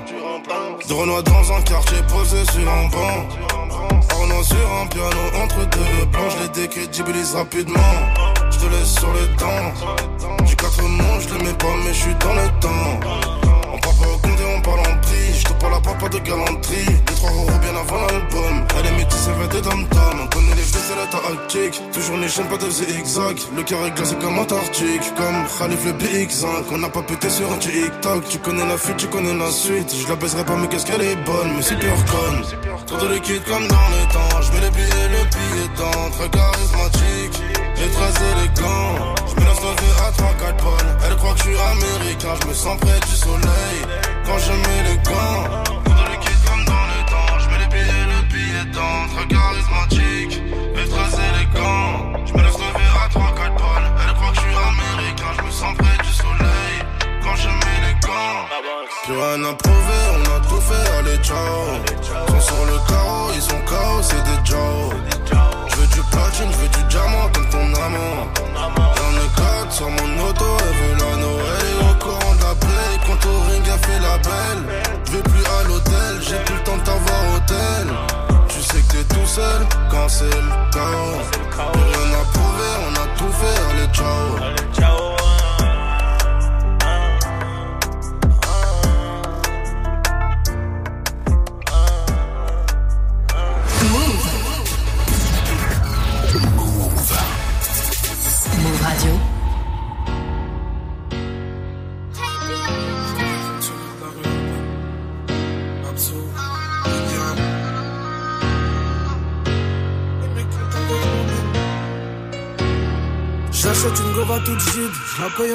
[0.89, 3.29] De Renoir dans un quartier posé sur un banc.
[4.15, 6.31] Ornant sur un piano entre deux plans.
[6.31, 7.93] Je les décrédibilise rapidement.
[8.51, 10.47] Je te laisse sur le temps.
[10.47, 13.01] J'ai quatre mots, je les mets pas, mais je suis dans le temps.
[13.73, 15.20] On parle pas au compte et on parle en prix.
[15.61, 16.87] Parle à pas de galanterie.
[17.07, 18.67] Deux, trois euros bien avant l'album.
[18.79, 19.87] Elle est métisse, elle fait des dom
[20.23, 21.83] On connaît les faits, c'est la tactique.
[21.93, 23.37] Toujours les chaînes, pas de zigzag.
[23.55, 25.15] Le cœur est glacé comme Antarctique.
[25.17, 26.47] Comme Khalif le BX5.
[26.73, 28.29] On n'a pas pété sur un TikTok.
[28.29, 29.95] Tu connais la fuite, tu connais la suite.
[29.95, 31.53] Je la baiserai pas, mais qu'est-ce qu'elle est bonne.
[31.57, 32.43] Mais c'est pure conne.
[32.87, 34.41] Trop de liquide comme dans les temps.
[34.41, 36.11] Je mets les billets, le billet temps.
[36.17, 37.43] Très charismatique.
[37.77, 39.15] Et très élégant.
[39.29, 40.97] Je me lance lever à 3-4 bonnes.
[41.07, 42.35] Elle croit que je suis américain.
[42.43, 44.20] Je me sens près du soleil.
[44.31, 45.43] Quand je mets les gants.
[45.87, 47.39] De liquide comme dans les temps.
[47.41, 48.67] Je mets les billets, le billet.
[49.13, 50.50] Très charismatique.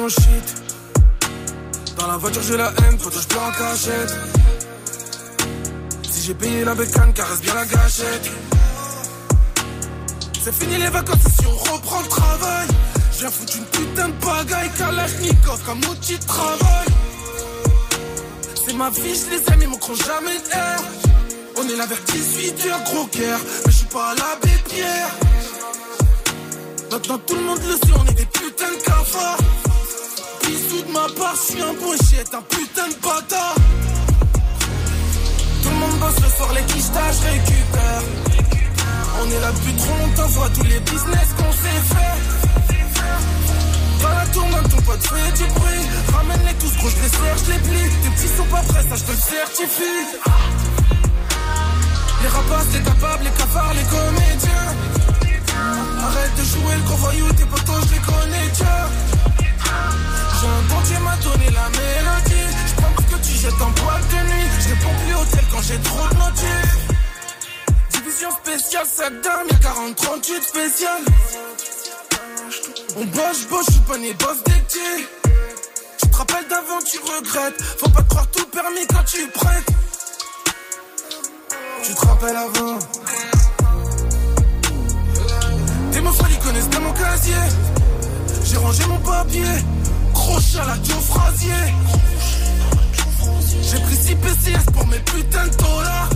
[0.08, 0.62] Shit.
[1.96, 4.14] Dans la voiture, j'ai la haine, que je en cachette.
[6.10, 8.30] Si j'ai payé la bécane, caresse bien la gâchette.
[10.42, 12.68] C'est fini les vacances, si on reprend le travail.
[13.18, 16.86] J'ai foutu une putain de bagaille, Kalachnikov, comme outil de travail.
[18.66, 20.80] C'est ma vie, je les aime, ils manqueront jamais d'air.
[21.58, 25.10] On est là vers 18 heures, gros cœur, mais je suis pas à l'abbé Pierre.
[26.90, 29.38] Maintenant tout le monde le sait, on est des putains de cafards.
[30.46, 33.54] Bisous de ma part, je suis un brochette, un putain de bâtard.
[35.62, 38.02] Tout le monde bosse le soir, les quichetas, je récupère.
[39.20, 42.16] On est là depuis trop longtemps, vois tous les business qu'on s'est fait.
[44.02, 45.84] Dans la ton pote fait du bruit.
[46.14, 47.90] Ramène-les tous, gros, je les serre, je les plie.
[48.02, 50.04] Tes petits sont pas prêts, ça je te le certifie.
[52.22, 54.68] Les rapaces, les capables, les cafards, les comédiens.
[56.06, 58.86] Arrête de jouer le gros voyou, tes potos, je les connais, tiens.
[60.40, 62.46] J'ai un bon Dieu m'a donné la mélodie.
[62.66, 64.48] Je prends ce que tu jettes en boîte de nuit.
[64.60, 66.76] Je réponds plus hôtel quand j'ai trop de motifs.
[67.90, 71.02] Division spéciale, ça dame, y'a 40, 38 spécial.
[72.98, 75.08] On bosse, bosse, je suis pas né boss d'étier.
[76.00, 77.62] Tu te rappelles d'avant, tu regrettes.
[77.78, 79.66] Faut pas croire tout permis quand tu prêtes.
[81.82, 82.78] Tu te rappelles avant.
[85.92, 87.34] Tes mots ils connaissent bien mon casier.
[88.48, 89.42] J'ai rangé mon papier.
[90.12, 91.52] Gros chat la Phrasier.
[93.62, 96.08] J'ai pris 6 PCS pour mes putains de dollars.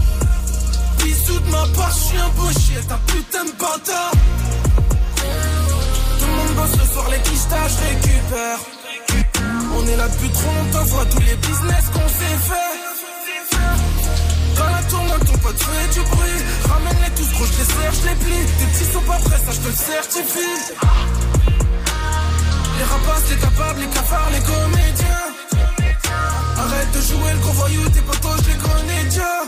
[0.98, 4.12] Bisous de ma part, je suis un beau chien, ta putain de bâtard.
[6.18, 8.58] Tout le monde bosse le soir, les quichetas, je récupère.
[9.76, 12.70] On est là depuis trop longtemps, vois tous les business qu'on s'est fait.
[14.56, 16.40] Dans la tourmente, ton pote fait du bruit.
[16.68, 18.46] Ramène-les tous, gros, je les serre, je les plie.
[18.58, 20.74] Tes petits sont pas prêts, ça je te le certifie.
[22.80, 25.26] Les rapaces, les capables, les cafards, les comédiens.
[26.56, 29.42] Arrête de jouer le gros voyou, tes potos, je les connais déjà.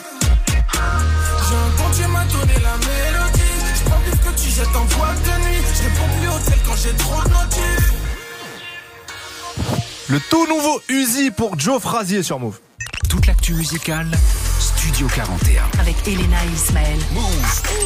[1.48, 3.56] J'ai un bon Dieu m'a donné la mélodie.
[3.74, 5.62] Je prends plus que tu jettes en boîte de nuit.
[5.74, 7.92] Je réponds plus hôtel quand j'ai trop de notifs.
[10.10, 12.60] Le tout nouveau Uzi pour Joe Frazier sur Move.
[13.08, 14.10] Toute l'actu musicale,
[14.82, 15.62] Studio 41.
[15.78, 16.98] Avec Elena et Ismaël.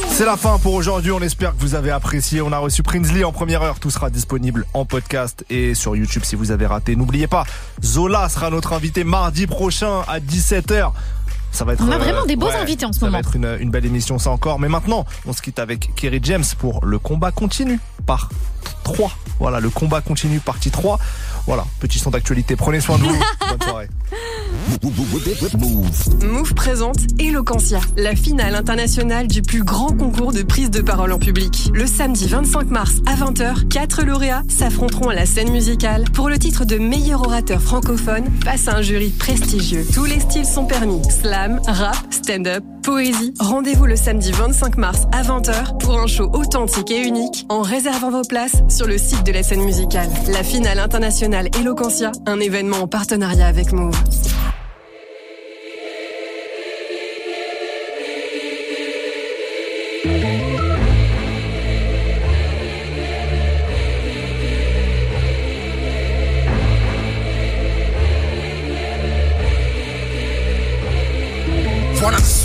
[0.09, 1.11] C'est la fin pour aujourd'hui.
[1.11, 2.41] On espère que vous avez apprécié.
[2.41, 3.79] On a reçu Prinsley en première heure.
[3.79, 6.95] Tout sera disponible en podcast et sur YouTube si vous avez raté.
[6.95, 7.45] N'oubliez pas,
[7.83, 10.91] Zola sera notre invité mardi prochain à 17h.
[11.51, 13.17] Ça va être, On a euh, vraiment des beaux invités en ce ça moment.
[13.17, 14.59] va être une, une belle émission, ça encore.
[14.59, 18.29] Mais maintenant, on se quitte avec Kerry James pour le combat continue par
[18.83, 19.11] 3.
[19.39, 20.97] Voilà, le combat continue partie 3.
[21.45, 22.55] Voilà, petit son d'actualité.
[22.55, 23.15] Prenez soin de vous.
[23.49, 23.89] Bonne soirée.
[26.25, 31.19] Move présente Eloquentia, la finale internationale du plus grand concours de prise de parole en
[31.19, 31.69] public.
[31.73, 36.37] Le samedi 25 mars à 20h, quatre lauréats s'affronteront à la scène musicale pour le
[36.37, 39.85] titre de meilleur orateur francophone face à un jury prestigieux.
[39.93, 41.01] Tous les styles sont permis.
[41.09, 43.33] Slam, rap, stand-up, poésie.
[43.39, 48.11] Rendez-vous le samedi 25 mars à 20h pour un show authentique et unique en réservant
[48.11, 50.09] vos places sur le site de la scène musicale.
[50.31, 53.95] La finale internationale Eloquentia, un événement en partenariat avec Move.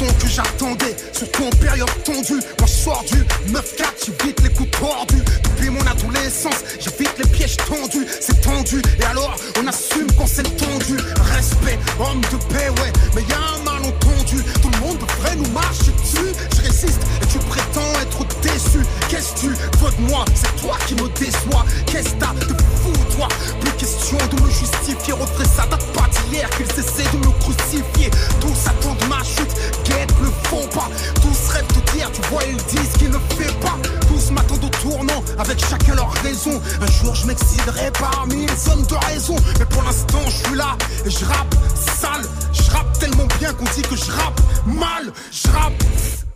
[0.03, 2.40] Son que j'attendais, surtout en période tendue.
[2.59, 3.18] Moi je sors du
[3.52, 3.60] 9-4,
[4.06, 5.22] j'évite les coups tordus.
[5.44, 8.06] Depuis mon adolescence, j'évite les pièges tendus.
[8.20, 10.96] C'est tendu, et alors on assume quand c'est tendu.
[11.34, 14.42] Respect, homme de paix, ouais, mais y a un malentendu.
[14.62, 16.32] Tout le monde devrait nous marcher dessus.
[16.56, 18.80] Je résiste et tu prétends être déçu.
[19.09, 20.24] Qu'est-ce que tu veux de moi?
[20.34, 21.64] C'est toi qui me déçois.
[21.86, 23.28] Qu'est-ce que t'as de fou, toi?
[23.60, 25.12] Plus question de me justifier.
[25.12, 28.10] Retrait ça date pas d'hier qu'ils essaient de me crucifier.
[28.40, 29.52] Tous attendent ma chute,
[29.84, 30.89] guette le font pas.
[31.16, 33.77] Tous rêvent de dire, tu vois, ils disent qu'ils ne fait pas.
[34.09, 36.61] Tous m'attendent au tournant, avec chacun leur raison.
[36.81, 39.36] Un jour je m'exciderai parmi les hommes de raison.
[39.59, 41.55] Mais pour l'instant, je suis là et je rappe
[42.01, 42.23] sale.
[42.53, 45.12] Je rappe tellement bien qu'on dit que je rappe mal.
[45.31, 45.82] Je rappe.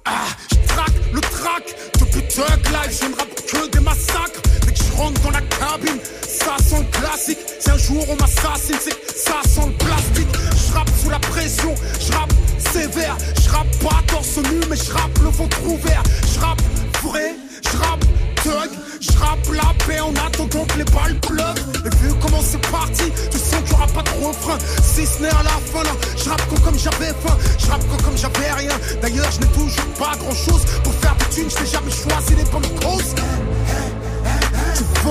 [0.08, 4.40] Ah, je traque le track depuis Thug Life, je ne rappe que des massacres.
[4.64, 7.38] Dès que je rentre dans la cabine, ça sent le classique.
[7.58, 10.28] Si un jour on m'assassine, c'est ça sent le plastique.
[10.54, 12.32] Je rappe sous la pression, je rappe
[12.76, 16.02] Je rappe pas torse nu, mais je rappe le ventre ouvert.
[16.34, 16.60] Je rappe
[17.02, 18.04] vrai, je rappe
[18.42, 18.70] thug.
[19.00, 21.64] Je rappe la paix en attendant que les balles pleuvent.
[21.84, 24.58] Et vu comment c'est parti, tu sens qu'il y aura pas de refrain.
[24.82, 27.36] Si ce n'est à la fin là, je rappe quand comme j'avais faim.
[27.58, 28.76] Je rappe quand comme j'avais rien.
[29.00, 31.50] D'ailleurs, je n'ai toujours pas grand chose pour faire des thunes.
[31.50, 33.14] Je jamais choisi les bonnes causes.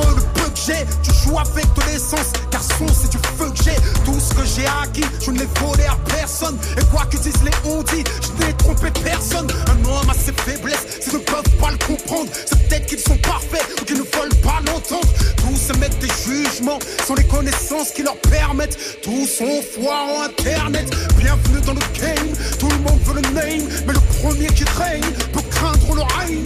[0.01, 2.31] Le peu que j'ai, tu joues avec de l'essence.
[2.51, 3.75] Garçon, c'est du feu que j'ai.
[4.03, 6.57] Tout ce que j'ai acquis, je ne l'ai volé à personne.
[6.77, 9.47] Et quoi que disent les on dit, je n'ai trompé personne.
[9.67, 12.29] Un homme a ses faiblesses, s'ils ne peuvent pas le comprendre.
[12.33, 15.07] C'est peut-être qu'ils sont parfaits ou qu'ils ne veulent pas l'entendre.
[15.37, 19.01] Tous émettent des jugements sans les connaissances qui leur permettent.
[19.01, 20.89] Tous sont foire en internet.
[21.17, 23.67] Bienvenue dans le game, tout le monde veut le name.
[23.85, 25.03] Mais le premier qui règne
[25.33, 26.43] peut craindre le règne.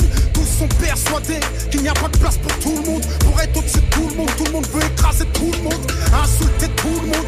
[0.59, 1.39] Sont persuadés
[1.71, 3.01] qu'il n'y a pas de place pour tout le monde.
[3.21, 5.91] Pour être au-dessus de tout le monde, tout le monde veut écraser tout le monde.
[6.11, 7.27] Insulter tout le monde,